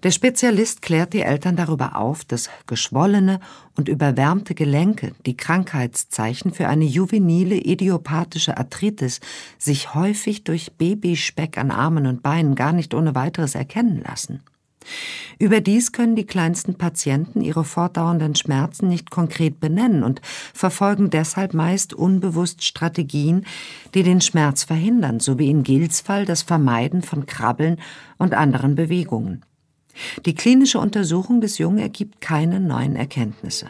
Der 0.02 0.10
Spezialist 0.10 0.82
klärt 0.82 1.12
die 1.12 1.22
Eltern 1.22 1.56
darüber 1.56 1.96
auf, 1.96 2.24
dass 2.24 2.48
geschwollene 2.66 3.40
und 3.76 3.88
überwärmte 3.88 4.54
Gelenke, 4.54 5.12
die 5.26 5.36
Krankheitszeichen 5.36 6.52
für 6.52 6.68
eine 6.68 6.84
juvenile 6.84 7.56
idiopathische 7.56 8.56
Arthritis, 8.56 9.20
sich 9.58 9.94
häufig 9.94 10.44
durch 10.44 10.72
Babyspeck 10.72 11.58
an 11.58 11.70
Armen 11.70 12.06
und 12.06 12.22
Beinen 12.22 12.54
gar 12.54 12.72
nicht 12.72 12.94
ohne 12.94 13.14
weiteres 13.14 13.54
erkennen 13.54 14.02
lassen. 14.02 14.42
Überdies 15.38 15.92
können 15.92 16.14
die 16.14 16.26
kleinsten 16.26 16.76
Patienten 16.76 17.42
ihre 17.42 17.64
fortdauernden 17.64 18.36
Schmerzen 18.36 18.88
nicht 18.88 19.10
konkret 19.10 19.58
benennen 19.58 20.04
und 20.04 20.22
verfolgen 20.54 21.10
deshalb 21.10 21.54
meist 21.54 21.92
unbewusst 21.92 22.64
Strategien, 22.64 23.44
die 23.94 24.04
den 24.04 24.20
Schmerz 24.20 24.62
verhindern, 24.62 25.20
so 25.20 25.38
wie 25.38 25.50
in 25.50 25.64
Gils 25.64 26.00
Fall 26.00 26.24
das 26.24 26.42
Vermeiden 26.42 27.02
von 27.02 27.26
Krabbeln 27.26 27.80
und 28.16 28.32
anderen 28.32 28.76
Bewegungen. 28.76 29.44
Die 30.24 30.34
klinische 30.34 30.78
Untersuchung 30.78 31.40
des 31.40 31.58
Jungen 31.58 31.78
ergibt 31.78 32.20
keine 32.20 32.60
neuen 32.60 32.96
Erkenntnisse. 32.96 33.66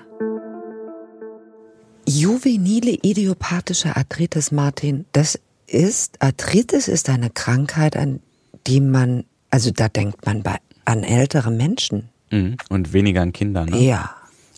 Juvenile 2.09 2.99
idiopathische 3.03 3.97
Arthritis, 3.97 4.53
Martin, 4.53 5.07
das 5.13 5.41
ist, 5.67 6.23
Arthritis 6.23 6.89
ist 6.89 7.09
eine 7.09 7.31
Krankheit, 7.31 7.97
an 7.97 8.21
die 8.67 8.81
man, 8.81 9.25
also 9.51 9.71
da 9.71 9.89
denkt 9.89 10.25
man 10.25 10.43
bei, 10.43 10.57
an 10.85 11.03
ältere 11.03 11.51
Menschen. 11.51 12.09
Mhm. 12.31 12.57
Und 12.69 12.93
weniger 12.93 13.23
an 13.23 13.33
Kinder, 13.33 13.67
ne? 13.67 13.79
Ja. 13.79 14.11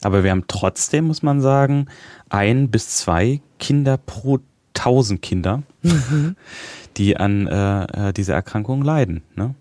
Aber 0.02 0.24
wir 0.24 0.30
haben 0.30 0.44
trotzdem, 0.46 1.06
muss 1.06 1.22
man 1.22 1.40
sagen, 1.40 1.86
ein 2.28 2.70
bis 2.70 2.96
zwei 2.96 3.40
Kinder 3.58 3.96
pro 3.96 4.38
tausend 4.74 5.22
Kinder, 5.22 5.62
mhm. 5.82 6.36
die 6.96 7.16
an 7.16 7.46
äh, 7.46 8.08
äh 8.08 8.12
dieser 8.12 8.34
Erkrankung 8.34 8.82
leiden. 8.82 9.22
Ne? 9.34 9.54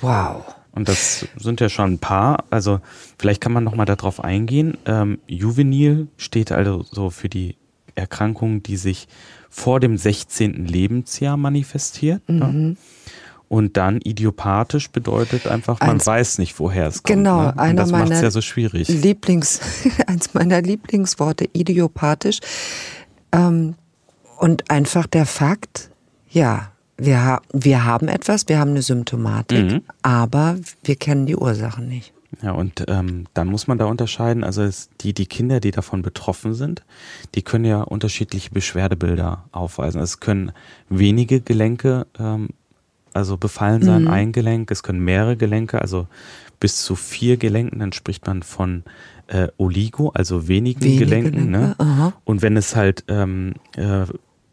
Wow. 0.00 0.44
Und 0.74 0.88
das 0.88 1.26
sind 1.36 1.60
ja 1.60 1.68
schon 1.68 1.94
ein 1.94 1.98
paar. 1.98 2.44
Also 2.50 2.80
vielleicht 3.18 3.40
kann 3.40 3.52
man 3.52 3.62
noch 3.62 3.76
mal 3.76 3.84
darauf 3.84 4.22
eingehen. 4.22 4.76
Ähm, 4.86 5.18
Juvenil 5.26 6.08
steht 6.16 6.50
also 6.50 6.82
so 6.82 7.10
für 7.10 7.28
die 7.28 7.56
Erkrankung, 7.94 8.62
die 8.62 8.76
sich 8.76 9.06
vor 9.48 9.78
dem 9.78 9.96
16. 9.96 10.66
Lebensjahr 10.66 11.36
manifestiert. 11.36 12.28
Ne? 12.28 12.44
Mhm. 12.44 12.60
Ne? 12.68 12.76
Und 13.48 13.76
dann 13.76 14.00
idiopathisch 14.02 14.90
bedeutet 14.90 15.46
einfach, 15.46 15.78
man 15.78 15.90
eins, 15.90 16.06
weiß 16.06 16.38
nicht, 16.38 16.58
woher 16.58 16.88
es 16.88 17.04
kommt. 17.04 17.18
Genau, 17.18 17.42
ne? 17.42 17.58
einer 17.58 17.82
das 17.82 17.92
macht 17.92 18.10
es 18.10 18.20
ja 18.20 18.30
so 18.32 18.40
schwierig. 18.40 18.88
Lieblings, 18.88 19.60
eins 20.08 20.34
meiner 20.34 20.60
Lieblingsworte, 20.60 21.48
idiopathisch. 21.52 22.40
Ähm, 23.30 23.76
und 24.38 24.70
einfach 24.70 25.06
der 25.06 25.26
Fakt, 25.26 25.90
ja, 26.28 26.72
wir, 26.96 27.24
ha 27.24 27.42
wir 27.52 27.84
haben 27.84 28.08
etwas, 28.08 28.48
wir 28.48 28.58
haben 28.58 28.70
eine 28.70 28.82
Symptomatik, 28.82 29.72
mhm. 29.72 29.82
aber 30.02 30.56
wir 30.84 30.96
kennen 30.96 31.26
die 31.26 31.36
Ursachen 31.36 31.88
nicht. 31.88 32.12
Ja, 32.42 32.52
und 32.52 32.84
ähm, 32.88 33.26
dann 33.34 33.48
muss 33.48 33.66
man 33.66 33.78
da 33.78 33.84
unterscheiden, 33.84 34.44
also 34.44 34.68
die, 35.00 35.14
die 35.14 35.26
Kinder, 35.26 35.60
die 35.60 35.70
davon 35.70 36.02
betroffen 36.02 36.54
sind, 36.54 36.82
die 37.34 37.42
können 37.42 37.64
ja 37.64 37.82
unterschiedliche 37.82 38.50
Beschwerdebilder 38.50 39.44
aufweisen. 39.52 40.00
Es 40.00 40.20
können 40.20 40.52
wenige 40.88 41.40
Gelenke, 41.40 42.06
ähm, 42.18 42.48
also 43.12 43.36
befallen 43.36 43.82
sein, 43.82 44.02
mhm. 44.02 44.10
ein 44.10 44.32
Gelenk, 44.32 44.70
es 44.70 44.82
können 44.82 45.00
mehrere 45.00 45.36
Gelenke, 45.36 45.80
also 45.80 46.08
bis 46.58 46.82
zu 46.82 46.96
vier 46.96 47.36
Gelenken, 47.36 47.78
dann 47.78 47.92
spricht 47.92 48.26
man 48.26 48.42
von 48.42 48.82
äh, 49.28 49.48
Oligo, 49.56 50.10
also 50.10 50.48
wenigen 50.48 50.82
Wenige 50.82 51.04
Gelenken. 51.04 51.50
Ne? 51.50 51.74
Gelenke? 51.78 51.84
Ne? 51.84 52.12
Und 52.24 52.42
wenn 52.42 52.56
es 52.56 52.74
halt 52.74 53.04
ähm, 53.08 53.54
äh, 53.76 54.06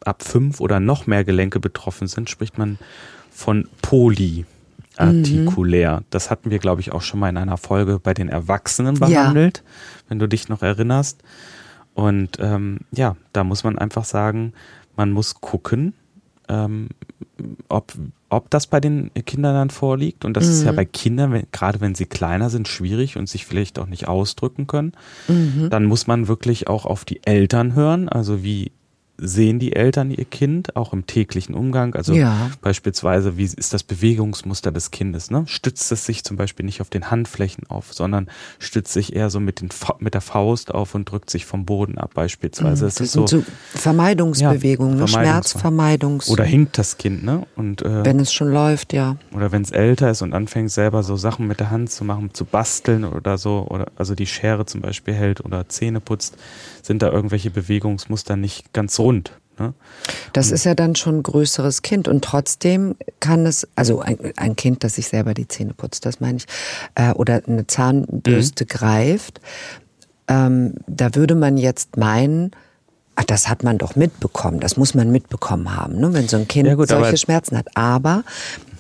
ab 0.06 0.24
fünf 0.24 0.60
oder 0.60 0.80
noch 0.80 1.08
mehr 1.08 1.24
Gelenke 1.24 1.60
betroffen 1.60 2.08
sind, 2.08 2.30
spricht 2.30 2.58
man 2.58 2.78
von 3.32 3.68
polyartikulär. 3.82 5.98
Mhm. 5.98 6.06
Das 6.10 6.30
hatten 6.30 6.52
wir, 6.52 6.60
glaube 6.60 6.82
ich, 6.82 6.92
auch 6.92 7.02
schon 7.02 7.20
mal 7.20 7.30
in 7.30 7.38
einer 7.38 7.58
Folge 7.58 8.00
bei 8.00 8.14
den 8.14 8.30
Erwachsenen 8.30 9.00
behandelt, 9.00 9.58
ja. 9.58 9.64
wenn 10.10 10.20
du 10.20 10.28
dich 10.28 10.50
noch 10.50 10.62
erinnerst. 10.62 11.24
Und 11.94 12.38
ähm, 12.40 12.80
ja, 12.92 13.16
da 13.34 13.44
muss 13.44 13.64
man 13.64 13.78
einfach 13.78 14.06
sagen, 14.06 14.54
man 14.96 15.12
muss 15.12 15.42
gucken, 15.42 15.94
ähm, 16.48 16.90
ob, 17.70 17.94
ob 18.30 18.50
das 18.50 18.68
bei 18.68 18.80
den 18.80 19.12
Kindern 19.26 19.54
dann 19.54 19.70
vorliegt. 19.70 20.26
Und 20.26 20.36
das 20.36 20.46
mhm. 20.46 20.52
ist 20.52 20.64
ja 20.64 20.72
mhm. 20.72 20.78
bei 20.78 20.86
Kindern, 20.86 21.32
wenn, 21.32 21.46
gerade 21.52 21.82
wenn 21.82 21.96
sie 21.96 22.06
kleiner 22.06 22.50
sind, 22.50 22.68
schwierig 22.68 23.18
und 23.18 23.30
sich 23.30 23.46
vielleicht 23.46 23.80
auch 23.80 23.88
nicht 23.88 24.08
ausdrücken 24.08 24.68
können. 24.68 24.94
Mhm. 25.28 25.70
Dann 25.70 25.86
muss 25.86 26.08
man 26.08 26.28
wirklich 26.28 26.68
auch 26.68 26.86
auf 26.86 27.06
die 27.06 27.26
Eltern 27.26 27.76
hören. 27.76 28.10
Also 28.10 28.44
wie 28.44 28.72
sehen 29.22 29.60
die 29.60 29.74
Eltern 29.76 30.12
ihr 30.12 30.26
Kind 30.26 30.76
auch 30.76 30.92
im 30.94 31.06
täglichen 31.06 31.56
Umgang? 31.56 31.96
Also 31.96 32.14
Ja. 32.14 32.50
beispielsweise, 32.62 33.38
wie 33.38 33.44
ist 33.44 33.74
das 33.74 33.84
Bewegungsmuster 33.84 34.72
des 34.72 34.92
Kindes? 34.92 35.32
Ne? 35.32 35.44
Stützt 35.48 35.92
es 35.92 36.06
sich 36.06 36.24
zum 36.24 36.38
Beispiel 36.38 36.66
nicht 36.66 36.82
auf 36.82 36.90
den 36.90 37.12
Handflächen 37.12 37.66
auf, 37.70 37.94
sondern 37.94 38.28
stützt 38.60 38.92
sich 38.94 39.16
eher 39.16 39.30
so 39.30 39.40
mit, 39.40 39.62
den, 39.62 39.70
mit 40.00 40.14
der 40.16 40.22
Faust 40.22 40.74
auf 40.74 40.96
und 40.96 41.06
drückt 41.10 41.30
sich 41.30 41.46
vom 41.46 41.66
Boden 41.66 41.98
ab 41.98 42.12
beispielsweise. 42.16 42.88
Es 42.88 42.96
Das 42.96 43.12
so, 43.12 43.28
sind 43.28 43.46
so 43.46 43.52
Vermeidungsbewegungen, 43.80 44.98
Ja, 44.98 45.06
ne? 45.06 45.06
Vermeidungs- 45.06 45.22
Schmerzvermeidungs. 45.22 46.30
oder 46.30 46.44
hinkt 46.44 46.78
das 46.78 46.98
Kind, 46.98 47.24
ne? 47.24 47.46
Und 47.56 47.82
äh, 47.84 48.04
wenn 48.06 48.20
es 48.20 48.34
schon 48.34 48.52
läuft, 48.52 48.94
ja. 48.94 49.18
oder 49.34 49.52
wenn 49.52 49.62
es 49.62 49.72
älter 49.72 50.10
ist 50.12 50.22
und 50.22 50.34
anfängt 50.34 50.72
selber 50.72 51.04
so 51.04 51.16
Sachen 51.16 51.48
mit 51.48 51.60
der 51.60 51.70
Hand 51.72 51.92
zu 51.92 52.04
machen, 52.04 52.34
zu 52.34 52.46
basteln 52.46 53.04
oder 53.06 53.38
so, 53.38 53.68
oder 53.70 53.88
also 53.96 54.16
die 54.16 54.26
Schere 54.28 54.66
zum 54.66 54.82
Beispiel 54.82 55.14
hält 55.14 55.44
oder 55.46 55.68
Zähne 55.70 56.00
putzt, 56.00 56.38
sind 56.82 57.02
da 57.02 57.10
irgendwelche 57.12 57.52
Bewegungsmuster 57.52 58.36
nicht 58.36 58.74
ganz 58.74 58.96
rund. 59.12 59.32
Ne? 59.60 59.74
Das 60.34 60.52
ist 60.52 60.64
ja 60.64 60.76
dann 60.76 60.96
schon 60.96 61.20
ein 61.20 61.24
größeres 61.24 61.82
Kind 61.82 62.08
und 62.08 62.24
trotzdem 62.24 62.96
kann 63.20 63.46
es, 63.46 63.68
also 63.76 64.00
ein, 64.00 64.18
ein 64.38 64.56
Kind, 64.56 64.84
das 64.84 64.96
sich 64.96 65.08
selber 65.08 65.34
die 65.34 65.48
Zähne 65.48 65.74
putzt, 65.74 66.06
das 66.06 66.20
meine 66.20 66.38
ich, 66.38 66.46
äh, 66.96 67.12
oder 67.12 67.42
eine 67.46 67.68
Zahnbürste 67.68 68.66
greift, 68.66 69.42
ähm, 70.28 70.76
da 70.88 71.14
würde 71.16 71.36
man 71.36 71.58
jetzt 71.58 71.98
meinen, 71.98 72.52
ach, 73.16 73.26
das 73.26 73.50
hat 73.50 73.64
man 73.64 73.78
doch 73.78 73.96
mitbekommen, 73.96 74.60
das 74.60 74.78
muss 74.78 74.96
man 74.96 75.12
mitbekommen 75.12 75.76
haben, 75.76 76.00
ne, 76.00 76.14
wenn 76.14 76.28
so 76.28 76.38
ein 76.38 76.48
Kind 76.48 76.68
Ja 76.68 76.76
gut, 76.76 76.88
solche 76.88 77.18
Schmerzen 77.18 77.58
hat. 77.58 77.68
Aber 77.76 78.24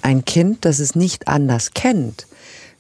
ein 0.02 0.26
Kind, 0.26 0.66
das 0.66 0.80
es 0.80 0.96
nicht 0.96 1.28
anders 1.28 1.74
kennt, 1.74 2.26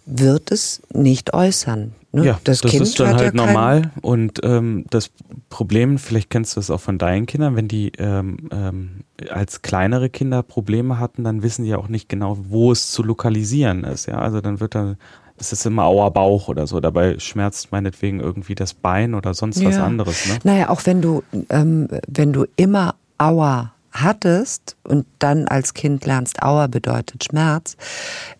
wird 0.05 0.51
es 0.51 0.81
nicht 0.93 1.33
äußern. 1.33 1.93
Ne? 2.13 2.25
Ja, 2.25 2.39
das, 2.43 2.61
Kind 2.61 2.83
ist 2.83 2.99
dann 2.99 3.15
halt 3.15 3.33
ja 3.33 3.45
normal. 3.45 3.91
Und 4.01 4.41
ähm, 4.43 4.85
das 4.89 5.11
Problem, 5.49 5.97
vielleicht 5.97 6.29
kennst 6.29 6.55
du 6.55 6.59
das 6.59 6.69
auch 6.69 6.81
von 6.81 6.97
deinen 6.97 7.25
Kindern, 7.25 7.55
wenn 7.55 7.69
die 7.69 7.93
ähm, 7.97 8.49
ähm, 8.51 8.89
als 9.29 9.61
kleinere 9.61 10.09
Kinder 10.09 10.43
Probleme 10.43 10.99
hatten, 10.99 11.23
dann 11.23 11.41
wissen 11.41 11.63
die 11.63 11.69
ja 11.69 11.77
auch 11.77 11.87
nicht 11.87 12.09
genau, 12.09 12.37
wo 12.49 12.71
es 12.71 12.91
zu 12.91 13.03
lokalisieren 13.03 13.85
ist. 13.85 14.07
Ja, 14.07 14.17
also 14.19 14.41
dann 14.41 14.59
wird 14.59 14.75
dann, 14.75 14.97
es 15.37 15.53
ist 15.53 15.65
immer 15.65 15.85
auer 15.85 16.11
Bauch 16.11 16.49
oder 16.49 16.67
so. 16.67 16.81
Dabei 16.81 17.17
schmerzt 17.19 17.71
meinetwegen 17.71 18.19
irgendwie 18.19 18.55
das 18.55 18.73
Bein 18.73 19.13
oder 19.13 19.33
sonst 19.33 19.63
was 19.63 19.75
Ja. 19.75 19.85
anderes. 19.85 20.27
Ne? 20.27 20.37
Naja, 20.43 20.69
auch 20.69 20.85
wenn 20.85 21.01
du, 21.01 21.23
ähm, 21.49 21.87
wenn 22.07 22.33
du 22.33 22.45
immer 22.57 22.95
Aua 23.17 23.71
hattest 23.91 24.77
und 24.83 25.05
dann 25.19 25.47
als 25.47 25.73
Kind 25.73 26.05
lernst, 26.05 26.41
Aua 26.41 26.67
bedeutet 26.67 27.23
Schmerz, 27.25 27.75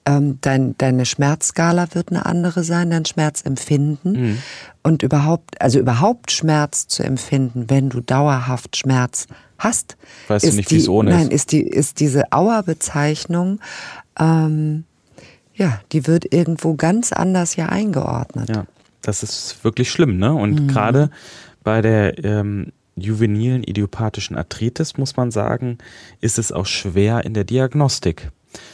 ähm, 0.05 0.37
dein, 0.41 0.77
deine 0.77 1.05
Schmerzskala 1.05 1.87
wird 1.93 2.09
eine 2.09 2.25
andere 2.25 2.63
sein, 2.63 2.89
dein 2.89 3.05
Schmerzempfinden. 3.05 4.13
Mhm. 4.13 4.37
Und 4.83 5.03
überhaupt, 5.03 5.61
also 5.61 5.79
überhaupt 5.79 6.31
Schmerz 6.31 6.87
zu 6.87 7.03
empfinden, 7.03 7.69
wenn 7.69 7.89
du 7.89 8.01
dauerhaft 8.01 8.77
Schmerz 8.77 9.27
hast. 9.57 9.97
Weißt 10.27 10.45
du 10.45 10.49
ist 10.49 10.55
nicht, 10.55 10.71
wie 10.71 10.77
es 10.77 10.89
ohne 10.89 11.11
ist? 11.11 11.17
Nein, 11.17 11.27
ist, 11.31 11.51
die, 11.51 11.61
ist 11.61 11.99
diese 11.99 12.31
Aua-Bezeichnung, 12.31 13.59
ähm, 14.19 14.85
ja, 15.53 15.79
die 15.91 16.07
wird 16.07 16.33
irgendwo 16.33 16.75
ganz 16.75 17.11
anders 17.11 17.55
ja 17.57 17.67
eingeordnet. 17.67 18.49
Ja, 18.49 18.65
das 19.01 19.21
ist 19.21 19.63
wirklich 19.63 19.91
schlimm, 19.91 20.17
ne? 20.17 20.33
Und 20.33 20.61
Mhm. 20.61 20.67
gerade 20.67 21.09
bei 21.63 21.81
der 21.81 22.23
ähm, 22.23 22.71
juvenilen 22.95 23.63
idiopathischen 23.63 24.35
Arthritis, 24.37 24.97
muss 24.97 25.15
man 25.15 25.31
sagen, 25.31 25.77
ist 26.19 26.37
es 26.37 26.51
auch 26.51 26.65
schwer 26.65 27.23
in 27.25 27.33
der 27.33 27.43
Diagnostik. 27.43 28.31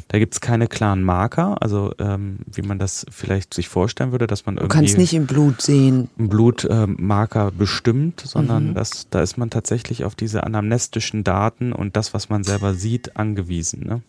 Da 0.07 0.17
gibt 0.17 0.33
es 0.33 0.41
keine 0.41 0.67
klaren 0.67 1.03
Marker, 1.03 1.61
also 1.61 1.93
ähm, 1.99 2.39
wie 2.51 2.63
man 2.63 2.79
das 2.79 3.05
vielleicht 3.11 3.53
sich 3.53 3.69
vorstellen 3.69 4.11
würde, 4.11 4.25
dass 4.25 4.47
man 4.47 4.55
Du 4.55 4.61
irgendwie 4.63 4.75
kannst 4.77 4.97
nicht 4.97 5.13
im 5.13 5.27
Blut 5.27 5.61
sehen, 5.61 6.09
einen 6.17 6.29
Blutmarker 6.29 7.51
bestimmt, 7.51 8.23
Mhm. 8.23 8.27
sondern 8.27 8.73
das, 8.73 9.07
da 9.11 9.21
ist 9.21 9.37
man 9.37 9.51
tatsächlich 9.51 10.03
auf 10.03 10.15
diese 10.15 10.43
anamnestischen 10.43 11.23
Daten 11.23 11.73
und 11.73 11.95
das, 11.95 12.15
was 12.15 12.29
man 12.29 12.43
selber 12.43 12.73
sieht, 12.73 13.17
angewiesen. 13.17 13.85
Ne? 13.85 14.01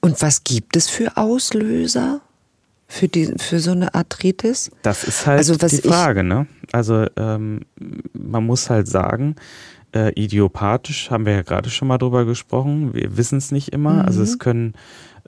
Und 0.00 0.20
was 0.20 0.44
gibt 0.44 0.76
es 0.76 0.90
für 0.90 1.16
Auslöser 1.16 2.20
für, 2.86 3.08
die, 3.08 3.34
für 3.38 3.60
so 3.60 3.70
eine 3.70 3.94
Arthritis? 3.94 4.70
Das 4.82 5.02
ist 5.04 5.26
halt 5.26 5.38
Also, 5.38 5.60
was 5.62 5.80
die 5.80 5.88
Frage, 5.88 6.24
ne? 6.24 6.46
Also 6.72 7.06
ähm, 7.16 7.60
man 8.28 8.44
muss 8.46 8.70
halt 8.70 8.86
sagen, 8.88 9.36
äh, 9.94 10.12
idiopathisch 10.14 11.10
haben 11.10 11.24
wir 11.26 11.32
ja 11.34 11.42
gerade 11.42 11.70
schon 11.70 11.88
mal 11.88 11.98
drüber 11.98 12.24
gesprochen. 12.24 12.92
Wir 12.94 13.16
wissen 13.16 13.38
es 13.38 13.50
nicht 13.52 13.72
immer. 13.72 14.04
Also 14.06 14.18
Mhm. 14.20 14.24
es 14.24 14.38
können 14.38 14.74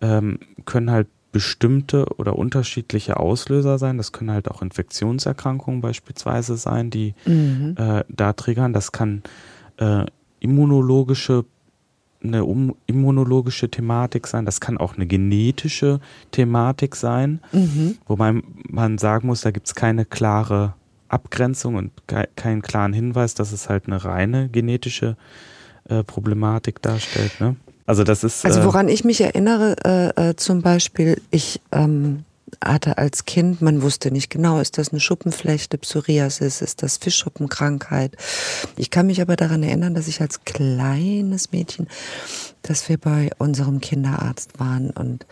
ähm, 0.02 0.38
können 0.64 0.90
halt 0.90 1.08
bestimmte 1.32 2.06
oder 2.16 2.36
unterschiedliche 2.36 3.18
Auslöser 3.20 3.78
sein. 3.78 3.98
Das 3.98 4.12
können 4.12 4.30
halt 4.30 4.50
auch 4.50 4.62
Infektionserkrankungen 4.62 5.80
beispielsweise 5.80 6.56
sein, 6.56 6.90
die 6.90 7.14
Mhm. 7.26 7.74
äh, 7.78 8.04
da 8.08 8.32
triggern. 8.32 8.72
Das 8.72 8.92
kann 8.92 9.22
äh, 9.78 10.04
immunologische 10.40 11.44
eine 12.22 12.44
um, 12.44 12.74
immunologische 12.86 13.70
Thematik 13.70 14.26
sein, 14.26 14.44
das 14.44 14.60
kann 14.60 14.76
auch 14.76 14.94
eine 14.96 15.06
genetische 15.06 16.00
Thematik 16.32 16.94
sein, 16.94 17.40
Mhm. 17.52 17.96
wobei 18.06 18.42
man 18.68 18.98
sagen 18.98 19.26
muss, 19.26 19.40
da 19.40 19.50
gibt 19.52 19.66
es 19.68 19.74
keine 19.74 20.04
klare 20.04 20.74
Abgrenzung 21.10 21.74
und 21.74 21.92
kei- 22.06 22.28
keinen 22.36 22.62
klaren 22.62 22.92
Hinweis, 22.92 23.34
dass 23.34 23.52
es 23.52 23.68
halt 23.68 23.86
eine 23.86 24.04
reine 24.04 24.48
genetische 24.48 25.16
äh, 25.88 26.02
Problematik 26.04 26.80
darstellt. 26.82 27.40
Ne? 27.40 27.56
Also 27.86 28.04
das 28.04 28.22
ist 28.24 28.44
Also 28.44 28.60
äh, 28.60 28.64
woran 28.64 28.88
ich 28.88 29.04
mich 29.04 29.20
erinnere, 29.20 29.76
äh, 30.16 30.30
äh, 30.30 30.36
zum 30.36 30.62
Beispiel, 30.62 31.20
ich 31.30 31.60
ähm, 31.72 32.24
hatte 32.64 32.98
als 32.98 33.24
Kind, 33.24 33.62
man 33.62 33.82
wusste 33.82 34.10
nicht 34.10 34.28
genau, 34.30 34.60
ist 34.60 34.76
das 34.78 34.90
eine 34.90 35.00
Schuppenflechte, 35.00 35.78
Psoriasis, 35.78 36.62
ist 36.62 36.82
das 36.82 36.96
Fischschuppenkrankheit. 36.98 38.16
Ich 38.76 38.90
kann 38.90 39.06
mich 39.06 39.20
aber 39.20 39.36
daran 39.36 39.62
erinnern, 39.62 39.94
dass 39.94 40.08
ich 40.08 40.20
als 40.20 40.44
kleines 40.44 41.52
Mädchen, 41.52 41.88
dass 42.62 42.88
wir 42.88 42.98
bei 42.98 43.30
unserem 43.38 43.80
Kinderarzt 43.80 44.58
waren 44.60 44.90
und 44.90 45.26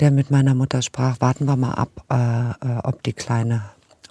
der 0.00 0.10
mit 0.10 0.30
meiner 0.30 0.54
Mutter 0.54 0.80
sprach, 0.82 1.20
warten 1.20 1.44
wir 1.46 1.56
mal 1.56 1.72
ab, 1.74 1.90
äh, 2.10 2.66
äh, 2.66 2.78
ob 2.84 3.02
die 3.02 3.12
Kleine 3.12 3.62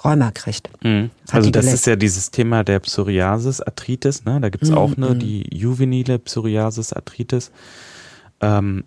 Rheuma 0.03 0.31
kriegt. 0.31 0.69
Mhm. 0.83 1.11
Also 1.31 1.49
das 1.49 1.71
ist 1.71 1.85
ja 1.85 1.95
dieses 1.95 2.31
Thema 2.31 2.63
der 2.63 2.79
Psoriasis, 2.79 3.61
Arthritis, 3.61 4.25
ne? 4.25 4.39
Da 4.39 4.49
gibt 4.49 4.63
es 4.63 4.71
auch 4.71 4.95
eine, 4.95 5.15
die 5.15 5.45
juvenile 5.55 6.19
Psoriasis, 6.19 6.93
Arthritis. 6.93 7.51
Ähm, 8.41 8.83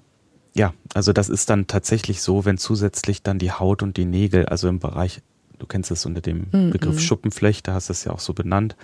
ja, 0.55 0.75
also 0.95 1.13
das 1.13 1.29
ist 1.29 1.51
dann 1.51 1.67
tatsächlich 1.67 2.21
so, 2.23 2.45
wenn 2.45 2.59
zusätzlich 2.59 3.23
dann 3.23 3.39
die 3.39 3.53
Haut 3.53 3.83
und 3.83 3.97
die 3.97 4.05
Nägel, 4.05 4.47
also 4.47 4.69
im 4.69 4.79
Bereich, 4.79 5.23
du 5.59 5.67
kennst 5.67 5.91
es 5.91 6.05
unter 6.05 6.21
dem 6.21 6.51
Begriff 6.51 7.01
Schuppenflechte, 7.01 7.73
hast 7.73 7.89
es 7.89 8.05
ja 8.05 8.13
auch 8.13 8.19
so 8.19 8.35
benannt, 8.35 8.77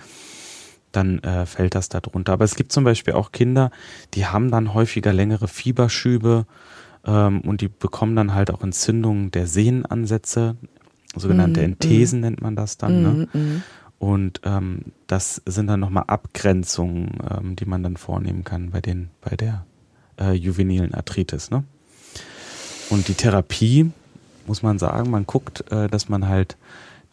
dann 0.91 1.19
äh, 1.19 1.45
fällt 1.45 1.75
das 1.75 1.89
da 1.89 1.99
drunter. 1.99 2.33
Aber 2.33 2.45
es 2.45 2.55
gibt 2.55 2.71
zum 2.71 2.83
Beispiel 2.83 3.13
auch 3.13 3.31
Kinder, 3.31 3.71
die 4.13 4.25
haben 4.25 4.49
dann 4.49 4.73
häufiger 4.73 5.13
längere 5.13 5.47
Fieberschübe 5.47 6.45
ähm, 7.05 7.41
und 7.41 7.61
die 7.61 7.67
bekommen 7.67 8.15
dann 8.15 8.33
halt 8.33 8.51
auch 8.51 8.63
Entzündungen 8.63 9.29
der 9.31 9.45
Sehnenansätze, 9.45 10.55
sogenannte 11.15 11.61
Enthesen 11.61 12.21
nennt 12.21 12.41
man 12.41 12.55
das 12.55 12.77
dann. 12.77 13.01
Ne? 13.01 13.61
Und 13.97 14.41
ähm, 14.45 14.93
das 15.07 15.41
sind 15.45 15.67
dann 15.67 15.81
nochmal 15.81 16.05
Abgrenzungen, 16.07 17.17
ähm, 17.29 17.55
die 17.55 17.65
man 17.65 17.83
dann 17.83 17.97
vornehmen 17.97 18.43
kann 18.43 18.71
bei 18.71 18.79
den, 18.79 19.09
bei 19.21 19.35
der 19.35 19.65
äh, 20.19 20.31
juvenilen 20.31 20.93
Arthritis. 20.93 21.51
Ne? 21.51 21.63
Und 22.89 23.07
die 23.07 23.13
Therapie, 23.13 23.91
muss 24.47 24.63
man 24.63 24.79
sagen, 24.79 25.11
man 25.11 25.25
guckt, 25.25 25.69
äh, 25.71 25.89
dass 25.89 26.09
man 26.09 26.27
halt 26.27 26.57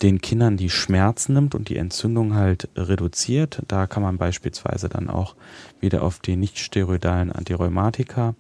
den 0.03 0.21
Kindern 0.21 0.57
die 0.57 0.71
Schmerzen 0.71 1.35
nimmt 1.35 1.55
und 1.55 1.69
die 1.69 1.77
Entzündung 1.77 2.35
halt 2.35 2.69
reduziert. 2.77 3.63
Da 3.67 3.87
kann 3.87 4.03
man 4.03 4.19
beispielsweise 4.19 4.89
dann 4.89 5.09
auch 5.09 5.35
wieder 5.81 6.03
auf 6.03 6.19
die 6.19 6.37
nicht-steroidalen 6.37 7.33
Antirheumatika 7.33 8.35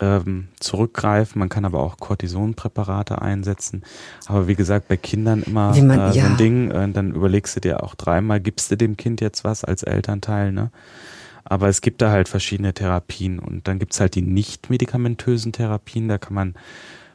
ähm, 0.00 0.48
zurückgreifen. 0.58 1.38
Man 1.38 1.48
kann 1.48 1.64
aber 1.64 1.80
auch 1.80 1.98
Cortisonpräparate 1.98 3.20
einsetzen. 3.20 3.82
Aber 4.26 4.48
wie 4.48 4.54
gesagt, 4.54 4.88
bei 4.88 4.96
Kindern 4.96 5.42
immer 5.42 5.74
man- 5.82 5.90
äh, 5.90 6.12
so 6.12 6.18
ja. 6.18 6.26
ein 6.26 6.36
Ding, 6.36 6.70
äh, 6.70 6.88
dann 6.90 7.12
überlegst 7.12 7.56
du 7.56 7.60
dir 7.60 7.82
auch 7.82 7.94
dreimal, 7.94 8.40
gibst 8.40 8.70
du 8.70 8.76
dem 8.76 8.96
Kind 8.96 9.20
jetzt 9.20 9.44
was 9.44 9.64
als 9.64 9.82
Elternteil, 9.82 10.52
ne? 10.52 10.70
Aber 11.44 11.68
es 11.68 11.80
gibt 11.80 12.00
da 12.02 12.10
halt 12.10 12.28
verschiedene 12.28 12.74
Therapien 12.74 13.38
und 13.38 13.66
dann 13.66 13.78
gibt's 13.78 13.98
halt 13.98 14.14
die 14.14 14.22
nicht 14.22 14.70
medikamentösen 14.70 15.52
Therapien, 15.52 16.06
da 16.06 16.18
kann 16.18 16.34
man 16.34 16.54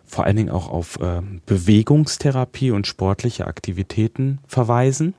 vor 0.07 0.25
allen 0.25 0.35
Dingen 0.35 0.49
auch 0.49 0.69
auf 0.69 0.99
ähm, 1.01 1.41
Bewegungstherapie 1.45 2.71
und 2.71 2.87
sportliche 2.87 3.47
Aktivitäten 3.47 4.39
verweisen, 4.47 5.13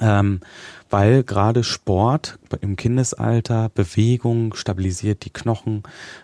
ähm, 0.00 0.40
weil 0.90 1.22
gerade 1.22 1.64
Sport 1.64 2.38
im 2.60 2.76
Kindesalter, 2.76 3.70
Bewegung 3.74 4.54
stabilisiert 4.54 5.24
die 5.24 5.30
Knochen, 5.30 5.82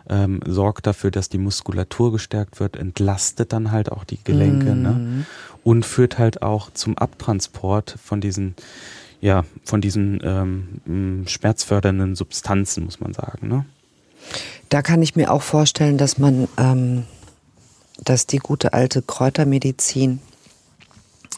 ähm, 0.09 0.41
sorgt 0.47 0.87
dafür, 0.87 1.11
dass 1.11 1.29
die 1.29 1.39
Muskulatur 1.39 2.13
gestärkt 2.13 2.61
wird, 2.61 2.77
entlastet 2.77 3.53
dann 3.53 3.71
halt 3.71 3.91
auch 3.91 4.05
die 4.05 4.19
Gelenke 4.23 4.75
ne? 4.75 5.27
und 5.65 5.85
führt 5.85 6.19
halt 6.19 6.43
auch 6.43 6.71
zum 6.73 6.97
Abtransport 6.97 7.97
von 8.03 8.21
diesen 8.21 8.55
ja, 9.21 9.45
von 9.65 9.81
diesen 9.81 10.21
ähm, 10.23 11.25
schmerzfördernden 11.27 12.17
Substanzen, 12.17 12.85
muss 12.85 13.01
man 13.01 13.15
sagen. 13.15 13.49
Ne? 13.49 13.65
Da 14.69 14.83
kann 14.83 15.03
ich 15.03 15.17
mir 15.17 15.33
auch 15.33 15.43
vorstellen, 15.43 15.99
dass 15.99 16.19
man, 16.19 16.49
ähm, 16.59 17.05
dass 18.03 18.27
die 18.27 18.39
gute 18.39 18.73
alte 18.73 19.03
Kräutermedizin 19.03 20.21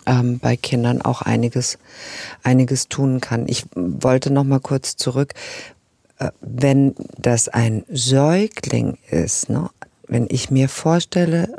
ähm, 0.07 0.39
bei 0.39 0.57
Kindern 0.57 1.03
auch 1.03 1.23
einiges, 1.23 1.79
einiges 2.43 2.89
tun 2.89 3.21
kann. 3.21 3.47
Ich 3.49 3.67
wollte 3.75 4.33
noch 4.33 4.45
mal 4.45 4.61
kurz 4.61 4.97
zurück, 4.97 5.35
äh, 6.19 6.31
wenn 6.41 6.95
das 7.17 7.49
ein 7.49 7.85
Säugling 7.89 8.99
ist, 9.11 9.51
ne? 9.51 9.71
wenn 10.09 10.27
ich 10.31 10.51
mir 10.51 10.69
vorstelle, 10.69 11.57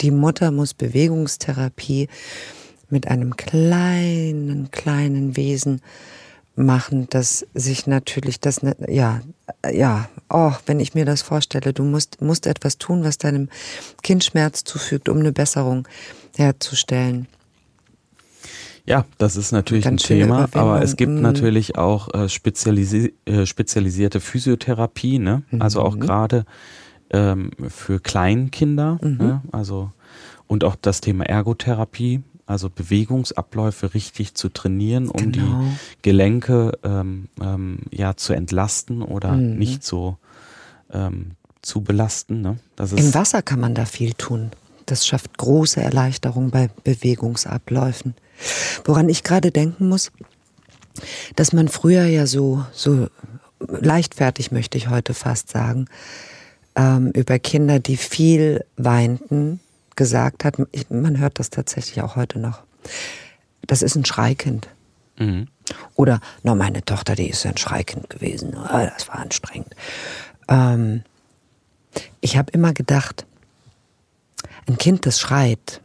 die 0.00 0.10
Mutter 0.10 0.50
muss 0.50 0.74
Bewegungstherapie 0.74 2.08
mit 2.90 3.08
einem 3.08 3.36
kleinen, 3.36 4.70
kleinen 4.70 5.36
Wesen 5.36 5.80
machen, 6.56 7.06
das 7.10 7.46
sich 7.54 7.86
natürlich 7.86 8.40
das, 8.40 8.62
ne, 8.62 8.76
ja, 8.88 9.20
ja, 9.70 10.08
oh, 10.28 10.52
wenn 10.66 10.80
ich 10.80 10.94
mir 10.94 11.04
das 11.04 11.22
vorstelle, 11.22 11.72
du 11.72 11.84
musst, 11.84 12.20
musst 12.20 12.46
etwas 12.46 12.78
tun, 12.78 13.04
was 13.04 13.18
deinem 13.18 13.48
Kind 14.02 14.24
Schmerz 14.24 14.64
zufügt, 14.64 15.08
um 15.08 15.18
eine 15.18 15.32
Besserung 15.32 15.86
herzustellen. 16.36 17.26
Ja, 18.86 19.04
das 19.18 19.36
ist 19.36 19.52
natürlich 19.52 19.86
ein 19.86 19.98
Thema, 19.98 20.48
aber 20.52 20.82
es 20.82 20.96
gibt 20.96 21.12
mhm. 21.12 21.20
natürlich 21.20 21.76
auch 21.76 22.12
äh, 22.14 22.28
spezialisi 22.28 23.14
äh, 23.24 23.46
spezialisierte 23.46 24.20
Physiotherapie, 24.20 25.18
ne? 25.18 25.42
also 25.58 25.82
auch 25.82 25.94
mhm. 25.94 26.00
gerade 26.00 26.44
ähm, 27.10 27.50
für 27.68 28.00
Kleinkinder, 28.00 28.98
mhm. 29.02 29.16
ne? 29.18 29.42
also 29.52 29.92
und 30.46 30.64
auch 30.64 30.74
das 30.74 31.00
Thema 31.00 31.24
Ergotherapie, 31.26 32.22
also 32.50 32.68
Bewegungsabläufe 32.68 33.94
richtig 33.94 34.34
zu 34.34 34.48
trainieren, 34.48 35.08
um 35.08 35.32
genau. 35.32 35.62
die 35.62 35.76
Gelenke 36.02 36.78
ähm, 36.82 37.28
ähm, 37.40 37.78
ja 37.92 38.16
zu 38.16 38.32
entlasten 38.32 39.02
oder 39.02 39.32
mhm. 39.32 39.56
nicht 39.56 39.84
so 39.84 40.16
ähm, 40.92 41.32
zu 41.62 41.82
belasten. 41.82 42.40
Ne? 42.40 42.58
Im 42.96 43.14
Wasser 43.14 43.42
kann 43.42 43.60
man 43.60 43.74
da 43.74 43.84
viel 43.84 44.14
tun. 44.14 44.50
Das 44.86 45.06
schafft 45.06 45.38
große 45.38 45.80
Erleichterung 45.80 46.50
bei 46.50 46.70
Bewegungsabläufen. 46.82 48.14
Woran 48.84 49.08
ich 49.08 49.22
gerade 49.22 49.52
denken 49.52 49.88
muss, 49.88 50.10
dass 51.36 51.52
man 51.52 51.68
früher 51.68 52.04
ja 52.04 52.26
so, 52.26 52.64
so 52.72 53.06
leichtfertig, 53.60 54.50
möchte 54.50 54.76
ich 54.76 54.88
heute 54.88 55.14
fast 55.14 55.50
sagen, 55.50 55.86
ähm, 56.74 57.12
über 57.14 57.38
Kinder, 57.38 57.78
die 57.78 57.96
viel 57.96 58.64
weinten, 58.76 59.60
gesagt 59.96 60.44
hat, 60.44 60.56
man 60.90 61.18
hört 61.18 61.38
das 61.38 61.50
tatsächlich 61.50 62.02
auch 62.02 62.16
heute 62.16 62.38
noch, 62.38 62.62
das 63.66 63.82
ist 63.82 63.96
ein 63.96 64.04
Schreikind. 64.04 64.68
Mhm. 65.18 65.48
Oder, 65.94 66.20
na, 66.42 66.54
meine 66.54 66.84
Tochter, 66.84 67.14
die 67.14 67.28
ist 67.28 67.46
ein 67.46 67.56
Schreikind 67.56 68.10
gewesen. 68.10 68.56
Ah, 68.56 68.86
das 68.86 69.08
war 69.08 69.16
anstrengend. 69.16 69.74
Ähm, 70.48 71.02
ich 72.20 72.36
habe 72.36 72.50
immer 72.52 72.72
gedacht, 72.72 73.26
ein 74.66 74.78
Kind, 74.78 75.06
das 75.06 75.20
schreit, 75.20 75.80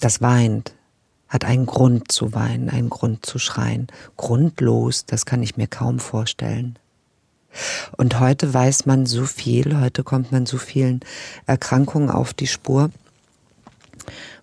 das 0.00 0.20
weint, 0.20 0.74
hat 1.28 1.44
einen 1.44 1.66
Grund 1.66 2.10
zu 2.10 2.32
weinen, 2.34 2.70
einen 2.70 2.88
Grund 2.88 3.24
zu 3.24 3.38
schreien. 3.38 3.88
Grundlos, 4.16 5.04
das 5.06 5.26
kann 5.26 5.42
ich 5.42 5.56
mir 5.56 5.66
kaum 5.66 5.98
vorstellen. 5.98 6.78
Und 7.96 8.20
heute 8.20 8.52
weiß 8.52 8.86
man 8.86 9.06
so 9.06 9.24
viel, 9.24 9.80
heute 9.80 10.04
kommt 10.04 10.32
man 10.32 10.46
so 10.46 10.58
vielen 10.58 11.00
Erkrankungen 11.46 12.10
auf 12.10 12.34
die 12.34 12.46
Spur. 12.46 12.90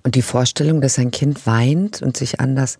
Und 0.04 0.16
die 0.16 0.22
Vorstellung, 0.22 0.82
dass 0.82 1.00
ein 1.00 1.12
Kind 1.12 1.48
weint 1.48 2.02
und 2.02 2.16
sich 2.18 2.40
anders 2.40 2.78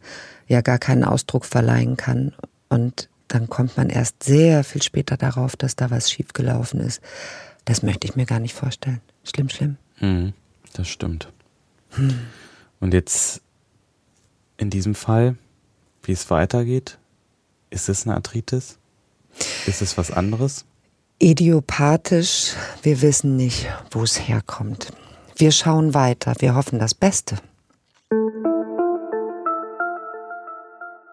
ja 0.48 0.62
gar 0.62 0.78
keinen 0.78 1.04
Ausdruck 1.04 1.46
verleihen 1.46 1.98
kann. 1.98 2.34
Und 2.70 3.10
dann 3.28 3.50
kommt 3.50 3.78
man 3.78 3.90
erst 3.90 4.24
sehr 4.24 4.64
viel 4.64 4.84
später 4.84 5.18
darauf, 5.18 5.56
dass 5.56 5.76
da 5.76 5.90
was 5.90 6.12
schiefgelaufen 6.12 6.80
ist. 6.80 7.02
Das 7.66 7.82
möchte 7.82 8.08
ich 8.08 8.16
mir 8.16 8.26
gar 8.26 8.40
nicht 8.40 8.54
vorstellen. 8.54 9.02
Schlimm, 9.24 9.50
schlimm. 9.50 9.78
Hm, 9.96 10.34
das 10.74 10.88
stimmt. 10.88 11.32
Hm. 11.92 12.20
Und 12.80 12.94
jetzt 12.94 13.42
in 14.58 14.70
diesem 14.70 14.94
Fall, 14.94 15.36
wie 16.04 16.12
es 16.12 16.30
weitergeht, 16.30 17.00
ist 17.72 17.90
es 17.90 18.06
eine 18.06 18.16
Arthritis? 18.16 18.78
Ist 19.66 19.82
es 19.82 19.98
was 19.98 20.12
anderes? 20.12 20.66
Idiopathisch, 21.20 22.54
wir 22.84 23.02
wissen 23.02 23.36
nicht, 23.36 23.68
wo 23.92 24.04
es 24.04 24.28
herkommt. 24.28 24.92
Wir 25.38 25.52
schauen 25.52 25.94
weiter, 25.94 26.34
wir 26.40 26.56
hoffen 26.56 26.80
das 26.80 26.94
Beste. 26.94 27.38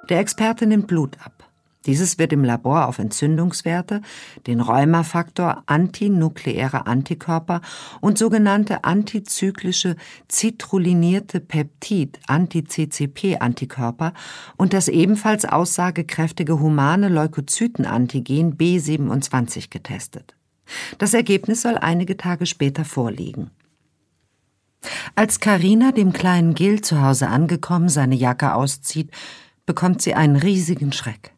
Der 0.08 0.18
Experte 0.18 0.66
nimmt 0.66 0.88
Blut 0.88 1.16
ab. 1.24 1.41
Dieses 1.86 2.18
wird 2.18 2.32
im 2.32 2.44
Labor 2.44 2.86
auf 2.86 2.98
Entzündungswerte, 2.98 4.02
den 4.46 4.60
Rheumafaktor, 4.60 5.64
antinukleäre 5.66 6.86
Antikörper 6.86 7.60
und 8.00 8.18
sogenannte 8.18 8.84
antizyklische 8.84 9.96
citrulinierte 10.30 11.40
Peptid, 11.40 12.20
Anti-CCP-Antikörper 12.26 14.12
und 14.56 14.72
das 14.72 14.88
ebenfalls 14.88 15.44
aussagekräftige 15.44 16.60
humane 16.60 17.08
Leukozytenantigen 17.08 18.56
B27 18.56 19.70
getestet. 19.70 20.36
Das 20.98 21.14
Ergebnis 21.14 21.62
soll 21.62 21.76
einige 21.76 22.16
Tage 22.16 22.46
später 22.46 22.84
vorliegen. 22.84 23.50
Als 25.14 25.40
Karina 25.40 25.92
dem 25.92 26.12
kleinen 26.12 26.54
Gil 26.54 26.80
zu 26.80 27.02
Hause 27.02 27.28
angekommen 27.28 27.88
seine 27.88 28.14
Jacke 28.14 28.54
auszieht, 28.54 29.10
bekommt 29.66 30.02
sie 30.02 30.14
einen 30.14 30.36
riesigen 30.36 30.92
Schreck. 30.92 31.32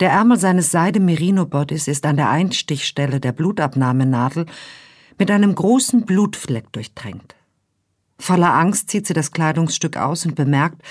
Der 0.00 0.10
Ärmel 0.10 0.38
seines 0.38 0.70
Seide-Merino-Bodys 0.70 1.88
ist 1.88 2.06
an 2.06 2.16
der 2.16 2.30
Einstichstelle 2.30 3.20
der 3.20 3.32
Blutabnahmenadel 3.32 4.46
mit 5.18 5.30
einem 5.30 5.54
großen 5.54 6.04
Blutfleck 6.04 6.72
durchtränkt. 6.72 7.36
Voller 8.18 8.54
Angst 8.54 8.90
zieht 8.90 9.06
sie 9.06 9.14
das 9.14 9.32
Kleidungsstück 9.32 9.96
aus 9.96 10.26
und 10.26 10.34
bemerkt, 10.34 10.82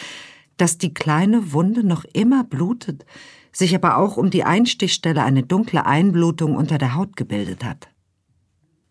dass 0.58 0.78
die 0.78 0.94
kleine 0.94 1.54
Wunde 1.54 1.86
noch 1.86 2.04
immer 2.14 2.44
blutet, 2.44 3.06
sich 3.52 3.74
aber 3.76 3.98
auch 3.98 4.18
um 4.18 4.30
die 4.30 4.44
Einstichstelle 4.44 5.24
eine 5.24 5.44
dunkle 5.44 5.86
Einblutung 5.86 6.56
unter 6.56 6.78
der 6.78 6.96
Haut 6.96 7.16
gebildet 7.16 7.64
hat. 7.64 7.90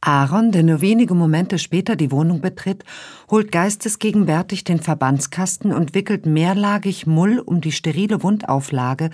Aaron, 0.00 0.50
der 0.50 0.62
nur 0.62 0.80
wenige 0.80 1.14
Momente 1.14 1.58
später 1.58 1.94
die 1.94 2.10
Wohnung 2.10 2.40
betritt, 2.40 2.84
holt 3.30 3.52
geistesgegenwärtig 3.52 4.64
den 4.64 4.80
Verbandskasten 4.80 5.72
und 5.72 5.94
wickelt 5.94 6.24
mehrlagig 6.24 7.06
Mull 7.06 7.38
um 7.38 7.60
die 7.60 7.72
sterile 7.72 8.22
Wundauflage, 8.22 9.10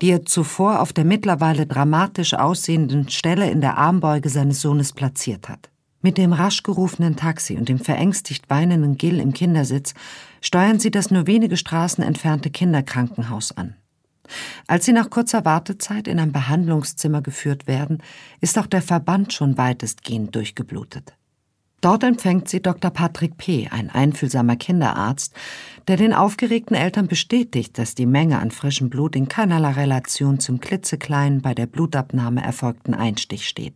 die 0.00 0.10
er 0.10 0.24
zuvor 0.24 0.80
auf 0.80 0.92
der 0.92 1.04
mittlerweile 1.04 1.66
dramatisch 1.66 2.34
aussehenden 2.34 3.08
Stelle 3.10 3.50
in 3.50 3.60
der 3.60 3.76
Armbeuge 3.76 4.30
seines 4.30 4.62
Sohnes 4.62 4.92
platziert 4.92 5.48
hat. 5.48 5.68
Mit 6.02 6.16
dem 6.16 6.32
rasch 6.32 6.62
gerufenen 6.62 7.16
Taxi 7.16 7.56
und 7.56 7.68
dem 7.68 7.78
verängstigt 7.78 8.48
weinenden 8.48 8.96
Gill 8.96 9.20
im 9.20 9.34
Kindersitz 9.34 9.92
steuern 10.40 10.78
sie 10.78 10.90
das 10.90 11.10
nur 11.10 11.26
wenige 11.26 11.58
Straßen 11.58 12.02
entfernte 12.02 12.48
Kinderkrankenhaus 12.48 13.52
an. 13.52 13.74
Als 14.66 14.84
sie 14.84 14.92
nach 14.92 15.10
kurzer 15.10 15.44
Wartezeit 15.44 16.08
in 16.08 16.18
ein 16.18 16.32
Behandlungszimmer 16.32 17.22
geführt 17.22 17.66
werden, 17.66 18.02
ist 18.40 18.58
auch 18.58 18.66
der 18.66 18.82
Verband 18.82 19.32
schon 19.32 19.58
weitestgehend 19.58 20.34
durchgeblutet. 20.34 21.14
Dort 21.80 22.04
empfängt 22.04 22.48
sie 22.48 22.60
Dr. 22.60 22.90
Patrick 22.90 23.38
P., 23.38 23.68
ein 23.70 23.88
einfühlsamer 23.88 24.56
Kinderarzt, 24.56 25.34
der 25.88 25.96
den 25.96 26.12
aufgeregten 26.12 26.76
Eltern 26.76 27.08
bestätigt, 27.08 27.78
dass 27.78 27.94
die 27.94 28.06
Menge 28.06 28.38
an 28.38 28.50
frischem 28.50 28.90
Blut 28.90 29.16
in 29.16 29.28
keinerlei 29.28 29.72
Relation 29.72 30.40
zum 30.40 30.60
klitzekleinen, 30.60 31.40
bei 31.40 31.54
der 31.54 31.66
Blutabnahme 31.66 32.42
erfolgten 32.42 32.92
Einstich 32.92 33.48
steht. 33.48 33.74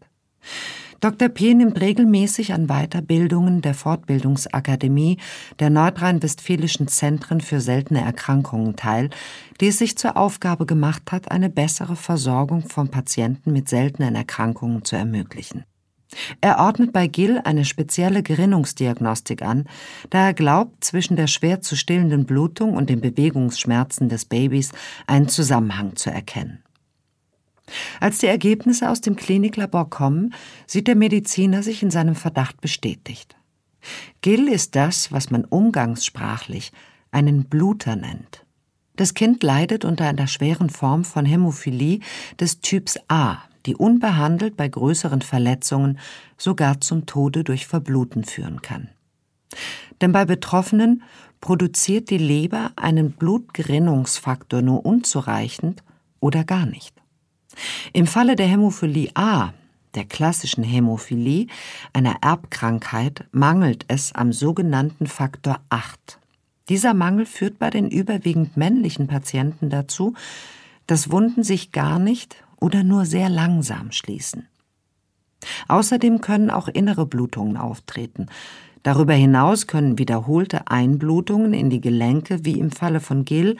Dr. 1.05 1.29
P. 1.29 1.53
nimmt 1.53 1.83
regelmäßig 1.83 2.55
an 2.55 2.67
Weiterbildungen 2.67 3.61
der 3.61 3.75
Fortbildungsakademie 3.75 5.19
der 5.59 5.69
nordrhein-westfälischen 5.69 6.89
Zentren 6.89 7.43
für 7.43 7.61
seltene 7.61 8.01
Erkrankungen 8.01 8.75
teil, 8.75 9.11
die 9.61 9.67
es 9.67 9.77
sich 9.77 9.99
zur 9.99 10.17
Aufgabe 10.17 10.65
gemacht 10.65 11.13
hat, 11.13 11.31
eine 11.31 11.51
bessere 11.51 11.95
Versorgung 11.95 12.67
von 12.71 12.89
Patienten 12.89 13.53
mit 13.53 13.69
seltenen 13.69 14.15
Erkrankungen 14.15 14.83
zu 14.83 14.97
ermöglichen. 14.97 15.65
Er 16.41 16.59
ordnet 16.59 16.95
bei 16.95 17.07
Gill 17.07 17.39
eine 17.45 17.67
spezielle 17.67 18.23
Gerinnungsdiagnostik 18.23 19.43
an, 19.43 19.67
da 20.09 20.29
er 20.29 20.33
glaubt, 20.33 20.83
zwischen 20.83 21.17
der 21.17 21.27
schwer 21.27 21.61
zu 21.61 21.77
stillenden 21.77 22.25
Blutung 22.25 22.73
und 22.73 22.89
den 22.89 23.03
Bewegungsschmerzen 23.03 24.09
des 24.09 24.25
Babys 24.25 24.73
einen 25.07 25.29
Zusammenhang 25.29 25.97
zu 25.97 26.11
erkennen. 26.11 26.64
Als 28.01 28.19
die 28.19 28.27
Ergebnisse 28.27 28.91
aus 28.91 29.01
dem 29.01 29.17
Kliniklabor 29.17 29.89
kommen, 29.89 30.35
sieht 30.67 30.87
der 30.87 30.97
Mediziner 30.97 31.63
sich 31.63 31.83
in 31.83 31.91
seinem 31.91 32.15
Verdacht 32.15 32.61
bestätigt. 32.61 33.37
Gill 34.21 34.49
ist 34.49 34.75
das, 34.75 35.13
was 35.13 35.31
man 35.31 35.45
umgangssprachlich 35.45 36.73
einen 37.11 37.45
Bluter 37.45 37.97
nennt. 37.97 38.45
Das 38.97 39.15
Kind 39.15 39.43
leidet 39.43 39.85
unter 39.85 40.07
einer 40.07 40.27
schweren 40.27 40.71
Form 40.71 41.05
von 41.05 41.27
Hämophilie 41.27 42.01
des 42.39 42.61
Typs 42.61 42.99
A, 43.09 43.39
die 43.67 43.75
unbehandelt 43.75 44.57
bei 44.57 44.69
größeren 44.69 45.23
Verletzungen 45.23 45.99
sogar 46.37 46.81
zum 46.81 47.07
Tode 47.07 47.45
durch 47.45 47.67
Verbluten 47.67 48.25
führen 48.25 48.63
kann. 48.63 48.91
Denn 50.01 50.13
bei 50.13 50.25
Betroffenen 50.25 51.03
produziert 51.41 52.11
die 52.11 52.19
Leber 52.19 52.73
einen 52.77 53.13
Blutgerinnungsfaktor 53.13 54.63
nur 54.63 54.85
unzureichend 54.85 55.83
oder 56.21 56.45
gar 56.45 56.67
nicht. 56.67 56.94
Im 57.93 58.07
Falle 58.07 58.37
der 58.37 58.47
Hämophilie 58.47 59.11
A, 59.15 59.53
der 59.95 60.05
klassischen 60.05 60.65
Hämophilie, 60.65 61.47
einer 61.93 62.17
Erbkrankheit, 62.23 63.25
mangelt 63.33 63.85
es 63.89 64.15
am 64.15 64.33
sogenannten 64.33 65.07
Faktor 65.07 65.61
8. 65.69 66.19
Dieser 66.69 66.95
Mangel 66.95 67.27
führt 67.27 67.59
bei 67.59 67.71
den 67.71 67.91
überwiegend 67.91 68.57
männlichen 68.57 69.07
Patienten 69.07 69.71
dazu, 69.71 70.15
dass 70.87 71.11
Wunden 71.11 71.43
sich 71.43 71.73
gar 71.73 71.99
nicht 71.99 72.37
oder 72.61 72.83
nur 72.83 73.05
sehr 73.05 73.29
langsam 73.29 73.93
schließen. 73.93 74.49
Außerdem 75.69 76.21
können 76.21 76.51
auch 76.51 76.69
innere 76.69 77.07
Blutungen 77.07 77.57
auftreten. 77.57 78.27
Darüber 78.83 79.15
hinaus 79.15 79.67
können 79.67 79.99
wiederholte 79.99 80.69
Einblutungen 80.69 81.55
in 81.55 81.71
die 81.71 81.81
Gelenke, 81.81 82.45
wie 82.45 82.59
im 82.59 82.71
Falle 82.71 83.01
von 83.01 83.25
Gill, 83.25 83.57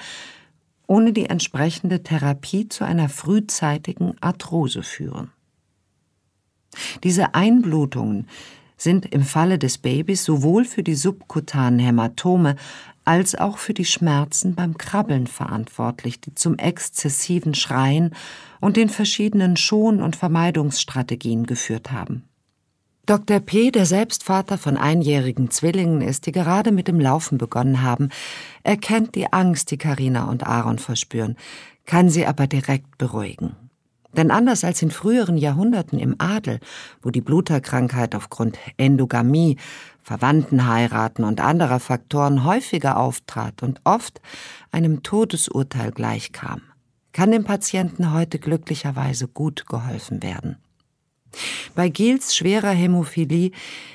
ohne 0.87 1.13
die 1.13 1.27
entsprechende 1.27 2.03
Therapie 2.03 2.69
zu 2.69 2.85
einer 2.85 3.09
frühzeitigen 3.09 4.17
Arthrose 4.21 4.83
führen. 4.83 5.31
Diese 7.03 7.35
Einblutungen 7.35 8.29
sind 8.77 9.07
im 9.07 9.23
Falle 9.23 9.59
des 9.59 9.79
Babys 9.79 10.25
sowohl 10.25 10.65
für 10.65 10.83
die 10.83 10.97
subkutanen 10.97 11.79
Hämatome 11.79 12.57
als 13.05 13.35
auch 13.35 13.59
für 13.59 13.75
die 13.75 13.85
Schmerzen 13.85 14.55
beim 14.55 14.79
Krabbeln 14.79 15.27
verantwortlich, 15.27 16.21
die 16.21 16.35
zum 16.35 16.57
exzessiven 16.57 17.55
Schreien 17.55 18.15
und 18.61 18.77
den 18.77 18.89
verschiedenen 18.89 19.57
Schon- 19.57 20.03
und 20.03 20.17
Vermeidungsstrategien 20.17 21.47
geführt 21.47 21.93
haben. 21.93 22.25
Dr. 23.07 23.41
P., 23.41 23.71
der 23.71 23.85
selbst 23.85 24.25
Vater 24.25 24.57
von 24.57 24.79
einjährigen 24.79 25.51
Zwillingen 25.51 26.01
ist, 26.01 26.25
die 26.25 26.33
gerade 26.33 26.73
mit 26.73 26.89
dem 26.89 26.99
Laufen 26.99 27.37
begonnen 27.37 27.83
haben, 27.83 28.09
erkennt 28.63 29.15
die 29.15 29.31
Angst, 29.31 29.71
die 29.71 29.77
Karina 29.77 30.25
und 30.25 30.47
Aaron 30.47 30.79
verspüren, 30.79 31.37
kann 31.85 32.09
sie 32.09 32.25
aber 32.25 32.47
direkt 32.47 32.97
beruhigen. 32.97 33.57
Denn 34.17 34.31
anders 34.31 34.65
als 34.65 34.81
in 34.81 34.91
früheren 34.91 35.37
Jahrhunderten 35.37 35.99
im 35.99 36.15
Adel, 36.19 36.61
wo 37.03 37.11
die 37.11 37.21
Bluterkrankheit 37.21 38.15
aufgrund 38.15 38.59
Endogamie, 38.79 39.59
Verwandtenheiraten 40.03 41.25
und 41.25 41.41
anderer 41.43 41.81
Faktoren 41.81 42.45
häufiger 42.45 42.97
auftrat 42.97 43.63
und 43.63 43.81
oft 43.85 44.23
einem 44.71 45.03
Todesurteil 45.03 45.91
gleichkam, 45.91 46.63
kann 47.13 47.33
dem 47.33 47.45
Patienten 47.45 48.13
heute 48.13 48.39
glücklicherweise 48.39 49.29
gut 49.29 49.67
geholfen 49.67 50.23
werden. 50.23 50.57
Bei 51.75 51.89
Gils 51.89 52.35
schwerer 52.37 52.71
Hämophilie, 52.71 53.51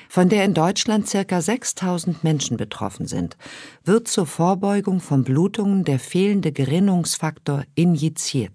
von 0.08 0.28
der 0.28 0.44
in 0.44 0.54
Deutschland 0.54 1.08
circa 1.08 1.40
6000 1.40 2.24
Menschen 2.24 2.56
betroffen 2.56 3.06
sind, 3.06 3.36
wird 3.84 4.08
zur 4.08 4.26
Vorbeugung 4.26 5.00
von 5.00 5.24
Blutungen 5.24 5.84
der 5.84 5.98
fehlende 5.98 6.52
Gerinnungsfaktor 6.52 7.64
injiziert. 7.74 8.52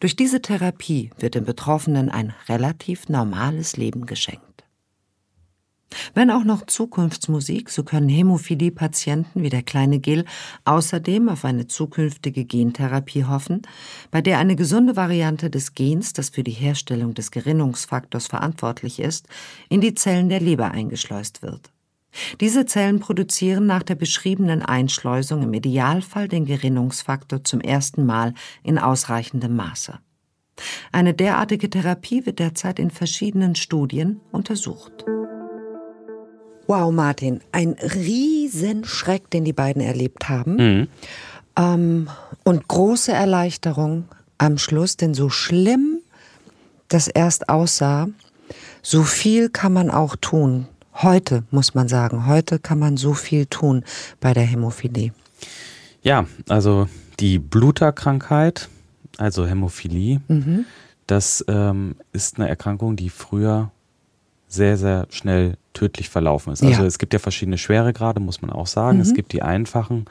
Durch 0.00 0.16
diese 0.16 0.42
Therapie 0.42 1.10
wird 1.18 1.34
dem 1.34 1.44
Betroffenen 1.44 2.10
ein 2.10 2.34
relativ 2.48 3.08
normales 3.08 3.76
Leben 3.76 4.06
geschenkt. 4.06 4.51
Wenn 6.14 6.30
auch 6.30 6.44
noch 6.44 6.66
Zukunftsmusik, 6.66 7.70
so 7.70 7.82
können 7.84 8.08
Hämophilie-Patienten 8.08 9.42
wie 9.42 9.48
der 9.48 9.62
kleine 9.62 9.98
Gil 9.98 10.24
außerdem 10.64 11.28
auf 11.28 11.44
eine 11.44 11.66
zukünftige 11.66 12.44
Gentherapie 12.44 13.24
hoffen, 13.24 13.62
bei 14.10 14.20
der 14.20 14.38
eine 14.38 14.56
gesunde 14.56 14.96
Variante 14.96 15.50
des 15.50 15.74
Gens, 15.74 16.12
das 16.12 16.30
für 16.30 16.42
die 16.42 16.52
Herstellung 16.52 17.14
des 17.14 17.30
Gerinnungsfaktors 17.30 18.26
verantwortlich 18.26 19.00
ist, 19.00 19.26
in 19.68 19.80
die 19.80 19.94
Zellen 19.94 20.28
der 20.28 20.40
Leber 20.40 20.70
eingeschleust 20.70 21.42
wird. 21.42 21.70
Diese 22.40 22.66
Zellen 22.66 23.00
produzieren 23.00 23.66
nach 23.66 23.82
der 23.82 23.94
beschriebenen 23.94 24.62
Einschleusung 24.62 25.42
im 25.42 25.54
Idealfall 25.54 26.28
den 26.28 26.44
Gerinnungsfaktor 26.44 27.42
zum 27.44 27.60
ersten 27.60 28.04
Mal 28.04 28.34
in 28.62 28.78
ausreichendem 28.78 29.56
Maße. 29.56 29.98
Eine 30.92 31.14
derartige 31.14 31.70
Therapie 31.70 32.26
wird 32.26 32.38
derzeit 32.38 32.78
in 32.78 32.90
verschiedenen 32.90 33.54
Studien 33.54 34.20
untersucht. 34.30 35.04
Wow, 36.66 36.92
Martin, 36.92 37.40
ein 37.52 37.76
Riesenschreck, 37.80 39.30
den 39.30 39.44
die 39.44 39.52
beiden 39.52 39.82
erlebt 39.82 40.28
haben. 40.28 40.56
Mhm. 40.56 40.88
Ähm, 41.56 42.08
und 42.44 42.68
große 42.68 43.12
Erleichterung 43.12 44.04
am 44.38 44.58
Schluss, 44.58 44.96
denn 44.96 45.14
so 45.14 45.28
schlimm 45.28 45.98
das 46.88 47.08
erst 47.08 47.48
aussah, 47.48 48.08
so 48.82 49.02
viel 49.02 49.48
kann 49.48 49.72
man 49.72 49.90
auch 49.90 50.16
tun 50.16 50.66
Heute 50.94 51.44
muss 51.50 51.74
man 51.74 51.88
sagen, 51.88 52.26
heute 52.26 52.58
kann 52.58 52.78
man 52.78 52.96
so 52.96 53.14
viel 53.14 53.46
tun 53.46 53.82
bei 54.20 54.34
der 54.34 54.44
Hämophilie. 54.44 55.12
Ja, 56.02 56.26
also 56.48 56.86
die 57.18 57.38
Bluterkrankheit, 57.38 58.68
also 59.16 59.46
Hämophilie, 59.46 60.20
mhm. 60.28 60.66
das 61.06 61.44
ähm, 61.48 61.96
ist 62.12 62.38
eine 62.38 62.48
Erkrankung, 62.48 62.96
die 62.96 63.08
früher 63.08 63.70
sehr, 64.48 64.76
sehr 64.76 65.06
schnell 65.10 65.56
tödlich 65.72 66.08
verlaufen 66.08 66.52
ist. 66.52 66.62
Also 66.62 66.82
ja. 66.82 66.86
es 66.86 66.98
gibt 66.98 67.12
ja 67.12 67.18
verschiedene 67.18 67.58
Schweregrade, 67.58 68.20
muss 68.20 68.42
man 68.42 68.50
auch 68.50 68.66
sagen. 68.66 68.98
Mhm. 68.98 69.02
Es 69.02 69.14
gibt 69.14 69.32
die 69.32 69.42
einfachen 69.42 70.06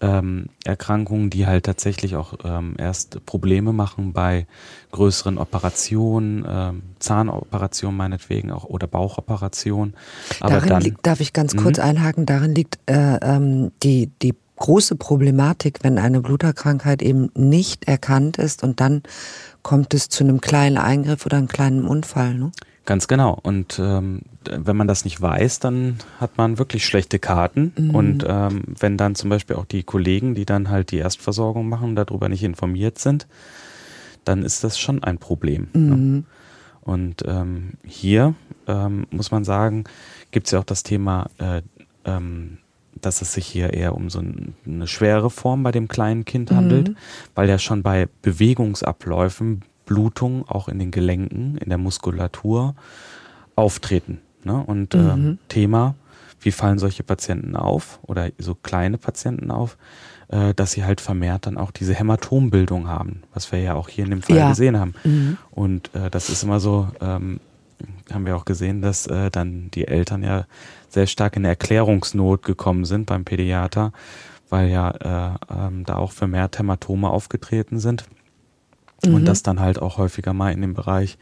ähm, 0.00 0.46
Erkrankungen, 0.64 1.30
die 1.30 1.46
halt 1.46 1.64
tatsächlich 1.64 2.16
auch 2.16 2.34
ähm, 2.44 2.74
erst 2.78 3.24
Probleme 3.24 3.72
machen 3.72 4.12
bei 4.12 4.46
größeren 4.92 5.38
Operationen, 5.38 6.44
ähm, 6.46 6.82
Zahnoperationen 6.98 7.96
meinetwegen 7.96 8.52
auch 8.52 8.64
oder 8.64 8.86
Bauchoperationen. 8.86 9.94
Aber 10.40 10.54
darin 10.54 10.68
dann, 10.68 10.82
liegt, 10.82 11.06
darf 11.06 11.20
ich 11.20 11.32
ganz 11.32 11.54
mhm. 11.54 11.60
kurz 11.60 11.78
einhaken, 11.78 12.26
darin 12.26 12.54
liegt 12.54 12.78
äh, 12.86 13.16
ähm, 13.22 13.72
die, 13.82 14.10
die 14.22 14.34
große 14.56 14.96
Problematik, 14.96 15.78
wenn 15.82 15.98
eine 15.98 16.20
Bluterkrankheit 16.20 17.02
eben 17.02 17.30
nicht 17.34 17.88
erkannt 17.88 18.38
ist 18.38 18.62
und 18.62 18.80
dann 18.80 19.02
kommt 19.62 19.94
es 19.94 20.08
zu 20.08 20.24
einem 20.24 20.40
kleinen 20.40 20.78
Eingriff 20.78 21.26
oder 21.26 21.38
einem 21.38 21.48
kleinen 21.48 21.86
Unfall. 21.86 22.34
Ne? 22.34 22.52
Ganz 22.86 23.08
genau. 23.08 23.38
Und 23.42 23.80
ähm, 23.80 24.22
wenn 24.48 24.76
man 24.76 24.86
das 24.86 25.04
nicht 25.04 25.20
weiß, 25.20 25.58
dann 25.58 25.98
hat 26.20 26.38
man 26.38 26.58
wirklich 26.58 26.86
schlechte 26.86 27.18
Karten. 27.18 27.72
Mhm. 27.76 27.90
Und 27.94 28.24
ähm, 28.26 28.62
wenn 28.78 28.96
dann 28.96 29.16
zum 29.16 29.28
Beispiel 29.28 29.56
auch 29.56 29.64
die 29.64 29.82
Kollegen, 29.82 30.36
die 30.36 30.46
dann 30.46 30.70
halt 30.70 30.92
die 30.92 30.98
Erstversorgung 30.98 31.68
machen, 31.68 31.96
darüber 31.96 32.28
nicht 32.28 32.44
informiert 32.44 32.98
sind, 32.98 33.26
dann 34.24 34.42
ist 34.44 34.62
das 34.62 34.78
schon 34.78 35.02
ein 35.02 35.18
Problem. 35.18 35.68
Ne? 35.72 35.96
Mhm. 35.96 36.12
Ne? 36.12 36.24
Und 36.80 37.24
ähm, 37.26 37.72
hier 37.84 38.34
ähm, 38.68 39.08
muss 39.10 39.32
man 39.32 39.44
sagen, 39.44 39.84
gibt 40.30 40.46
es 40.46 40.52
ja 40.52 40.60
auch 40.60 40.64
das 40.64 40.84
Thema, 40.84 41.28
äh, 41.38 41.62
ähm, 42.04 42.58
dass 42.94 43.20
es 43.20 43.32
sich 43.32 43.46
hier 43.46 43.74
eher 43.74 43.96
um 43.96 44.10
so 44.10 44.20
eine 44.64 44.86
schwere 44.86 45.28
Form 45.30 45.64
bei 45.64 45.72
dem 45.72 45.88
kleinen 45.88 46.24
Kind 46.24 46.52
handelt, 46.52 46.90
mhm. 46.90 46.96
weil 47.34 47.48
ja 47.48 47.58
schon 47.58 47.82
bei 47.82 48.08
Bewegungsabläufen 48.22 49.62
Blutungen 49.86 50.44
auch 50.46 50.68
in 50.68 50.78
den 50.78 50.90
Gelenken, 50.90 51.56
in 51.56 51.70
der 51.70 51.78
Muskulatur 51.78 52.74
auftreten. 53.54 54.20
Ne? 54.44 54.62
Und 54.64 54.94
mhm. 54.94 55.00
ähm, 55.00 55.38
Thema, 55.48 55.94
wie 56.40 56.52
fallen 56.52 56.78
solche 56.78 57.02
Patienten 57.02 57.56
auf 57.56 57.98
oder 58.02 58.30
so 58.38 58.54
kleine 58.54 58.98
Patienten 58.98 59.50
auf, 59.50 59.78
äh, 60.28 60.52
dass 60.54 60.72
sie 60.72 60.84
halt 60.84 61.00
vermehrt 61.00 61.46
dann 61.46 61.56
auch 61.56 61.70
diese 61.70 61.94
Hämatombildung 61.94 62.88
haben, 62.88 63.22
was 63.32 63.50
wir 63.50 63.60
ja 63.60 63.74
auch 63.74 63.88
hier 63.88 64.04
in 64.04 64.10
dem 64.10 64.22
Fall 64.22 64.36
ja. 64.36 64.48
gesehen 64.50 64.78
haben. 64.78 64.94
Mhm. 65.04 65.38
Und 65.50 65.94
äh, 65.94 66.10
das 66.10 66.28
ist 66.28 66.42
immer 66.42 66.60
so, 66.60 66.88
ähm, 67.00 67.40
haben 68.12 68.26
wir 68.26 68.36
auch 68.36 68.44
gesehen, 68.44 68.82
dass 68.82 69.06
äh, 69.06 69.30
dann 69.30 69.70
die 69.72 69.88
Eltern 69.88 70.22
ja 70.22 70.44
sehr 70.88 71.06
stark 71.06 71.36
in 71.36 71.44
Erklärungsnot 71.44 72.42
gekommen 72.42 72.84
sind 72.84 73.06
beim 73.06 73.24
Pädiater, 73.24 73.92
weil 74.48 74.68
ja 74.68 74.90
äh, 74.90 75.36
ähm, 75.52 75.84
da 75.84 75.96
auch 75.96 76.12
vermehrt 76.12 76.58
Hämatome 76.58 77.08
aufgetreten 77.08 77.78
sind 77.78 78.04
mhm. 79.06 79.14
und 79.14 79.24
das 79.24 79.42
dann 79.42 79.60
halt 79.60 79.80
auch 79.80 79.98
häufiger 79.98 80.32
mal 80.32 80.52
in 80.52 80.60
dem 80.60 80.74
Bereich 80.74 81.18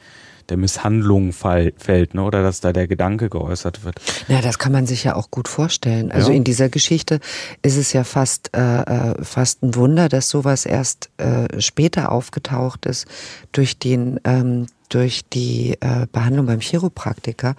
der 0.48 0.56
Misshandlung 0.56 1.32
fall, 1.32 1.72
fällt, 1.76 2.14
ne? 2.14 2.22
oder 2.22 2.42
dass 2.42 2.60
da 2.60 2.72
der 2.72 2.86
Gedanke 2.86 3.30
geäußert 3.30 3.84
wird. 3.84 4.00
Ja, 4.28 4.40
das 4.40 4.58
kann 4.58 4.72
man 4.72 4.86
sich 4.86 5.04
ja 5.04 5.14
auch 5.14 5.30
gut 5.30 5.48
vorstellen. 5.48 6.12
Also 6.12 6.30
ja. 6.30 6.36
in 6.36 6.44
dieser 6.44 6.68
Geschichte 6.68 7.20
ist 7.62 7.76
es 7.76 7.92
ja 7.92 8.04
fast, 8.04 8.50
äh, 8.54 8.82
äh, 8.82 9.24
fast 9.24 9.62
ein 9.62 9.74
Wunder, 9.74 10.08
dass 10.08 10.28
sowas 10.28 10.66
erst 10.66 11.10
äh, 11.16 11.60
später 11.60 12.12
aufgetaucht 12.12 12.86
ist 12.86 13.06
durch 13.52 13.78
den, 13.78 14.20
ähm, 14.24 14.66
durch 14.88 15.22
die 15.32 15.76
äh, 15.80 16.06
Behandlung 16.12 16.46
beim 16.46 16.60
Chiropraktiker. 16.60 17.56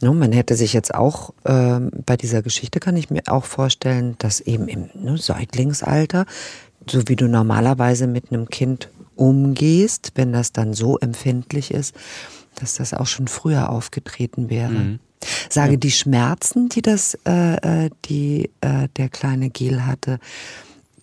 No, 0.00 0.12
ne, 0.12 0.20
man 0.20 0.32
hätte 0.32 0.56
sich 0.56 0.72
jetzt 0.72 0.94
auch 0.94 1.32
ähm, 1.46 1.90
bei 2.04 2.16
dieser 2.16 2.42
Geschichte 2.42 2.80
kann 2.80 2.96
ich 2.96 3.10
mir 3.10 3.22
auch 3.26 3.44
vorstellen, 3.44 4.16
dass 4.18 4.40
eben 4.40 4.68
im 4.68 4.90
ne, 4.94 5.16
Säuglingsalter, 5.16 6.26
so 6.86 7.08
wie 7.08 7.16
du 7.16 7.26
normalerweise 7.26 8.06
mit 8.06 8.30
einem 8.30 8.50
Kind 8.50 8.90
umgehst, 9.16 10.12
wenn 10.14 10.32
das 10.32 10.52
dann 10.52 10.74
so 10.74 10.98
empfindlich 10.98 11.70
ist, 11.72 11.94
dass 12.56 12.74
das 12.74 12.94
auch 12.94 13.06
schon 13.06 13.28
früher 13.28 13.70
aufgetreten 13.70 14.50
wäre. 14.50 14.70
Mhm. 14.70 14.98
Sage, 15.48 15.72
ja. 15.72 15.76
die 15.78 15.90
Schmerzen, 15.90 16.68
die 16.68 16.82
das, 16.82 17.18
äh, 17.26 17.86
äh, 17.86 17.90
die 18.04 18.50
äh, 18.60 18.88
der 18.96 19.08
kleine 19.08 19.50
Gel 19.50 19.86
hatte, 19.86 20.18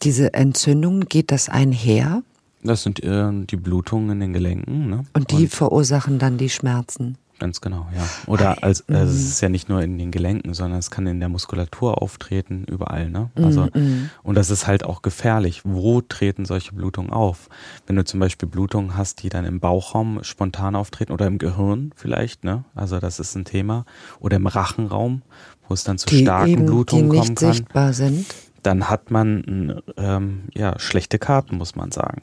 diese 0.03 0.33
Entzündung, 0.33 1.01
geht 1.01 1.31
das 1.31 1.49
einher? 1.49 2.23
Das 2.63 2.83
sind 2.83 3.03
äh, 3.03 3.31
die 3.31 3.55
Blutungen 3.55 4.11
in 4.11 4.19
den 4.19 4.33
Gelenken. 4.33 4.89
Ne? 4.89 5.03
Und 5.13 5.31
die 5.31 5.43
Und 5.43 5.49
verursachen 5.49 6.19
dann 6.19 6.37
die 6.37 6.49
Schmerzen. 6.49 7.17
Ganz 7.41 7.59
genau, 7.59 7.87
ja. 7.97 8.07
Oder 8.27 8.63
als 8.63 8.87
also 8.87 9.11
es 9.11 9.23
ist 9.29 9.41
ja 9.41 9.49
nicht 9.49 9.67
nur 9.67 9.81
in 9.81 9.97
den 9.97 10.11
Gelenken, 10.11 10.53
sondern 10.53 10.77
es 10.77 10.91
kann 10.91 11.07
in 11.07 11.19
der 11.19 11.27
Muskulatur 11.27 11.99
auftreten, 11.99 12.65
überall, 12.69 13.09
ne? 13.09 13.31
Also 13.33 13.67
Mhm. 13.73 14.11
und 14.21 14.35
das 14.35 14.51
ist 14.51 14.67
halt 14.67 14.83
auch 14.85 15.01
gefährlich. 15.01 15.61
Wo 15.63 16.01
treten 16.01 16.45
solche 16.45 16.73
Blutungen 16.73 17.11
auf? 17.11 17.49
Wenn 17.87 17.95
du 17.95 18.05
zum 18.05 18.19
Beispiel 18.19 18.47
Blutungen 18.47 18.95
hast, 18.95 19.23
die 19.23 19.29
dann 19.29 19.45
im 19.45 19.59
Bauchraum 19.59 20.23
spontan 20.23 20.75
auftreten 20.75 21.11
oder 21.11 21.25
im 21.25 21.39
Gehirn 21.39 21.93
vielleicht, 21.95 22.43
ne? 22.43 22.63
Also 22.75 22.99
das 22.99 23.19
ist 23.19 23.35
ein 23.35 23.43
Thema. 23.45 23.85
Oder 24.19 24.35
im 24.37 24.45
Rachenraum, 24.45 25.23
wo 25.67 25.73
es 25.73 25.83
dann 25.83 25.97
zu 25.97 26.05
die 26.05 26.19
starken 26.19 26.47
eben, 26.51 26.65
Blutungen 26.67 27.09
die 27.09 27.17
kommen 27.17 27.29
nicht 27.29 27.39
kann 27.39 27.53
sichtbar 27.53 27.93
sind. 27.93 28.27
dann 28.61 28.87
hat 28.87 29.09
man 29.09 29.81
ähm, 29.97 30.43
ja 30.53 30.77
schlechte 30.77 31.17
Karten, 31.17 31.57
muss 31.57 31.75
man 31.75 31.91
sagen. 31.91 32.21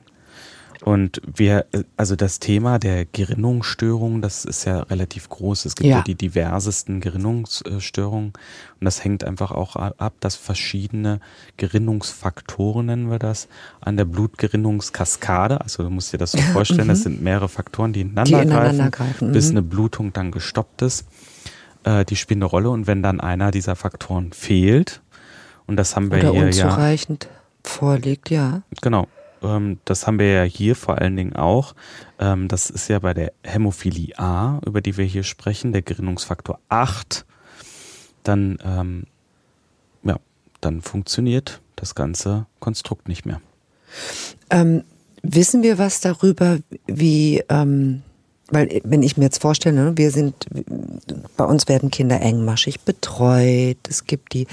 Und 0.82 1.20
wir, 1.26 1.66
also 1.96 2.14
das 2.16 2.38
Thema 2.38 2.78
der 2.78 3.04
Gerinnungsstörungen, 3.04 4.22
das 4.22 4.44
ist 4.44 4.64
ja 4.64 4.80
relativ 4.82 5.28
groß. 5.28 5.64
Es 5.64 5.74
gibt 5.74 5.88
ja, 5.88 5.96
Ja. 5.98 6.02
die 6.02 6.14
diversesten 6.14 7.00
Gerinnungsstörungen. 7.00 8.28
Und 8.80 8.84
das 8.84 9.02
hängt 9.04 9.24
einfach 9.24 9.50
auch 9.50 9.76
ab, 9.76 10.14
dass 10.20 10.36
verschiedene 10.36 11.20
Gerinnungsfaktoren, 11.56 12.86
nennen 12.86 13.10
wir 13.10 13.18
das, 13.18 13.48
an 13.80 13.96
der 13.96 14.04
Blutgerinnungskaskade, 14.04 15.60
also 15.60 15.82
du 15.82 15.90
musst 15.90 16.12
dir 16.12 16.18
das 16.18 16.32
so 16.32 16.38
vorstellen, 16.52 16.88
das 16.88 17.02
sind 17.02 17.22
mehrere 17.22 17.48
Faktoren, 17.48 17.92
die 17.92 18.02
ineinander, 18.02 18.36
Mhm. 18.38 18.42
ineinander 18.50 18.90
greifen, 18.90 19.12
greifen, 19.18 19.32
bis 19.32 19.46
mhm. 19.50 19.58
eine 19.58 19.62
Blutung 19.62 20.12
dann 20.12 20.30
gestoppt 20.30 20.82
ist. 20.82 21.06
Äh, 21.84 22.04
die 22.04 22.16
spielen 22.16 22.38
eine 22.42 22.46
Rolle. 22.50 22.70
Und 22.70 22.86
wenn 22.86 23.02
dann 23.02 23.20
einer 23.20 23.50
dieser 23.50 23.76
Faktoren 23.76 24.32
fehlt, 24.32 25.00
und 25.66 25.76
das 25.76 25.96
haben 25.96 26.10
wir 26.10 26.18
Oder 26.18 26.32
hier 26.32 26.50
ja 26.50 26.66
unzureichend 26.66 27.28
vorliegt, 27.62 28.30
ja. 28.30 28.62
Genau. 28.80 29.06
Ähm, 29.42 29.78
das 29.84 30.06
haben 30.06 30.18
wir 30.18 30.32
ja 30.32 30.42
hier 30.42 30.76
vor 30.76 30.98
allen 30.98 31.16
Dingen 31.16 31.36
auch. 31.36 31.74
Ähm, 32.18 32.48
das 32.48 32.70
ist 32.70 32.88
ja 32.88 32.98
bei 32.98 33.14
der 33.14 33.32
Hämophilie 33.42 34.18
A, 34.18 34.60
über 34.66 34.80
die 34.80 34.96
wir 34.96 35.04
hier 35.04 35.22
sprechen, 35.22 35.72
der 35.72 35.82
Gerinnungsfaktor 35.82 36.58
8. 36.68 37.24
Dann, 38.22 38.58
ähm, 38.64 39.04
ja, 40.02 40.16
dann 40.60 40.82
funktioniert 40.82 41.60
das 41.76 41.94
ganze 41.94 42.46
Konstrukt 42.60 43.08
nicht 43.08 43.24
mehr. 43.24 43.40
Ähm, 44.50 44.84
wissen 45.22 45.62
wir 45.62 45.78
was 45.78 46.00
darüber, 46.00 46.58
wie, 46.86 47.42
ähm, 47.48 48.02
weil 48.50 48.72
äh, 48.72 48.80
wenn 48.84 49.02
ich 49.02 49.16
mir 49.16 49.24
jetzt 49.24 49.42
vorstelle, 49.42 49.76
ne, 49.76 49.92
wir 49.96 50.10
sind, 50.10 50.34
bei 51.36 51.44
uns 51.44 51.68
werden 51.68 51.90
Kinder 51.90 52.20
engmaschig 52.20 52.80
betreut, 52.80 53.78
es 53.88 54.06
gibt 54.06 54.32
die, 54.34 54.46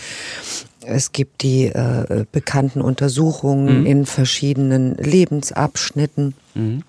es 0.86 1.12
gibt 1.12 1.42
die 1.42 1.66
äh, 1.66 2.26
bekannten 2.32 2.82
Untersuchungen 2.82 3.82
Mhm. 3.82 3.86
in 3.86 4.06
verschiedenen 4.06 4.96
Lebensabschnitten. 4.96 6.36
Mhm. 6.54 6.84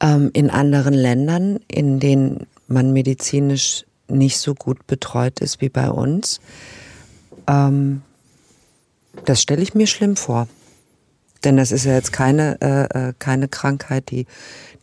Ähm, 0.00 0.30
in 0.34 0.50
anderen 0.50 0.94
Ländern, 0.94 1.58
in 1.68 2.00
denen 2.00 2.46
man 2.68 2.92
medizinisch 2.92 3.84
nicht 4.08 4.38
so 4.38 4.54
gut 4.54 4.86
betreut 4.86 5.40
ist 5.40 5.60
wie 5.60 5.70
bei 5.70 5.88
uns, 5.90 6.40
ähm, 7.48 8.02
das 9.24 9.40
stelle 9.40 9.62
ich 9.62 9.74
mir 9.74 9.86
schlimm 9.86 10.16
vor. 10.16 10.48
Denn 11.44 11.56
das 11.56 11.72
ist 11.72 11.84
ja 11.84 11.94
jetzt 11.94 12.12
keine, 12.12 12.60
äh, 12.60 13.08
äh, 13.08 13.12
keine 13.18 13.48
Krankheit, 13.48 14.10
die, 14.10 14.26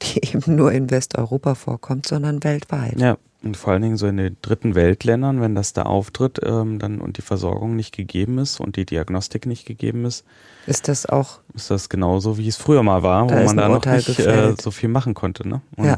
die 0.03 0.23
eben 0.33 0.55
nur 0.55 0.71
in 0.71 0.89
Westeuropa 0.89 1.55
vorkommt, 1.55 2.07
sondern 2.07 2.43
weltweit. 2.43 2.99
Ja, 2.99 3.17
und 3.43 3.57
vor 3.57 3.73
allen 3.73 3.81
Dingen 3.81 3.97
so 3.97 4.07
in 4.07 4.15
den 4.15 4.37
dritten 4.41 4.73
Weltländern, 4.73 5.41
wenn 5.41 5.53
das 5.53 5.73
da 5.73 5.83
auftritt 5.83 6.39
ähm, 6.45 6.79
dann 6.79 7.01
und 7.01 7.17
die 7.17 7.21
Versorgung 7.21 7.75
nicht 7.75 7.93
gegeben 7.93 8.37
ist 8.37 8.61
und 8.61 8.77
die 8.77 8.85
Diagnostik 8.85 9.45
nicht 9.45 9.65
gegeben 9.65 10.05
ist, 10.05 10.23
Ist 10.65 10.87
das 10.87 11.05
auch, 11.05 11.41
ist 11.53 11.69
das 11.69 11.89
genauso, 11.89 12.37
wie 12.37 12.47
es 12.47 12.55
früher 12.55 12.83
mal 12.83 13.03
war, 13.03 13.27
Da 13.27 13.41
wo 13.41 13.45
man 13.45 13.57
da 13.57 13.67
noch 13.67 13.75
Urteil 13.75 13.97
nicht 13.97 14.19
äh, 14.19 14.55
so 14.61 14.71
viel 14.71 14.87
machen 14.87 15.13
konnte. 15.13 15.45
Ne? 15.45 15.61
Und 15.75 15.85
Ja. 15.85 15.97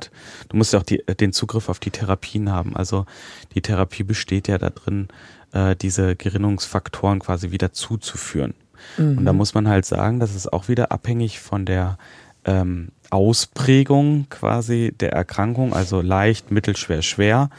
du 0.50 0.58
musst 0.58 0.74
ja 0.74 0.80
auch 0.80 0.84
die, 0.84 1.04
den 1.20 1.34
Zugriff 1.34 1.70
auf 1.70 1.80
die 1.80 1.92
Therapien 1.92 2.52
haben. 2.52 2.76
Also 2.76 3.06
die 3.54 3.62
Therapie 3.62 4.04
besteht 4.04 4.48
ja 4.48 4.58
darin, 4.58 5.10
äh, 5.54 5.76
diese 5.76 6.16
Gerinnungsfaktoren 6.16 7.20
quasi 7.20 7.52
wieder 7.52 7.72
zuzuführen. 7.74 8.56
Und 8.98 9.26
da 9.26 9.34
muss 9.34 9.54
man 9.54 9.68
halt 9.68 9.86
sagen, 9.86 10.20
das 10.20 10.36
ist 10.36 10.52
auch 10.52 10.68
wieder 10.68 10.92
abhängig 10.92 11.40
von 11.40 11.66
der 11.66 11.98
ähm, 12.46 12.90
Ausprägung 13.10 14.28
quasi 14.30 14.94
der 15.00 15.14
Erkrankung, 15.14 15.74
also 15.74 16.02
leicht, 16.02 16.52
mittelschwer, 16.52 17.02
schwer, 17.02 17.50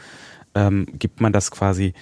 ähm, 0.55 0.87
gibt 0.93 1.21
man 1.21 1.33
das 1.33 1.51
quasi 1.51 1.93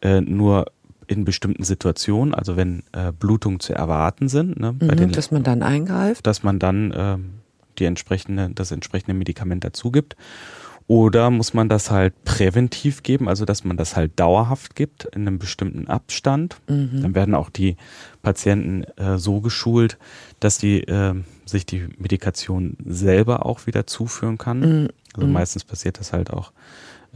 äh, 0.00 0.20
nur 0.20 0.66
in 1.06 1.24
bestimmten 1.24 1.64
Situationen, 1.64 2.34
also 2.34 2.56
wenn 2.56 2.82
äh, 2.92 3.12
Blutungen 3.12 3.60
zu 3.60 3.74
erwarten 3.74 4.28
sind, 4.28 4.58
ne, 4.58 4.72
bei 4.72 4.94
mhm, 4.94 4.96
den, 4.96 5.12
dass 5.12 5.30
man 5.30 5.42
dann 5.42 5.62
eingreift? 5.62 6.26
dass 6.26 6.42
man 6.42 6.58
dann 6.58 6.94
ähm, 6.96 7.30
die 7.78 7.84
entsprechende, 7.84 8.50
das 8.54 8.70
entsprechende 8.70 9.14
Medikament 9.14 9.64
dazu 9.64 9.90
gibt. 9.90 10.16
Oder 10.86 11.30
muss 11.30 11.54
man 11.54 11.70
das 11.70 11.90
halt 11.90 12.24
präventiv 12.24 13.02
geben, 13.02 13.26
also 13.26 13.46
dass 13.46 13.64
man 13.64 13.78
das 13.78 13.96
halt 13.96 14.12
dauerhaft 14.20 14.76
gibt 14.76 15.04
in 15.06 15.22
einem 15.22 15.38
bestimmten 15.38 15.88
Abstand. 15.88 16.56
Dann 17.00 17.14
werden 17.14 17.34
auch 17.34 17.48
die 17.48 17.76
Patienten 18.22 18.84
äh, 18.98 19.16
so 19.16 19.40
geschult, 19.40 19.96
dass 20.40 20.58
die 20.58 20.82
äh, 20.82 21.14
sich 21.46 21.64
die 21.64 21.88
Medikation 21.96 22.76
selber 22.84 23.46
auch 23.46 23.66
wieder 23.66 23.86
zuführen 23.86 24.36
kann. 24.36 24.90
Also 25.14 25.26
meistens 25.26 25.64
passiert 25.64 26.00
das 26.00 26.12
halt 26.12 26.30
auch 26.30 26.52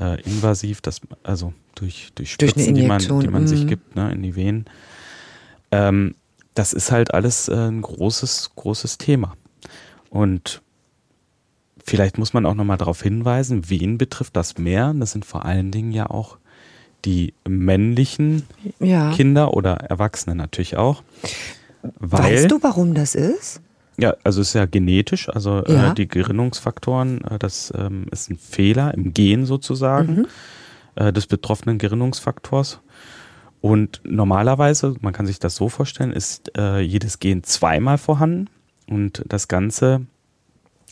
äh, 0.00 0.20
invasiv, 0.22 0.80
dass, 0.80 1.00
also 1.22 1.52
durch, 1.74 2.10
durch 2.14 2.38
Durch 2.38 2.50
Spritzen, 2.52 2.74
die 2.74 2.86
man, 2.86 3.00
die 3.00 3.28
man 3.28 3.46
sich 3.46 3.64
mhm. 3.64 3.68
gibt, 3.68 3.96
ne, 3.96 4.12
in 4.12 4.22
die 4.22 4.34
Venen. 4.34 4.64
Ähm, 5.72 6.14
das 6.54 6.72
ist 6.72 6.90
halt 6.90 7.12
alles 7.12 7.48
äh, 7.48 7.54
ein 7.54 7.82
großes, 7.82 8.52
großes 8.56 8.98
Thema. 8.98 9.36
Und 10.10 10.62
vielleicht 11.88 12.18
muss 12.18 12.32
man 12.32 12.46
auch 12.46 12.54
nochmal 12.54 12.78
darauf 12.78 13.02
hinweisen, 13.02 13.68
wen 13.68 13.98
betrifft 13.98 14.36
das 14.36 14.58
mehr? 14.58 14.94
Das 14.94 15.12
sind 15.12 15.24
vor 15.24 15.44
allen 15.44 15.70
Dingen 15.70 15.92
ja 15.92 16.08
auch 16.10 16.38
die 17.04 17.34
männlichen 17.46 18.44
Ja. 18.80 19.12
Kinder 19.12 19.54
oder 19.54 19.74
Erwachsene 19.74 20.34
natürlich 20.36 20.76
auch. 20.76 21.02
Weißt 22.00 22.50
du, 22.50 22.58
warum 22.62 22.94
das 22.94 23.14
ist? 23.14 23.60
Ja, 23.98 24.14
also 24.24 24.40
es 24.40 24.48
ist 24.48 24.54
ja 24.54 24.66
genetisch, 24.66 25.28
also 25.28 25.62
Ja. 25.66 25.90
äh, 25.90 25.94
die 25.94 26.06
Gerinnungsfaktoren, 26.08 27.22
äh, 27.24 27.38
das 27.38 27.72
ähm, 27.76 28.06
ist 28.10 28.30
ein 28.30 28.38
Fehler 28.38 28.94
im 28.94 29.12
Gen 29.14 29.44
sozusagen 29.46 30.26
äh, 30.94 31.12
des 31.12 31.26
betroffenen 31.26 31.78
Gerinnungsfaktors. 31.78 32.80
Und 33.60 34.00
normalerweise, 34.04 34.94
man 35.00 35.12
kann 35.12 35.26
sich 35.26 35.40
das 35.40 35.56
so 35.56 35.68
vorstellen, 35.68 36.12
ist 36.12 36.56
äh, 36.56 36.78
jedes 36.80 37.18
Gen 37.18 37.42
zweimal 37.42 37.98
vorhanden 37.98 38.48
und 38.88 39.24
das 39.26 39.48
Ganze, 39.48 40.02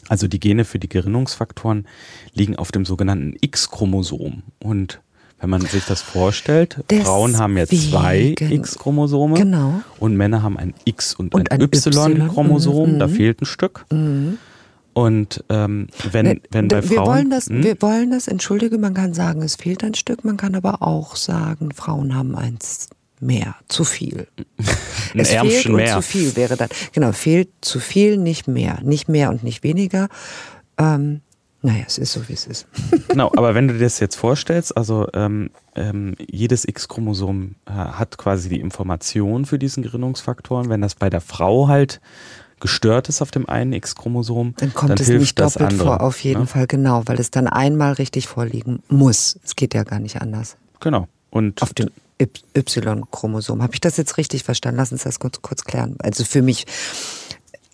also 0.09 0.29
die 0.29 0.41
Gene 0.41 0.65
für 0.65 0.79
die 0.79 0.89
Gerinnungsfaktoren 0.89 1.87
liegen 2.35 2.57
auf 2.57 2.73
dem 2.73 2.85
sogenannten 2.85 3.35
X-Chromosom. 3.41 4.43
Und 4.61 5.01
wenn 5.41 5.51
man 5.51 5.61
sich 5.63 5.85
das 5.85 6.01
vorstellt, 6.01 6.83
Frauen 7.03 7.39
haben 7.39 7.57
ja 7.59 7.67
zwei 7.67 8.35
Deswegen. 8.39 8.53
X-Chromosome 8.61 9.37
Genau. 9.39 9.81
und 9.99 10.17
Männer 10.17 10.43
haben 10.43 10.57
ein 10.57 10.73
X- 10.85 11.15
und, 11.15 11.35
Und 11.35 11.51
ein 11.51 11.61
ein. 11.61 11.67
Y-Chromosom, 11.67 12.95
Mhm, 12.95 12.99
da 12.99 13.07
mhm. 13.07 13.13
fehlt 13.13 13.43
ein 13.43 13.47
Stück. 13.47 13.85
Und 14.95 15.45
ähm, 15.51 15.89
wenn, 16.11 16.27
Ne, 16.27 16.41
wenn 16.51 16.69
bei 16.69 16.83
wir 16.89 16.97
Frauen. 16.97 17.07
wollen 17.07 17.31
das, 17.31 17.47
Hm? 17.49 17.63
wir 17.63 17.77
wollen 17.83 18.11
das, 18.11 18.29
entschuldige, 18.29 18.79
man 18.79 18.95
kann 18.95 19.13
sagen, 19.13 19.43
es 19.43 19.57
fehlt 19.57 19.85
ein 19.85 19.93
Stück, 19.95 20.25
man 20.25 20.39
kann 20.39 20.55
aber 20.55 20.81
auch 20.83 21.17
sagen, 21.17 21.71
Frauen 21.73 22.15
haben 22.15 22.35
eins 22.35 22.89
mehr, 23.21 23.57
zu 23.69 23.85
viel. 23.85 24.27
Ein 25.15 25.21
es 25.21 25.29
fehlt 25.29 25.43
Ärmchen 25.43 25.71
und 25.73 25.77
mehr. 25.77 25.95
zu 25.97 26.03
viel 26.03 26.37
wäre 26.37 26.57
dann. 26.57 26.69
Genau, 26.93 27.13
fehlt 27.13 27.49
zu 27.61 27.81
viel, 27.81 28.17
nicht 28.17 28.49
mehr. 28.49 28.81
Nicht 28.83 29.09
mehr 29.09 29.31
und 29.31 29.43
nicht 29.43 29.63
weniger. 29.63 30.09
Ähm, 30.79 31.21
naja, 31.63 31.85
es 31.87 31.99
ist 31.99 32.13
so, 32.13 32.29
wie 32.29 32.35
es 32.35 32.47
ist. 32.47 32.67
Genau, 33.09 33.33
aber 33.35 33.55
wenn 33.55 33.67
du 33.67 33.75
dir 33.75 33.85
das 33.85 33.99
jetzt 33.99 34.17
vorstellst, 34.17 34.77
also 34.77 35.09
ähm, 35.15 35.51
ähm, 35.75 36.15
jedes 36.19 36.67
X-Chromosom 36.67 37.55
äh, 37.67 37.71
hat 37.73 38.19
quasi 38.19 38.49
die 38.49 38.61
Information 38.61 39.47
für 39.47 39.59
diesen 39.59 39.83
Gerinnungsfaktoren. 39.83 40.69
Wenn 40.69 40.83
das 40.83 40.95
bei 40.95 41.09
der 41.09 41.23
Frau 41.23 41.69
halt 41.69 42.01
gestört 42.61 43.09
ist 43.09 43.23
auf 43.23 43.31
dem 43.31 43.49
einen 43.49 43.73
X-Chromosom, 43.73 44.55
Dann 44.59 44.75
kommt 44.75 45.01
es 45.01 45.07
hilft 45.07 45.21
nicht 45.21 45.41
doppelt 45.41 45.73
andere, 45.73 45.89
vor, 45.89 46.01
auf 46.03 46.21
jeden 46.21 46.43
ne? 46.43 46.47
Fall, 46.47 46.67
genau, 46.67 47.03
weil 47.07 47.19
es 47.19 47.31
dann 47.31 47.47
einmal 47.49 47.95
richtig 47.95 48.29
vorliegen 48.29 48.83
muss. 48.89 49.39
Es 49.43 49.57
geht 49.57 49.75
ja 49.75 49.83
gar 49.85 49.99
nicht 49.99 50.21
anders. 50.21 50.57
Genau. 50.81 51.09
Und 51.31 51.63
Auf 51.63 51.75
dem 51.75 51.91
Y-Chromosom. 52.21 53.63
Habe 53.63 53.75
ich 53.75 53.81
das 53.81 53.97
jetzt 53.97 54.17
richtig 54.17 54.43
verstanden? 54.45 54.79
Lass 54.79 54.93
uns 54.93 55.03
das 55.05 55.19
kurz, 55.19 55.43
kurz 55.43 55.65
klären. 55.65 55.97
Also 55.99 56.25
für 56.25 56.43
mich 56.43 56.65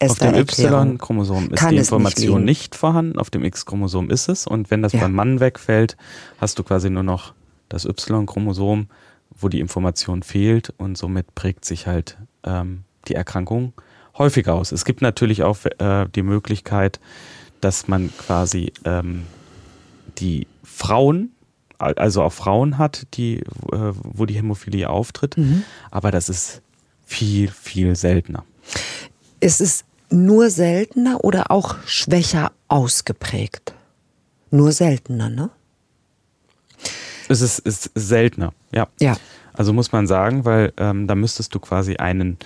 auf 0.01 0.19
dem. 0.19 0.35
Y-Chromosom 0.35 1.51
ist 1.53 1.63
die 1.63 1.67
nicht 1.67 1.79
Information 1.79 2.33
liegen. 2.39 2.45
nicht, 2.45 2.75
vorhanden, 2.75 3.19
auf 3.19 3.31
dem 3.31 3.45
X-Chromosom 3.45 4.11
ist 4.11 4.29
es. 4.29 4.47
Und 4.47 4.71
wenn 4.71 4.83
das 4.83 4.93
Ja. 4.93 5.01
beim 5.01 5.13
Mann 5.13 5.41
wegfällt, 5.41 5.97
hast 6.39 6.59
du 6.59 6.65
quasi 6.65 6.91
nur 6.91 7.03
noch 7.05 7.35
das 7.69 7.85
Y-Chromosom, 7.85 8.89
wo 9.39 9.49
die 9.49 9.61
Information 9.61 10.23
fehlt 10.23 10.75
und 10.77 10.99
somit 10.99 11.35
prägt 11.35 11.65
sich 11.65 11.87
halt 11.87 12.19
ähm, 12.45 12.85
die 13.09 13.15
Erkrankung 13.15 13.73
häufiger 14.19 14.55
aus. 14.55 14.73
Es 14.73 14.85
gibt 14.85 15.01
natürlich 15.03 15.43
auch 15.43 15.57
äh, 15.79 16.07
die 16.15 16.23
Möglichkeit, 16.23 17.01
dass 17.61 17.89
man 17.89 18.11
quasi 18.19 18.73
ähm, 18.85 19.23
die 20.19 20.47
Frauen, 20.65 21.31
also 21.83 22.23
auch 22.23 22.33
Frauen 22.33 22.79
hat, 22.79 23.07
die, 23.15 23.39
äh, 23.39 23.45
wo 23.71 24.27
die 24.27 24.35
Hämophilie 24.35 24.89
auftritt, 24.89 25.37
Mhm. 25.37 25.65
aber 25.91 26.11
das 26.11 26.29
ist 26.29 26.63
viel, 27.05 27.49
viel 27.49 27.97
seltener. 27.97 28.45
Ist 29.41 29.61
es 29.61 29.85
nur 30.11 30.51
seltener 30.51 31.25
oder 31.25 31.51
auch 31.51 31.77
schwächer 31.87 32.53
ausgeprägt? 32.69 33.75
Nur 34.51 34.73
seltener, 34.73 35.29
ne? 35.29 35.51
Es 37.29 37.41
ist, 37.41 37.59
ist 37.61 37.91
seltener, 37.95 38.53
ja. 38.73 38.89
Ja. 39.01 39.17
Also 39.55 39.73
muss 39.73 39.93
man 39.93 40.07
sagen, 40.07 40.45
weil 40.45 40.73
ähm, 40.77 41.07
da 41.07 41.15
müsstest 41.15 41.55
du 41.55 41.61
quasi 41.61 41.97
einen, 41.97 42.39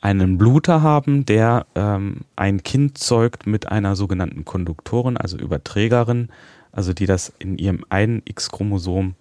einen 0.00 0.38
Bluter 0.38 0.82
haben, 0.82 1.24
der 1.24 1.66
ähm, 1.74 2.22
ein 2.36 2.62
Kind 2.62 2.98
zeugt 2.98 3.46
mit 3.46 3.68
einer 3.68 3.96
sogenannten 3.96 4.44
Konduktorin, 4.44 5.16
also 5.16 5.36
Überträgerin, 5.38 6.28
also 6.74 6.92
die 6.92 7.06
das 7.06 7.32
in 7.38 7.58
ihrem 7.58 7.84
einen 7.88 8.22
X-Chromosom 8.24 9.14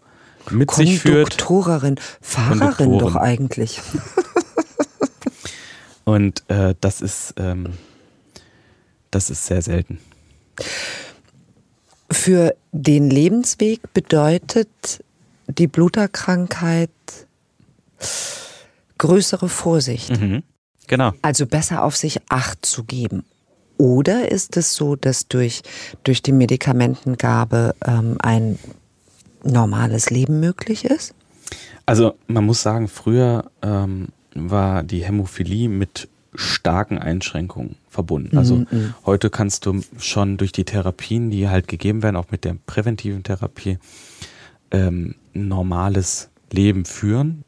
mit 0.49 0.71
sich 0.71 0.99
führt. 0.99 1.37
Konduktorerin, 1.37 1.99
Fahrerin 2.21 2.59
Konduktorin. 2.59 2.99
doch 2.99 3.15
eigentlich. 3.15 3.81
Und 6.03 6.43
äh, 6.49 6.75
das 6.81 7.01
ist 7.01 7.35
ähm, 7.37 7.73
das 9.13 9.29
ist 9.29 9.45
sehr 9.45 9.61
selten. 9.61 9.99
Für 12.09 12.55
den 12.71 13.09
Lebensweg 13.09 13.93
bedeutet 13.93 15.03
die 15.47 15.67
Bluterkrankheit 15.67 16.89
größere 18.97 19.49
Vorsicht. 19.49 20.19
Mhm. 20.19 20.43
Genau. 20.87 21.13
Also 21.21 21.45
besser 21.45 21.83
auf 21.83 21.95
sich 21.95 22.19
Acht 22.29 22.65
zu 22.65 22.83
geben. 22.83 23.23
Oder 23.83 24.31
ist 24.31 24.55
es 24.55 24.75
so, 24.75 24.95
dass 24.95 25.27
durch, 25.27 25.61
durch 26.05 26.21
die 26.21 26.31
Medikamentengabe 26.31 27.75
ähm, 27.85 28.15
ein 28.21 28.57
normales 29.43 30.09
Leben 30.09 30.39
möglich 30.39 30.85
ist? 30.85 31.13
Also 31.85 32.13
man 32.27 32.45
muss 32.45 32.61
sagen, 32.61 32.87
früher 32.87 33.51
ähm, 33.61 34.07
war 34.35 34.83
die 34.83 35.03
Hämophilie 35.03 35.67
mit 35.67 36.07
starken 36.33 36.97
Einschränkungen 36.97 37.75
verbunden. 37.89 38.37
Also 38.37 38.55
Mhm. 38.55 38.93
heute 39.05 39.29
kannst 39.29 39.65
du 39.65 39.81
schon 39.97 40.37
durch 40.37 40.53
die 40.53 40.63
Therapien, 40.63 41.29
die 41.29 41.49
halt 41.49 41.67
gegeben 41.67 42.03
werden, 42.03 42.15
auch 42.15 42.31
mit 42.31 42.45
der 42.45 42.55
präventiven 42.65 43.23
Therapie, 43.23 43.79
ähm, 44.71 45.15
ein 45.35 45.49
normales 45.49 46.29
Leben 46.51 46.85
führen. 46.85 47.43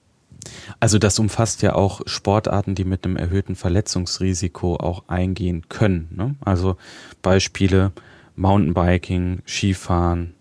Also 0.80 1.00
das 1.00 1.20
umfasst 1.20 1.62
ja 1.62 1.76
auch 1.76 2.02
Sportarten, 2.06 2.76
die 2.76 2.86
mit 2.86 3.06
einem 3.06 3.18
erhöhten 3.18 3.56
Verletzungsrisiko 3.56 4.76
auch 4.76 5.04
eingehen 5.08 5.68
können. 5.70 6.10
Ne? 6.12 6.36
Also 6.43 6.78
Beispiele 7.22 7.91
Mountainbiking, 8.36 9.41
Skifahren, 9.48 10.34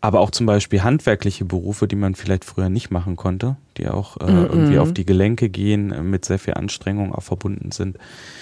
aber 0.00 0.20
auch 0.20 0.30
zum 0.30 0.46
Beispiel 0.46 0.82
handwerkliche 0.82 1.44
Berufe, 1.44 1.88
die 1.88 1.96
man 1.96 2.14
vielleicht 2.14 2.44
früher 2.44 2.68
nicht 2.68 2.90
machen 2.90 3.16
konnte, 3.16 3.56
die 3.78 3.88
auch 3.88 4.16
äh, 4.18 4.26
irgendwie 4.26 4.78
auf 4.78 4.92
die 4.92 5.06
Gelenke 5.06 5.48
gehen, 5.48 5.92
äh, 5.92 6.02
mit 6.02 6.24
sehr 6.24 6.38
viel 6.38 6.54
Anstrengung 6.54 7.14
auch 7.14 7.22
verbunden 7.22 7.72
sind. 7.72 7.96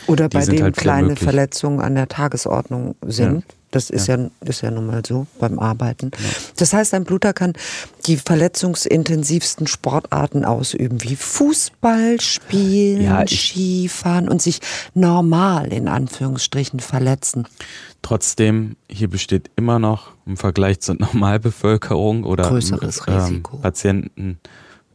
Oder 0.06 0.28
Die 0.28 0.38
bei 0.38 0.44
denen 0.44 0.62
halt 0.62 0.76
kleine. 0.76 1.16
Verletzungen 1.16 1.80
an 1.80 1.94
der 1.94 2.08
Tagesordnung 2.08 2.96
sind. 3.06 3.44
Das 3.72 3.90
ist 3.90 4.06
ja. 4.06 4.16
ist 4.40 4.62
ja 4.62 4.70
nun 4.70 4.86
mal 4.86 5.02
so 5.04 5.26
beim 5.38 5.58
Arbeiten. 5.58 6.10
Das 6.56 6.72
heißt, 6.72 6.94
ein 6.94 7.04
Bluter 7.04 7.32
kann 7.32 7.52
die 8.06 8.16
verletzungsintensivsten 8.16 9.66
Sportarten 9.66 10.44
ausüben, 10.44 11.02
wie 11.02 11.16
Fußball 11.16 12.20
spielen, 12.20 13.02
Ja, 13.02 13.26
Skifahren 13.26 14.28
und 14.28 14.40
sich 14.40 14.60
normal 14.94 15.72
in 15.72 15.88
Anführungsstrichen 15.88 16.80
verletzen. 16.80 17.46
Trotzdem, 18.02 18.76
hier 18.88 19.10
besteht 19.10 19.50
immer 19.56 19.78
noch 19.78 20.12
im 20.26 20.36
Vergleich 20.36 20.80
zur 20.80 20.94
Normalbevölkerung 20.98 22.24
oder 22.24 22.48
Größeres 22.48 23.02
ähm, 23.08 23.14
Risiko. 23.14 23.56
Patienten 23.58 24.38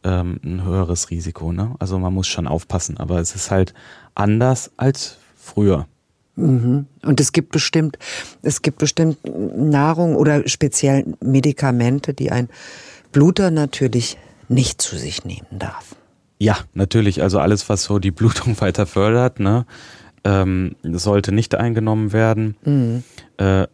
ähm, 0.04 0.40
ein 0.44 0.64
höheres 0.64 1.10
Risiko. 1.10 1.52
Ne? 1.52 1.74
Also 1.78 1.98
man 1.98 2.12
muss 2.12 2.26
schon 2.26 2.46
aufpassen, 2.46 2.96
aber 2.98 3.20
es 3.20 3.34
ist 3.34 3.50
halt 3.50 3.74
anders 4.14 4.70
als 4.76 5.18
früher. 5.36 5.86
Und 6.34 7.20
es 7.20 7.32
gibt 7.32 7.52
bestimmt, 7.52 7.98
es 8.40 8.62
gibt 8.62 8.78
bestimmt 8.78 9.18
Nahrung 9.24 10.16
oder 10.16 10.48
speziell 10.48 11.14
Medikamente, 11.20 12.14
die 12.14 12.30
ein 12.30 12.48
Bluter 13.12 13.50
natürlich 13.50 14.16
nicht 14.48 14.80
zu 14.80 14.96
sich 14.96 15.24
nehmen 15.24 15.46
darf. 15.50 15.94
Ja, 16.38 16.56
natürlich. 16.74 17.22
Also 17.22 17.38
alles, 17.38 17.68
was 17.68 17.84
so 17.84 17.98
die 17.98 18.10
Blutung 18.10 18.58
weiter 18.60 18.86
fördert, 18.86 19.40
ne, 19.40 19.66
ähm, 20.24 20.74
sollte 20.82 21.32
nicht 21.32 21.54
eingenommen 21.54 22.12
werden. 22.12 22.56
Äh, 23.36 23.66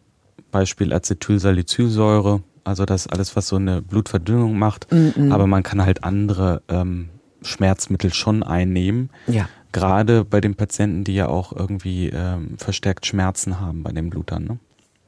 Beispiel 0.51 0.93
Acetylsalicylsäure, 0.93 2.41
also 2.69 2.85
das 2.85 3.07
alles, 3.07 3.35
was 3.35 3.47
so 3.47 3.57
eine 3.57 3.81
Blutverdünnung 3.81 4.57
macht. 4.57 4.87
Aber 5.31 5.47
man 5.47 5.63
kann 5.63 5.83
halt 5.83 6.03
andere 6.03 6.61
ähm, 6.69 7.09
Schmerzmittel 7.41 8.13
schon 8.13 8.43
einnehmen. 8.43 9.09
Ja. 9.27 9.49
Gerade 9.71 10.25
bei 10.25 10.41
den 10.41 10.55
Patienten, 10.55 11.03
die 11.03 11.15
ja 11.15 11.27
auch 11.27 11.51
irgendwie 11.51 12.09
ähm, 12.09 12.57
verstärkt 12.57 13.05
Schmerzen 13.05 13.59
haben 13.59 13.83
bei 13.83 13.91
den 13.91 14.09
Blutern. 14.09 14.43
Ne? 14.43 14.59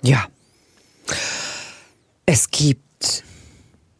Ja. 0.01 0.25
Es 2.25 2.51
gibt, 2.51 3.23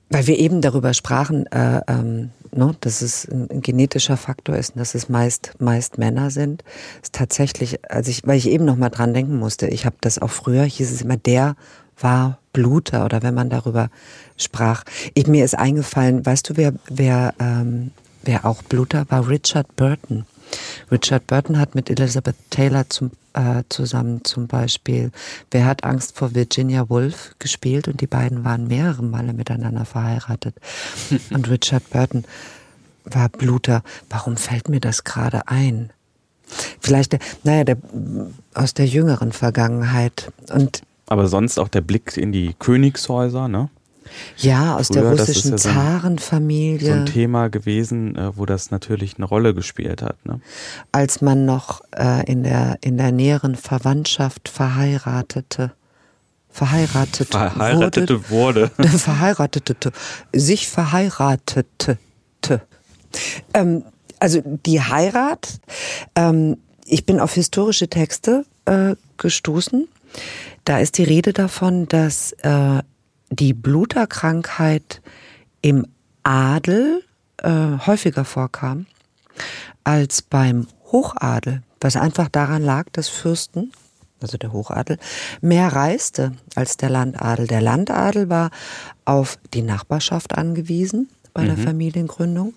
weil 0.10 0.28
wir 0.28 0.38
eben 0.38 0.62
darüber 0.62 0.94
sprachen, 0.94 1.48
äh, 1.48 1.82
ähm, 1.88 2.30
ne, 2.52 2.76
dass 2.82 3.02
es 3.02 3.28
ein, 3.28 3.50
ein 3.50 3.62
genetischer 3.62 4.18
Faktor 4.18 4.56
ist 4.56 4.76
und 4.76 4.80
dass 4.80 4.94
es 4.94 5.10
meist, 5.10 5.54
meist 5.60 5.98
Männer 5.98 6.30
sind, 6.30 6.64
ist 7.02 7.14
tatsächlich, 7.14 7.80
also 7.92 8.12
ich, 8.12 8.22
weil 8.26 8.38
ich 8.38 8.48
eben 8.48 8.66
noch 8.66 8.78
mal 8.78 8.90
dran 8.90 9.14
denken 9.14 9.38
musste, 9.38 9.68
ich 9.68 9.86
habe 9.86 9.96
das 10.02 10.20
auch 10.20 10.30
früher, 10.30 10.64
hieß 10.64 10.92
es 10.92 11.02
immer, 11.02 11.18
der 11.18 11.56
war 12.04 12.40
Bluter 12.54 13.06
oder 13.06 13.24
wenn 13.24 13.34
man 13.34 13.50
darüber 13.50 13.90
sprach. 14.38 14.84
Ich, 15.14 15.28
mir 15.28 15.46
ist 15.46 15.58
eingefallen, 15.58 16.26
weißt 16.26 16.50
du, 16.50 16.58
wer, 16.58 16.74
wer, 16.90 17.34
ähm, 17.40 17.92
wer 18.24 18.46
auch 18.46 18.62
Bluter 18.64 19.06
war? 19.10 19.28
Richard 19.28 19.76
Burton. 19.76 20.26
Richard 20.92 21.28
Burton 21.28 21.58
hat 21.58 21.76
mit 21.76 21.90
Elizabeth 21.90 22.36
Taylor 22.50 22.90
zum, 22.90 23.12
äh, 23.34 23.64
zusammen 23.70 24.26
zum 24.26 24.48
Beispiel 24.48 25.12
Wer 25.50 25.66
hat 25.66 25.84
Angst 25.86 26.18
vor 26.18 26.36
Virginia 26.36 26.90
Woolf 26.90 27.36
gespielt 27.40 27.88
und 27.88 28.02
die 28.02 28.08
beiden 28.08 28.44
waren 28.44 28.68
mehrere 28.68 29.04
Male 29.04 29.34
miteinander 29.34 29.86
verheiratet. 29.86 30.56
und 31.32 31.50
Richard 31.50 31.90
Burton 31.90 32.26
war 33.06 33.30
Bluter. 33.30 33.84
Warum 34.10 34.38
fällt 34.38 34.70
mir 34.70 34.82
das 34.82 35.04
gerade 35.04 35.48
ein? 35.48 35.92
Vielleicht, 36.82 37.14
der, 37.14 37.20
naja, 37.44 37.64
der, 37.64 37.78
aus 38.54 38.74
der 38.74 38.86
jüngeren 38.86 39.32
Vergangenheit. 39.32 40.32
Und 40.50 40.82
Aber 41.12 41.28
sonst 41.28 41.60
auch 41.60 41.68
der 41.68 41.82
Blick 41.82 42.16
in 42.16 42.32
die 42.32 42.56
Königshäuser, 42.58 43.50
ne? 43.50 43.70
ja, 44.38 44.78
aus 44.78 44.88
Früher, 44.88 45.02
der 45.02 45.12
russischen 45.12 45.52
ja 45.52 45.58
so 45.58 45.68
ein- 45.68 45.76
Zarenfamilie. 45.76 46.88
So 46.88 46.94
ein 46.94 47.06
Thema 47.06 47.50
gewesen, 47.50 48.16
äh, 48.16 48.38
wo 48.38 48.46
das 48.46 48.72
natürlich 48.72 49.18
eine 49.18 49.26
Rolle 49.26 49.54
gespielt 49.54 50.02
hat. 50.02 50.26
Ne? 50.26 50.40
als 50.94 51.22
man 51.22 51.44
noch 51.44 51.82
äh, 51.98 52.26
in, 52.32 52.44
der, 52.44 52.78
in 52.80 52.96
der 52.98 53.12
näheren 53.12 53.56
Verwandtschaft 53.56 54.48
verheiratete, 54.48 55.74
verheiratet 56.50 57.28
Verheiratete 57.28 58.30
wurde. 58.30 58.72
wurde, 58.78 58.88
verheiratete, 58.98 59.92
sich 60.32 60.70
verheiratete. 60.70 61.98
Ähm, 63.54 63.84
also 64.18 64.42
die 64.66 64.80
Heirat, 64.80 65.60
ähm, 66.16 66.56
ich 66.86 67.06
bin 67.06 67.20
auf 67.20 67.34
historische 67.34 67.90
Texte 67.90 68.46
äh, 68.64 68.96
gestoßen. 69.18 69.90
Da 70.66 70.80
ist 70.80 70.98
die 70.98 71.04
Rede 71.04 71.34
davon, 71.34 71.88
dass 71.88 72.34
äh, 72.44 72.82
die 73.30 73.54
Bluterkrankheit 73.54 75.02
im 75.62 75.88
Adel 76.24 77.04
äh, 77.38 77.78
häufiger 77.86 78.26
vorkam 78.26 78.86
als 79.84 80.22
beim 80.22 80.68
Hochadel, 80.92 81.64
was 81.80 81.96
einfach 81.96 82.30
daran 82.30 82.64
lag, 82.64 82.88
dass 82.92 83.10
Fürsten, 83.10 83.72
also 84.22 84.38
der 84.38 84.52
Hochadel, 84.52 84.98
mehr 85.42 85.74
reiste 85.74 86.34
als 86.56 86.78
der 86.78 86.90
Landadel. 86.90 87.48
Der 87.48 87.62
Landadel 87.62 88.30
war 88.30 88.52
auf 89.06 89.40
die 89.54 89.64
Nachbarschaft 89.64 90.38
angewiesen 90.38 91.10
bei 91.34 91.46
der 91.46 91.58
Familiengründung. 91.58 92.54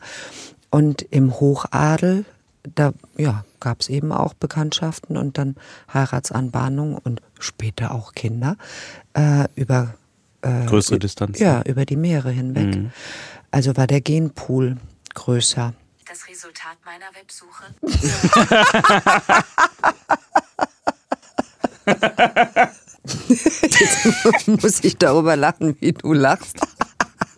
Und 0.70 1.02
im 1.02 1.38
Hochadel, 1.38 2.24
da 2.74 2.92
ja, 3.16 3.44
gab 3.60 3.80
es 3.80 3.88
eben 3.88 4.12
auch 4.12 4.34
Bekanntschaften 4.34 5.16
und 5.16 5.38
dann 5.38 5.56
Heiratsanbahnung 5.92 6.96
und 6.96 7.20
später 7.38 7.92
auch 7.94 8.12
Kinder 8.14 8.56
äh, 9.14 9.44
über 9.54 9.94
äh, 10.42 10.66
Größere 10.66 10.98
Distanz. 10.98 11.38
ja, 11.38 11.62
über 11.62 11.84
die 11.84 11.96
Meere 11.96 12.30
hinweg. 12.30 12.90
Also 13.50 13.76
war 13.76 13.86
der 13.86 14.00
Genpool 14.00 14.78
größer. 15.14 15.74
Das 16.08 16.28
Resultat 16.28 16.78
meiner 16.84 17.06
Websuche. 17.14 17.64
Jetzt 23.78 24.48
muss 24.48 24.82
ich 24.82 24.96
darüber 24.96 25.36
lachen, 25.36 25.76
wie 25.80 25.92
du 25.92 26.12
lachst. 26.12 26.58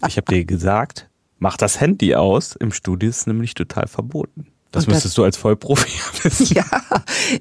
Ich 0.07 0.17
habe 0.17 0.33
dir 0.33 0.45
gesagt, 0.45 1.09
mach 1.39 1.57
das 1.57 1.81
Handy 1.81 2.15
aus. 2.15 2.55
Im 2.57 2.73
Studio 2.73 3.09
ist 3.09 3.19
es 3.19 3.27
nämlich 3.27 3.55
total 3.55 3.89
verboten. 3.89 4.47
Das 4.73 4.85
Und 4.85 4.89
das- 4.93 4.97
müsstest 4.97 5.17
du 5.19 5.25
als 5.25 5.37
Vollprofi 5.37 5.91
wissen. 6.23 6.55
Ja, 6.55 6.65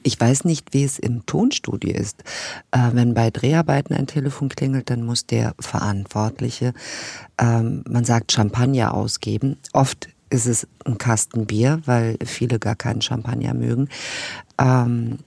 ich 0.03 0.19
weiß 0.19 0.45
nicht, 0.45 0.73
wie 0.73 0.83
es 0.83 0.99
im 0.99 1.25
Tonstudio 1.25 1.91
ist. 1.93 2.23
Äh, 2.71 2.91
wenn 2.93 3.13
bei 3.13 3.29
Dreharbeiten 3.31 3.93
ein 3.95 4.07
Telefon 4.07 4.49
klingelt, 4.49 4.89
dann 4.89 5.03
muss 5.03 5.25
der 5.25 5.53
Verantwortliche, 5.59 6.73
ähm, 7.37 7.83
man 7.89 8.05
sagt 8.05 8.31
Champagner 8.31 8.93
ausgeben. 8.93 9.57
Oft 9.73 10.07
ist 10.29 10.45
es 10.47 10.67
ein 10.85 10.97
Kasten 10.97 11.45
Bier, 11.45 11.81
weil 11.85 12.17
viele 12.25 12.57
gar 12.59 12.75
keinen 12.75 13.01
Champagner 13.01 13.53
mögen. 13.53 13.89
Ähm, 14.57 15.19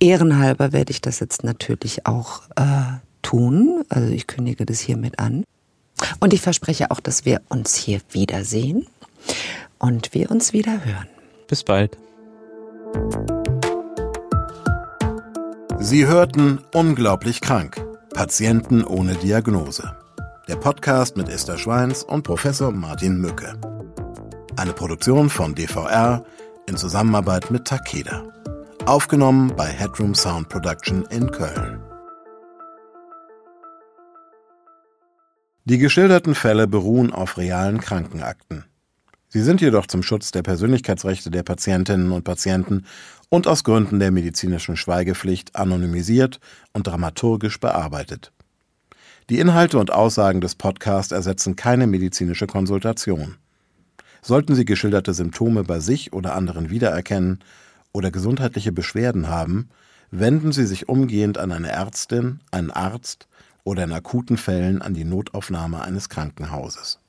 ehrenhalber 0.00 0.72
werde 0.72 0.90
ich 0.90 1.00
das 1.00 1.20
jetzt 1.20 1.44
natürlich 1.44 2.06
auch 2.06 2.42
äh, 2.56 2.98
tun. 3.22 3.84
Also 3.88 4.12
ich 4.12 4.26
kündige 4.26 4.66
das 4.66 4.80
hiermit 4.80 5.18
an. 5.18 5.44
Und 6.20 6.34
ich 6.34 6.40
verspreche 6.42 6.90
auch, 6.90 7.00
dass 7.00 7.24
wir 7.24 7.40
uns 7.48 7.74
hier 7.74 8.00
wiedersehen 8.10 8.86
und 9.78 10.14
wir 10.14 10.30
uns 10.30 10.52
wieder 10.52 10.84
hören. 10.84 11.08
Bis 11.48 11.64
bald. 11.64 11.96
Sie 15.78 16.06
hörten 16.06 16.60
Unglaublich 16.72 17.40
krank. 17.40 17.84
Patienten 18.14 18.82
ohne 18.82 19.14
Diagnose. 19.14 19.96
Der 20.48 20.56
Podcast 20.56 21.16
mit 21.16 21.28
Esther 21.28 21.58
Schweins 21.58 22.02
und 22.02 22.22
Professor 22.22 22.72
Martin 22.72 23.20
Mücke. 23.20 23.60
Eine 24.56 24.72
Produktion 24.72 25.28
von 25.28 25.54
DVR 25.54 26.24
in 26.66 26.76
Zusammenarbeit 26.76 27.50
mit 27.50 27.66
Takeda. 27.66 28.24
Aufgenommen 28.86 29.54
bei 29.56 29.66
Headroom 29.66 30.14
Sound 30.14 30.48
Production 30.48 31.04
in 31.10 31.30
Köln. 31.30 31.82
Die 35.64 35.78
geschilderten 35.78 36.34
Fälle 36.34 36.66
beruhen 36.66 37.12
auf 37.12 37.36
realen 37.36 37.80
Krankenakten. 37.80 38.64
Sie 39.36 39.42
sind 39.42 39.60
jedoch 39.60 39.86
zum 39.86 40.02
Schutz 40.02 40.30
der 40.30 40.40
Persönlichkeitsrechte 40.42 41.30
der 41.30 41.42
Patientinnen 41.42 42.10
und 42.10 42.24
Patienten 42.24 42.86
und 43.28 43.46
aus 43.46 43.64
Gründen 43.64 43.98
der 43.98 44.10
medizinischen 44.10 44.78
Schweigepflicht 44.78 45.56
anonymisiert 45.56 46.40
und 46.72 46.86
dramaturgisch 46.86 47.60
bearbeitet. 47.60 48.32
Die 49.28 49.38
Inhalte 49.38 49.76
und 49.78 49.92
Aussagen 49.92 50.40
des 50.40 50.54
Podcasts 50.54 51.12
ersetzen 51.12 51.54
keine 51.54 51.86
medizinische 51.86 52.46
Konsultation. 52.46 53.34
Sollten 54.22 54.54
Sie 54.54 54.64
geschilderte 54.64 55.12
Symptome 55.12 55.64
bei 55.64 55.80
sich 55.80 56.14
oder 56.14 56.34
anderen 56.34 56.70
wiedererkennen 56.70 57.40
oder 57.92 58.10
gesundheitliche 58.10 58.72
Beschwerden 58.72 59.28
haben, 59.28 59.68
wenden 60.10 60.52
Sie 60.52 60.64
sich 60.64 60.88
umgehend 60.88 61.36
an 61.36 61.52
eine 61.52 61.68
Ärztin, 61.68 62.40
einen 62.52 62.70
Arzt 62.70 63.28
oder 63.64 63.84
in 63.84 63.92
akuten 63.92 64.38
Fällen 64.38 64.80
an 64.80 64.94
die 64.94 65.04
Notaufnahme 65.04 65.82
eines 65.82 66.08
Krankenhauses. 66.08 67.00